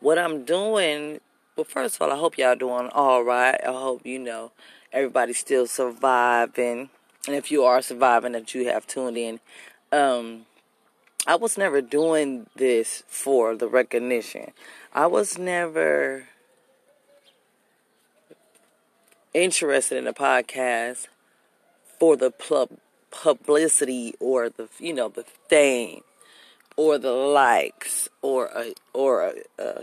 [0.00, 1.20] What I'm doing,
[1.56, 3.60] well, first of all, I hope y'all doing all right.
[3.62, 4.52] I hope, you know,
[4.92, 6.90] everybody's still surviving.
[7.26, 9.40] And if you are surviving, that you have tuned in
[9.92, 10.46] um,
[11.26, 14.52] I was never doing this for the recognition.
[14.92, 16.26] I was never
[19.32, 21.06] interested in a podcast
[21.98, 22.78] for the pub-
[23.10, 26.00] publicity or the you know the fame
[26.76, 29.82] or the likes or a or a, a,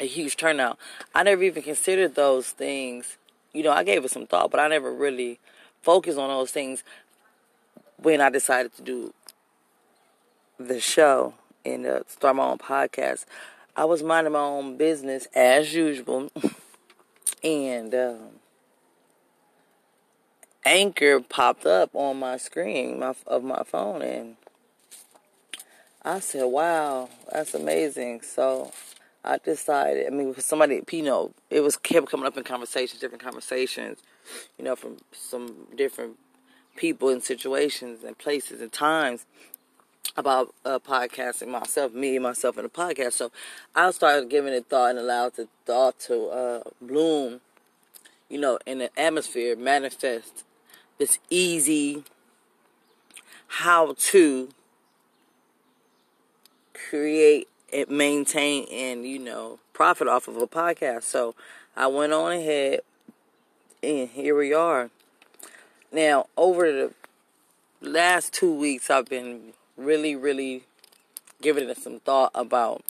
[0.00, 0.78] a huge turnout.
[1.14, 3.18] I never even considered those things.
[3.52, 5.38] You know, I gave it some thought, but I never really
[5.82, 6.82] focused on those things
[8.00, 9.14] when I decided to do
[10.58, 11.34] the show
[11.64, 13.24] and uh, start my own podcast,
[13.76, 16.30] I was minding my own business as usual,
[17.44, 18.18] and um,
[20.64, 24.36] Anchor popped up on my screen my, of my phone, and
[26.02, 28.72] I said, "Wow, that's amazing!" So
[29.24, 30.06] I decided.
[30.06, 33.98] I mean, somebody, you know, it was kept coming up in conversations, different conversations,
[34.58, 36.16] you know, from some different
[36.78, 39.26] people and situations and places and times
[40.16, 43.14] about uh, podcasting myself, me myself in a podcast.
[43.14, 43.30] So
[43.74, 47.40] I started giving it thought and allowed the thought to uh, bloom,
[48.28, 50.44] you know, in the atmosphere, manifest
[50.98, 52.04] this easy
[53.48, 54.48] how to
[56.74, 61.04] create and maintain and you know profit off of a podcast.
[61.04, 61.34] So
[61.76, 62.80] I went on ahead
[63.82, 64.90] and here we are.
[65.90, 66.94] Now over the
[67.80, 70.64] last two weeks I've been really, really
[71.40, 72.82] giving it some thought about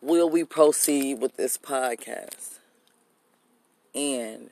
[0.00, 2.58] will we proceed with this podcast?
[3.94, 4.50] And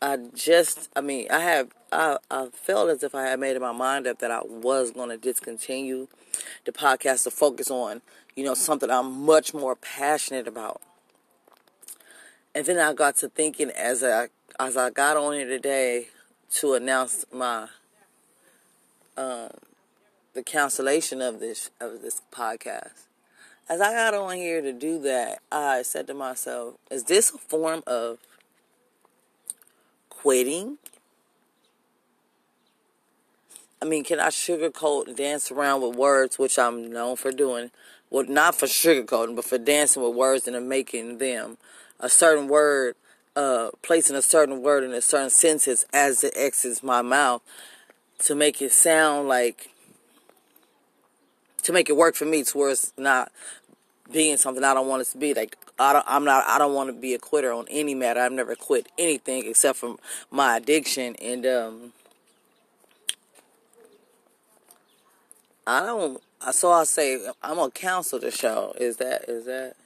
[0.00, 3.72] I just, I mean, I have, I, I felt as if I had made my
[3.72, 6.08] mind up that I was going to discontinue
[6.64, 8.02] the podcast to focus on,
[8.36, 10.80] you know, something I'm much more passionate about.
[12.54, 14.28] And then I got to thinking as I,
[14.60, 16.08] as I got on here today
[16.54, 17.68] to announce my
[19.16, 19.50] um,
[20.34, 23.04] the cancellation of this of this podcast.
[23.68, 27.38] As I got on here to do that, I said to myself, "Is this a
[27.38, 28.18] form of
[30.08, 30.78] quitting?"
[33.80, 37.70] I mean, can I sugarcoat and dance around with words, which I'm known for doing?
[38.10, 41.58] Well, not for sugarcoating, but for dancing with words and making them
[42.00, 42.96] a certain word,
[43.38, 47.40] uh, placing a certain word in a certain sentence as it exits my mouth
[48.18, 49.70] to make it sound like
[51.62, 53.30] to make it work for me to where it's not
[54.10, 55.34] being something I don't want it to be.
[55.34, 56.44] Like I don't, I'm not.
[56.48, 58.18] I don't want to be a quitter on any matter.
[58.18, 59.98] I've never quit anything except for
[60.32, 61.92] my addiction, and um,
[65.64, 66.20] I don't.
[66.50, 68.74] So I say I'm gonna counsel the show.
[68.80, 69.76] Is that is that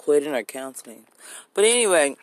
[0.00, 1.04] quitting or counseling?
[1.52, 2.16] But anyway,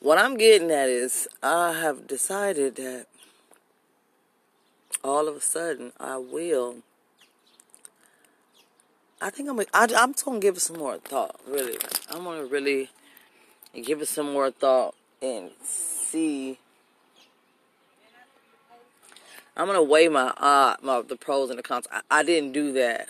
[0.00, 3.06] what I'm getting at is I have decided that
[5.04, 6.76] all of a sudden I will.
[9.20, 9.60] I think I'm.
[9.60, 9.64] I,
[9.96, 11.38] I'm just gonna give it some more thought.
[11.46, 11.76] Really,
[12.10, 12.88] I'm gonna really
[13.74, 16.58] give it some more thought and see.
[19.54, 21.86] I'm gonna weigh my uh my the pros and the cons.
[21.92, 23.08] I, I didn't do that.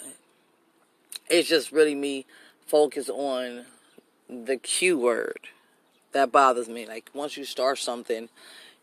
[1.31, 2.27] It's just really me
[2.69, 3.65] focus on
[4.29, 5.49] the Q word
[6.13, 6.87] that bothers me.
[6.87, 8.29] Like once you start something,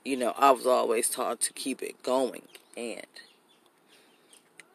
[0.04, 2.44] you know, I was always taught to keep it going,
[2.76, 3.06] and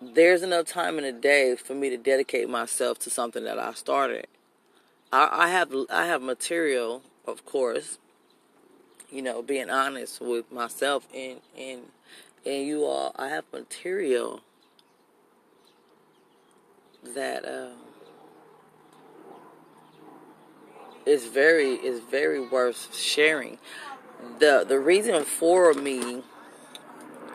[0.01, 3.75] there's enough time in a day for me to dedicate myself to something that I
[3.75, 4.27] started.
[5.13, 7.99] I, I have I have material, of course.
[9.11, 11.83] You know, being honest with myself and and
[12.47, 14.41] and you all, I have material
[17.03, 17.45] that.
[17.45, 17.90] Uh,
[21.07, 23.59] is very is very worth sharing.
[24.39, 26.23] The the reason for me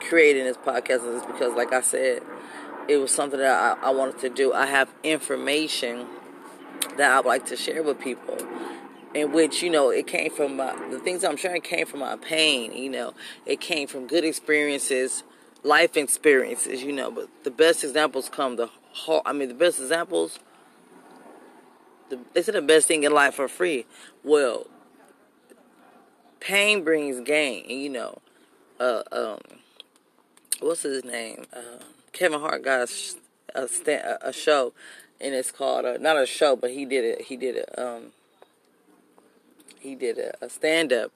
[0.01, 2.21] creating this podcast is because like I said,
[2.87, 4.53] it was something that I, I wanted to do.
[4.53, 6.07] I have information
[6.97, 8.37] that I would like to share with people.
[9.13, 12.17] In which, you know, it came from my, the things I'm sharing came from my
[12.17, 13.13] pain, you know.
[13.45, 15.23] It came from good experiences,
[15.63, 17.09] life experiences, you know.
[17.11, 20.39] But the best examples come the hard, I mean, the best examples
[22.09, 23.85] the, they said the best thing in life for free.
[24.23, 24.67] Well,
[26.39, 27.65] pain brings gain.
[27.69, 28.21] and You know,
[28.79, 29.39] uh, um,
[30.59, 31.45] what's his name?
[31.53, 32.89] Uh, Kevin Hart got
[33.53, 34.73] a, a, a show,
[35.19, 37.21] and it's called uh, not a show, but he did it.
[37.23, 37.77] He did it.
[37.77, 38.11] Um,
[39.79, 41.11] he did a, a stand up,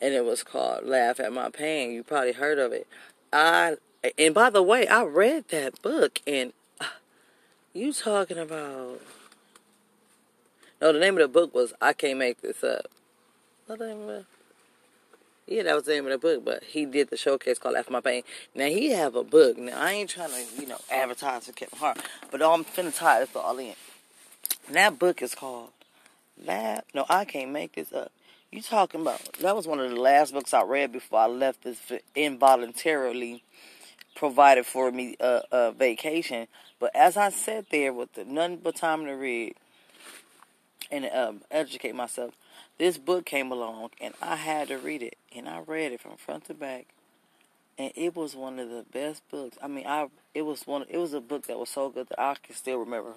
[0.00, 2.86] and it was called "Laugh at My Pain." You probably heard of it.
[3.32, 3.76] I
[4.18, 6.86] and by the way, I read that book, and uh,
[7.72, 9.00] you talking about
[10.80, 12.86] no, the name of the book was I Can't Make This Up.
[13.66, 14.26] What the name of?
[15.46, 17.92] Yeah, that was the name of the book, but he did the showcase called After
[17.92, 18.24] My Pain.
[18.54, 19.56] Now, he have a book.
[19.56, 21.98] Now, I ain't trying to, you know, advertise for Kevin Hart,
[22.30, 23.74] but I'm finna tie this all in.
[24.66, 25.70] And that book is called
[26.44, 26.82] Laugh.
[26.94, 28.10] No, I Can't Make This Up.
[28.50, 31.62] You talking about, that was one of the last books I read before I left
[31.62, 31.80] this
[32.14, 33.42] involuntarily
[34.14, 36.48] provided for me a, a vacation.
[36.80, 39.54] But as I sat there with the nothing but time to read,
[40.90, 42.34] and um, educate myself.
[42.78, 46.16] This book came along, and I had to read it, and I read it from
[46.16, 46.86] front to back,
[47.78, 49.56] and it was one of the best books.
[49.62, 50.84] I mean, I it was one.
[50.88, 53.14] It was a book that was so good that I can still remember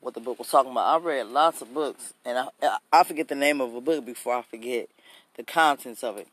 [0.00, 1.00] what the book was talking about.
[1.00, 4.34] I read lots of books, and I I forget the name of a book before
[4.36, 4.88] I forget
[5.36, 6.28] the contents of it.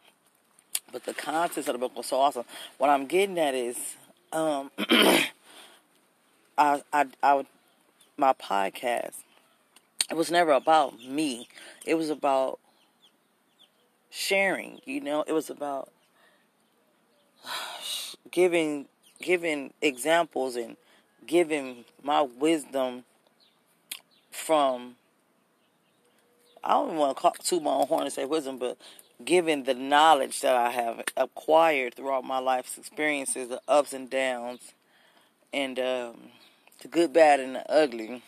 [0.92, 2.46] But the contents of the book was so awesome.
[2.78, 3.78] What I'm getting at is,
[4.34, 5.22] um, I
[6.58, 7.46] I I
[8.18, 9.16] my podcast,
[10.12, 11.48] it was never about me.
[11.86, 12.60] It was about
[14.10, 15.90] sharing, you know, it was about
[18.32, 18.88] giving
[19.22, 20.76] giving examples and
[21.26, 23.06] giving my wisdom
[24.32, 24.96] from
[26.62, 28.78] I don't want to call, to my own horn and say wisdom, but
[29.24, 34.74] given the knowledge that I have acquired throughout my life's experiences, the ups and downs,
[35.54, 36.18] and um,
[36.82, 38.22] the good, bad, and the ugly,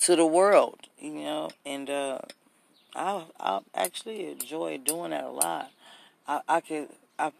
[0.00, 2.18] to the world, you know, and uh,
[2.94, 5.70] I I actually enjoy doing that a lot.
[6.26, 6.88] I I could
[7.18, 7.32] I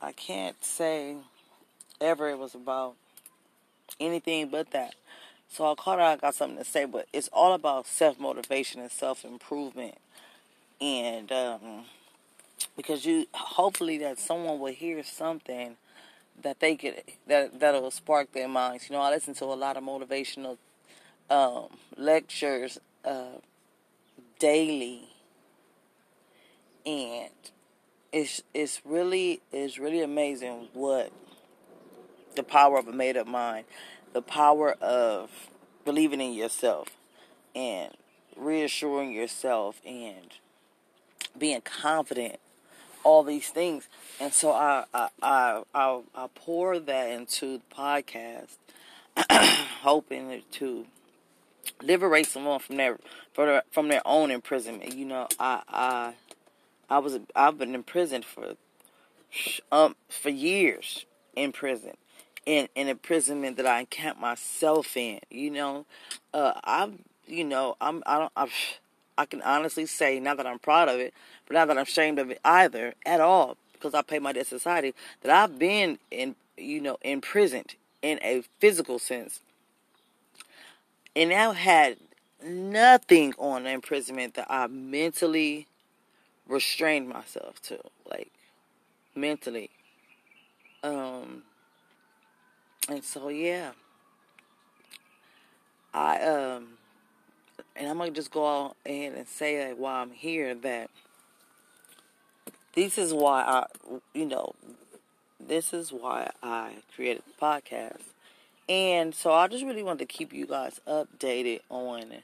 [0.00, 1.16] I can't say
[2.00, 2.94] ever it was about
[4.00, 4.94] anything but that.
[5.48, 8.90] So I caught I got something to say, but it's all about self motivation and
[8.90, 9.96] self improvement,
[10.80, 11.84] and um,
[12.76, 15.76] because you hopefully that someone will hear something
[16.42, 18.88] that they could that that'll spark their minds.
[18.88, 20.58] You know, I listen to a lot of motivational
[21.30, 23.38] um, lectures uh,
[24.38, 25.08] daily,
[26.84, 27.30] and
[28.12, 31.12] it's it's really it's really amazing what
[32.34, 33.66] the power of a made up mind
[34.12, 35.30] the power of
[35.84, 36.88] believing in yourself
[37.54, 37.92] and
[38.36, 40.34] reassuring yourself and
[41.38, 42.38] being confident
[43.04, 43.88] all these things.
[44.20, 48.56] And so i i i, I, I pour that into the podcast
[49.82, 50.86] hoping to
[51.82, 52.98] liberate someone from their
[53.70, 54.94] from their own imprisonment.
[54.94, 56.14] You know i i
[56.90, 58.54] i was i've been imprisoned for
[59.70, 61.96] um for years in prison.
[62.44, 65.20] In an imprisonment that I encamped myself in.
[65.30, 65.86] You know,
[66.34, 68.48] uh, I'm, you know, I'm, I don't, i
[69.22, 71.14] I can honestly say now that I'm proud of it,
[71.46, 74.46] but now that I'm ashamed of it either at all because I pay my debt
[74.46, 79.38] to society that I've been in, you know, imprisoned in a physical sense,
[81.14, 81.98] and I've had
[82.44, 85.68] nothing on imprisonment that I mentally
[86.48, 87.78] restrained myself to,
[88.10, 88.32] like
[89.14, 89.70] mentally.
[90.82, 91.44] Um,
[92.88, 93.70] and so yeah,
[95.94, 96.70] I um,
[97.76, 100.90] and I'm gonna just go ahead and say that while I'm here that
[102.74, 103.66] this is why I,
[104.14, 104.54] you know,
[105.40, 108.02] this is why I created the podcast.
[108.68, 112.22] And so I just really wanted to keep you guys updated on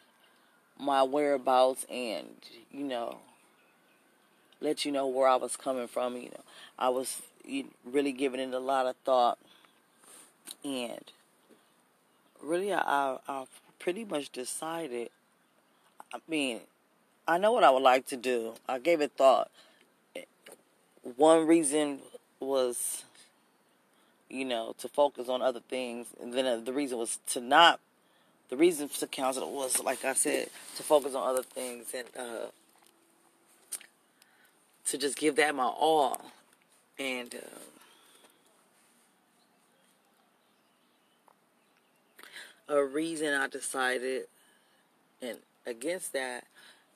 [0.79, 2.29] my whereabouts and,
[2.71, 3.19] you know,
[4.61, 6.17] let you know where I was coming from.
[6.17, 6.45] You know,
[6.79, 7.21] I was
[7.85, 9.39] really giving it a lot of thought
[10.65, 11.13] and
[12.43, 13.49] really, I, I, have
[13.79, 15.11] pretty much decided.
[16.13, 16.61] I mean,
[17.27, 18.55] I know what I would like to do.
[18.69, 19.51] I gave it thought.
[21.17, 22.01] One reason
[22.41, 23.05] was,
[24.29, 27.81] you know, to focus on other things, and then the reason was to not.
[28.49, 32.47] The reason to cancel was, like I said, to focus on other things and uh,
[34.87, 36.33] to just give that my all.
[36.99, 37.35] And
[42.69, 44.25] uh, a reason I decided
[45.21, 46.45] and against that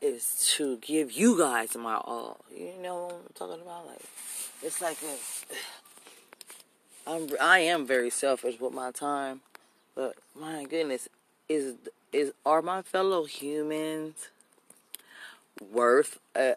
[0.00, 2.40] is to give you guys my all.
[2.54, 3.86] You know what I'm talking about?
[3.86, 4.02] Like
[4.62, 5.16] it's like a,
[7.10, 9.42] I'm I am very selfish with my time,
[9.94, 11.08] but my goodness,
[11.48, 11.74] is
[12.12, 14.28] is are my fellow humans
[15.72, 16.54] worth uh,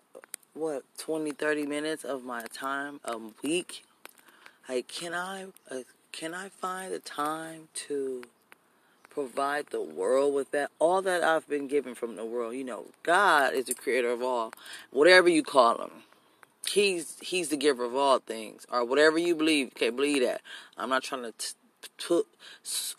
[0.54, 3.84] what 20 30 minutes of my time a week?
[4.68, 5.82] Like can I uh,
[6.12, 8.24] can I find the time to
[9.16, 10.70] provide the world with that.
[10.78, 12.54] All that I've been given from the world.
[12.54, 14.52] You know, God is the creator of all.
[14.92, 15.92] Whatever you call him.
[16.68, 18.68] He's he's the giver of all things.
[18.72, 19.68] Or whatever you believe.
[19.68, 20.42] Okay, believe that.
[20.78, 21.54] I'm not trying to t-
[21.98, 22.24] t-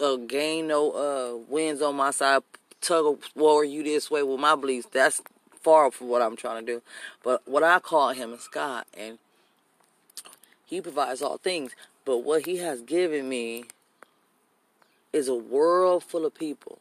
[0.01, 2.43] uh, gain no uh, wins on my side.
[2.81, 4.89] Tug war you this way with my beliefs.
[4.93, 5.21] That's
[5.61, 6.83] far from what I'm trying to do.
[7.23, 8.85] But what I call him is God.
[8.97, 9.19] And
[10.65, 11.73] he provides all things.
[12.05, 13.65] But what he has given me
[15.17, 16.79] is a world full of people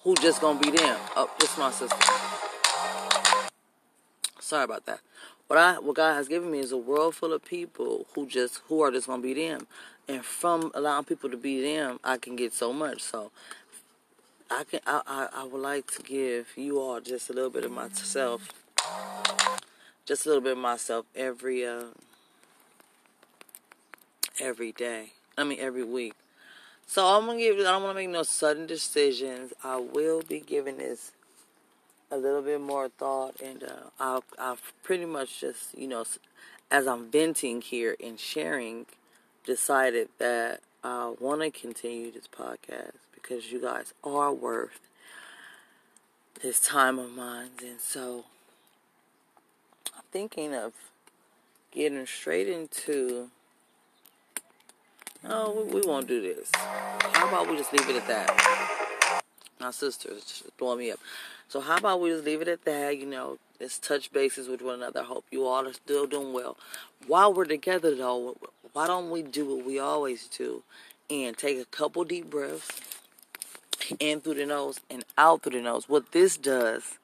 [0.00, 0.98] who just gonna be them.
[1.14, 1.96] Oh, this my sister.
[4.40, 5.00] Sorry about that.
[5.48, 8.62] What I what God has given me is a world full of people who just
[8.68, 9.66] who are just gonna be them.
[10.08, 13.02] And from allowing people to be them, I can get so much.
[13.02, 13.30] So
[14.50, 17.64] I can I, I, I would like to give you all just a little bit
[17.64, 18.48] of myself.
[20.06, 21.92] Just a little bit of myself every uh
[24.40, 25.12] every day.
[25.36, 26.14] I mean every week.
[26.92, 27.58] So I'm gonna give.
[27.58, 29.54] I don't want to make no sudden decisions.
[29.64, 31.12] I will be giving this
[32.10, 36.04] a little bit more thought, and uh, I'll, I've pretty much just, you know,
[36.70, 38.84] as I'm venting here and sharing,
[39.46, 44.78] decided that I want to continue this podcast because you guys are worth
[46.42, 47.52] this time of mine.
[47.62, 48.26] And so
[49.96, 50.74] I'm thinking of
[51.70, 53.30] getting straight into.
[55.24, 56.50] No, we, we won't do this.
[56.54, 59.22] How about we just leave it at that?
[59.60, 60.98] My sister's just throwing me up.
[61.48, 62.98] So how about we just leave it at that?
[62.98, 65.00] You know, let's touch bases with one another.
[65.00, 66.56] I hope you all are still doing well.
[67.06, 68.36] While we're together, though,
[68.72, 70.64] why don't we do what we always do
[71.08, 72.80] and take a couple deep breaths
[74.00, 75.88] in through the nose and out through the nose?
[75.88, 76.98] What this does,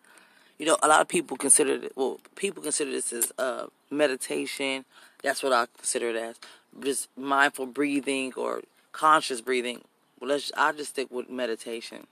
[0.58, 4.84] you know, a lot of people consider it, well, people consider this as uh, meditation.
[5.22, 6.36] That's what I consider it as.
[6.82, 8.62] Just mindful breathing or
[8.92, 9.82] conscious breathing.
[10.20, 12.06] Well, let's, I just stick with meditation.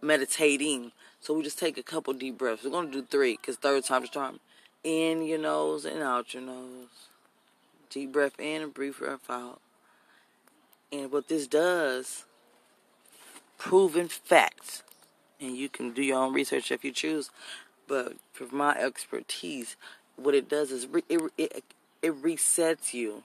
[0.00, 0.92] Meditating
[1.22, 2.64] so we just take a couple deep breaths.
[2.64, 4.40] We're to do three because third time's charm.
[4.82, 6.88] In your nose and out your nose.
[7.88, 9.60] Deep breath in and brief breath out.
[10.90, 12.24] And what this does,
[13.56, 14.82] proven facts,
[15.40, 17.30] and you can do your own research if you choose,
[17.86, 19.76] but for my expertise,
[20.16, 21.64] what it does is re- it, it,
[22.02, 23.22] it resets you,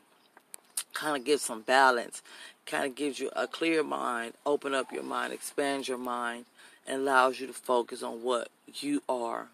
[0.94, 2.22] kind of gives some balance,
[2.66, 6.46] kind of gives you a clear mind, open up your mind, expand your mind,
[6.88, 9.48] and allows you to focus on what you are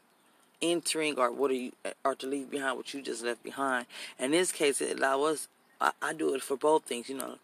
[0.62, 1.72] entering or what are you
[2.06, 3.86] or to leave behind what you just left behind.
[4.20, 5.48] In this case, it allows us.
[5.82, 7.36] I, I do it for both things, you know,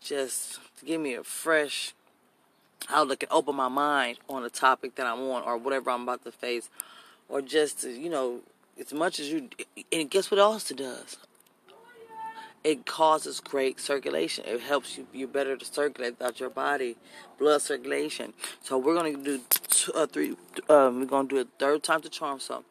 [0.00, 1.94] just to give me a fresh
[2.90, 6.24] outlook and open my mind on a topic that I'm on or whatever I'm about
[6.24, 6.68] to face,
[7.28, 8.40] or just to, you know,
[8.78, 9.48] as much as you.
[9.92, 11.18] And guess what else it does?
[12.64, 14.44] it causes great circulation.
[14.46, 16.96] It helps you be better to circulate throughout your body,
[17.38, 18.34] blood circulation.
[18.62, 20.36] So we're gonna do two, uh, three.
[20.68, 22.40] Um, we're gonna do a third time to charm.
[22.40, 22.64] So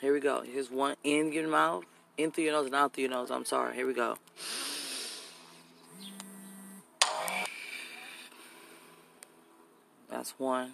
[0.00, 0.42] here we go.
[0.42, 1.84] Here's one in your mouth,
[2.16, 3.30] in through your nose, and out through your nose.
[3.30, 3.74] I'm sorry.
[3.74, 4.18] Here we go.
[10.10, 10.72] That's one.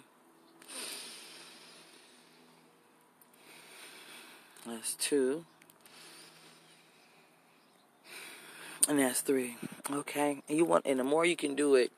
[4.65, 5.45] That's two.
[8.87, 9.57] And that's three.
[9.91, 10.41] Okay.
[10.47, 11.91] And you want and the more you can do it,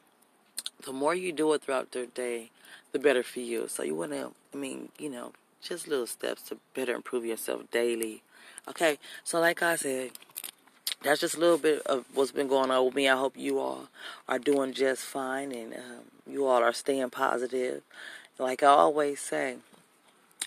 [0.86, 2.50] the more you do it throughout the day,
[2.92, 3.68] the better for you.
[3.68, 5.32] So you wanna I mean, you know,
[5.62, 8.22] just little steps to better improve yourself daily.
[8.68, 10.12] Okay, so like I said,
[11.04, 13.08] that's just a little bit of what's been going on with me.
[13.08, 13.88] I hope you all
[14.28, 17.82] are doing just fine and um, you all are staying positive.
[18.40, 19.58] Like I always say,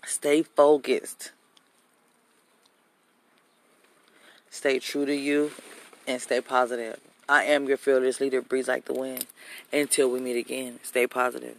[0.04, 1.32] stay focused.
[4.50, 5.52] Stay true to you
[6.06, 6.98] and stay positive.
[7.28, 9.26] I am your fearless leader, Breeze Like the Wind.
[9.72, 11.56] Until we meet again, stay positive.